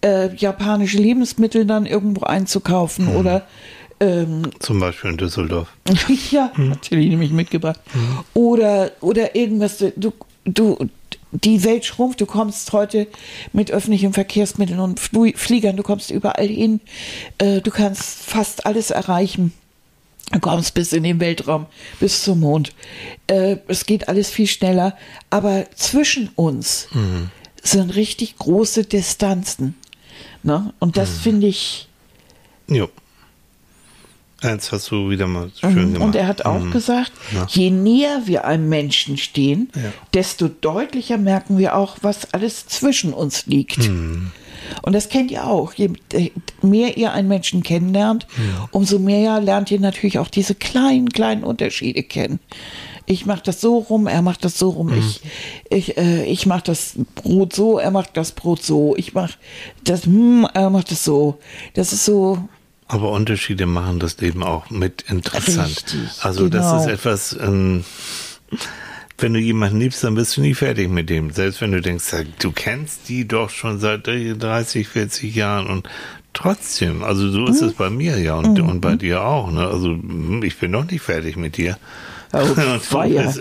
äh, 0.05 0.35
japanische 0.35 0.99
Lebensmittel 0.99 1.67
dann 1.67 1.87
irgendwo 1.87 2.23
einzukaufen 2.25 3.05
Mhm. 3.13 3.17
oder 3.17 3.47
ähm, 4.01 4.43
Zum 4.59 4.81
Beispiel 4.81 5.13
in 5.13 5.19
Düsseldorf. 5.19 5.69
ja, 6.33 6.51
natürlich 6.57 7.09
nämlich 7.09 7.31
mitgebracht. 7.31 7.79
Oder, 8.35 8.91
oder 9.01 9.37
irgendwas, 9.37 9.79
du, 9.95 10.13
du, 10.55 10.89
die 11.33 11.65
Welt 11.65 11.85
schrumpft, 11.85 12.21
du 12.21 12.27
kommst 12.27 12.73
heute 12.73 13.07
mit 13.53 13.71
öffentlichen 13.71 14.13
Verkehrsmitteln 14.13 14.81
und 14.81 15.01
Fliegern, 15.01 15.77
du 15.77 15.83
kommst 15.83 16.11
überall 16.11 16.47
hin, 16.49 16.81
äh, 17.39 17.61
du 17.61 17.71
kannst 17.71 18.23
fast 18.23 18.67
alles 18.67 18.91
erreichen. 18.91 19.53
Du 20.31 20.41
kommst 20.41 20.75
bis 20.75 20.93
in 20.93 21.05
den 21.05 21.21
Weltraum, 21.21 21.65
bis 22.01 22.23
zum 22.23 22.41
Mond. 22.41 22.75
Äh, 23.29 23.57
es 23.67 23.87
geht 23.87 24.09
alles 24.09 24.29
viel 24.29 24.47
schneller, 24.47 24.95
aber 25.31 25.65
zwischen 25.75 26.29
uns 26.35 26.89
sind 27.63 27.95
richtig 27.97 28.37
große 28.37 28.85
Distanzen. 28.85 29.75
Ne? 30.43 30.75
Und 30.81 30.99
das 30.99 31.19
finde 31.19 31.47
ich, 31.47 31.89
Jo. 32.69 32.89
Eins 34.41 34.71
hast 34.71 34.91
du 34.91 35.11
wieder 35.11 35.27
mal 35.27 35.51
schön 35.61 35.95
gemacht. 35.95 36.01
Und 36.03 36.15
er 36.15 36.29
hat 36.29 36.45
auch 36.45 36.71
gesagt, 36.71 37.11
je 37.49 37.71
näher 37.71 38.23
wir 38.27 38.45
einem 38.45 38.69
Menschen 38.69 39.17
stehen, 39.17 39.71
Ja. 39.75 39.93
desto 40.15 40.47
deutlicher 40.49 41.19
merken 41.19 41.59
wir 41.59 41.77
auch, 41.77 41.97
was 42.03 42.33
alles 42.33 42.67
zwischen 42.69 43.13
uns 43.13 43.47
liegt. 43.47 43.79
Und 44.83 44.93
das 44.93 45.09
kennt 45.09 45.31
ihr 45.33 45.45
auch. 45.47 45.73
Je 45.75 45.91
mehr 46.63 46.97
ihr 46.97 47.13
einen 47.13 47.27
Menschen 47.27 47.63
kennenlernt, 47.65 48.27
umso 48.71 48.99
mehr 49.01 49.41
lernt 49.41 49.71
ihr 49.73 49.81
natürlich 49.81 50.19
auch 50.21 50.29
diese 50.29 50.55
kleinen, 50.55 51.09
kleinen 51.09 51.43
Unterschiede 51.43 52.03
kennen. 52.05 52.39
Ich 53.07 53.25
mache 53.25 53.43
das 53.45 53.61
so 53.63 53.79
rum, 53.79 54.07
er 54.07 54.21
macht 54.21 54.45
das 54.45 54.59
so 54.59 54.69
rum. 54.69 54.93
Ich, 54.97 55.23
ich, 55.71 55.97
äh, 55.97 56.25
ich 56.27 56.45
mache 56.45 56.65
das 56.65 56.93
Brot 57.15 57.55
so, 57.55 57.79
er 57.79 57.91
macht 57.91 58.17
das 58.19 58.33
Brot 58.33 58.63
so. 58.63 58.95
Ich 58.99 59.15
mache 59.15 59.33
das, 59.83 60.05
hm, 60.05 60.47
er 60.53 60.69
macht 60.69 60.91
das 60.91 61.05
so. 61.05 61.39
Das 61.73 61.95
ist 61.95 62.05
so, 62.05 62.47
Aber 62.89 63.11
Unterschiede 63.13 63.67
machen 63.67 64.01
das 64.01 64.19
Leben 64.19 64.43
auch 64.43 64.71
mit 64.71 65.03
interessant. 65.09 65.69
Richtig, 65.69 66.01
also 66.23 66.49
das 66.49 66.65
genau. 66.71 66.81
ist 66.81 66.87
etwas, 66.89 67.37
ähm, 67.39 67.85
wenn 69.19 69.35
du 69.35 69.41
jemanden 69.41 69.79
liebst, 69.81 70.03
dann 70.05 70.15
bist 70.15 70.37
du 70.37 70.41
nie 70.41 70.55
fertig 70.55 70.89
mit 70.89 71.11
dem. 71.11 71.31
Selbst 71.31 71.61
wenn 71.61 71.73
du 71.73 71.83
denkst, 71.83 72.05
du 72.39 72.51
kennst 72.53 73.09
die 73.09 73.29
doch 73.29 73.51
schon 73.51 73.79
seit 73.79 74.07
30, 74.07 74.89
40 74.89 75.35
Jahren 75.35 75.67
und 75.67 75.89
trotzdem, 76.33 77.03
also 77.05 77.29
so 77.31 77.41
Mhm. 77.41 77.47
ist 77.49 77.61
es 77.63 77.73
bei 77.75 77.91
mir 77.91 78.19
ja 78.19 78.35
und, 78.37 78.59
und 78.61 78.81
bei 78.81 78.95
dir 78.97 79.23
auch. 79.23 79.51
Ne? 79.51 79.67
Also 79.67 79.89
hm, 79.89 80.43
ich 80.43 80.57
bin 80.57 80.71
noch 80.71 80.91
nicht 80.91 81.03
fertig 81.03 81.37
mit 81.37 81.57
dir. 81.57 81.77
Oh, 82.33 82.39
und 82.39 82.57
du, 82.57 83.23
bist, 83.23 83.41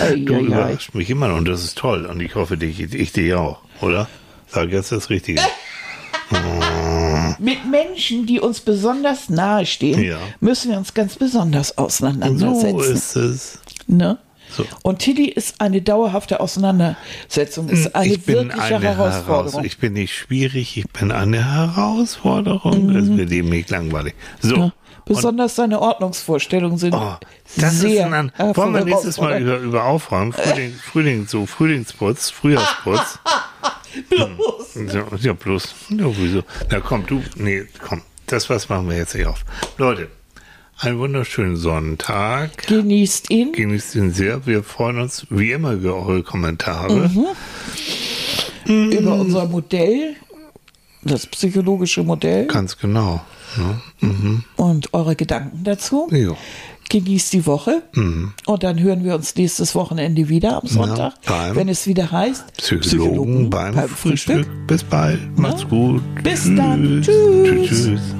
Ei, 0.00 0.16
du 0.16 0.38
überraschst 0.38 0.94
mich 0.94 1.10
immer 1.10 1.28
noch 1.28 1.36
und 1.36 1.48
das 1.48 1.64
ist 1.64 1.76
toll 1.76 2.06
und 2.06 2.20
ich 2.20 2.34
hoffe, 2.36 2.56
dich, 2.56 2.80
ich 2.80 3.12
dich 3.12 3.34
auch, 3.34 3.60
oder? 3.80 4.08
Sag 4.48 4.70
jetzt 4.70 4.92
das 4.92 5.10
Richtige. 5.10 5.42
Mit 7.38 7.64
Menschen, 7.70 8.26
die 8.26 8.40
uns 8.40 8.60
besonders 8.60 9.28
nahe 9.28 9.66
stehen, 9.66 10.02
Ja. 10.02 10.18
müssen 10.40 10.70
wir 10.70 10.78
uns 10.78 10.94
ganz 10.94 11.16
besonders 11.16 11.68
So 11.68 11.74
auseinandersetzen. 11.84 12.78
ist 12.80 13.16
es. 13.16 13.58
ne? 13.86 14.18
So. 14.54 14.66
Und 14.82 14.98
Tilly 14.98 15.28
ist 15.28 15.60
eine 15.62 15.80
dauerhafte 15.80 16.38
Auseinandersetzung, 16.40 17.70
ist 17.70 17.94
eine 17.96 18.12
ich 18.12 18.22
bin 18.22 18.34
wirkliche 18.34 18.62
eine 18.76 18.84
Herausforderung. 18.96 19.52
Heraus 19.52 19.64
ich 19.66 19.78
bin 19.78 19.92
nicht 19.94 20.14
schwierig, 20.14 20.76
ich 20.76 20.86
bin 20.90 21.10
eine 21.10 21.54
Herausforderung. 21.54 22.90
Es 22.94 23.08
wird 23.16 23.30
eben 23.32 23.48
nicht 23.48 23.70
langweilig. 23.70 24.14
So, 24.40 24.56
Mhm. 24.56 24.62
Ja. 24.62 24.72
Besonders 25.04 25.56
seine 25.56 25.80
Ordnungsvorstellungen 25.80 26.78
sind 26.78 26.94
Oh, 26.94 27.16
das 27.56 27.80
sehr 27.80 28.06
ist 28.06 28.12
ein, 28.12 28.32
an, 28.38 28.56
wollen 28.56 28.74
wir 28.74 28.84
nächstes 28.84 29.18
Mal 29.18 29.40
über, 29.42 29.58
über 29.58 29.84
Aufräumen, 29.84 30.32
Frühling, 30.32 30.74
Frühling, 30.74 31.26
so 31.26 31.46
Frühlingsputz, 31.46 32.30
Frühjahrsputz. 32.30 33.18
Bloß. 34.08 34.94
Ja, 34.94 35.04
ja, 35.20 35.32
bloß. 35.34 35.74
Ja, 35.90 36.06
wieso? 36.16 36.42
Na 36.70 36.80
komm, 36.80 37.04
du, 37.06 37.22
nee, 37.36 37.64
komm, 37.86 38.00
das 38.26 38.48
was 38.48 38.70
machen 38.70 38.88
wir 38.88 38.96
jetzt 38.96 39.14
nicht 39.14 39.26
auf. 39.26 39.44
Leute, 39.76 40.08
einen 40.78 40.98
wunderschönen 40.98 41.56
Sonntag. 41.56 42.66
Genießt 42.66 43.30
ihn. 43.30 43.52
Genießt 43.52 43.94
ihn 43.96 44.12
sehr. 44.12 44.46
Wir 44.46 44.62
freuen 44.62 44.98
uns 44.98 45.26
wie 45.30 45.52
immer 45.52 45.72
über 45.72 45.94
eure 45.94 46.22
Kommentare. 46.22 47.10
Mhm. 48.66 48.90
über 48.90 49.14
unser 49.14 49.46
Modell, 49.46 50.16
das 51.02 51.26
psychologische 51.26 52.02
Modell 52.02 52.46
Ganz 52.46 52.78
genau. 52.78 53.20
Ne? 53.56 54.42
und 54.56 54.94
eure 54.94 55.16
Gedanken 55.16 55.64
dazu. 55.64 56.08
Ja. 56.10 56.36
Genießt 56.88 57.32
die 57.32 57.46
Woche 57.46 57.82
und 58.44 58.62
dann 58.62 58.78
hören 58.78 59.02
wir 59.02 59.14
uns 59.14 59.34
nächstes 59.34 59.74
Wochenende 59.74 60.28
wieder 60.28 60.58
am 60.58 60.66
Sonntag, 60.66 61.14
beim 61.26 61.56
wenn 61.56 61.68
es 61.70 61.86
wieder 61.86 62.12
heißt 62.12 62.44
Psychologen, 62.58 63.48
beim, 63.48 63.88
Frühstück. 63.88 64.46
Bis 64.66 64.84
bald. 64.84 65.20
Macht's 65.38 65.66
gut. 65.66 66.02
Bis 66.22 66.44
dann. 66.54 67.00
Tschüss. 67.02 67.68
Tschüss. 67.68 67.84
Tschüss. 67.84 68.14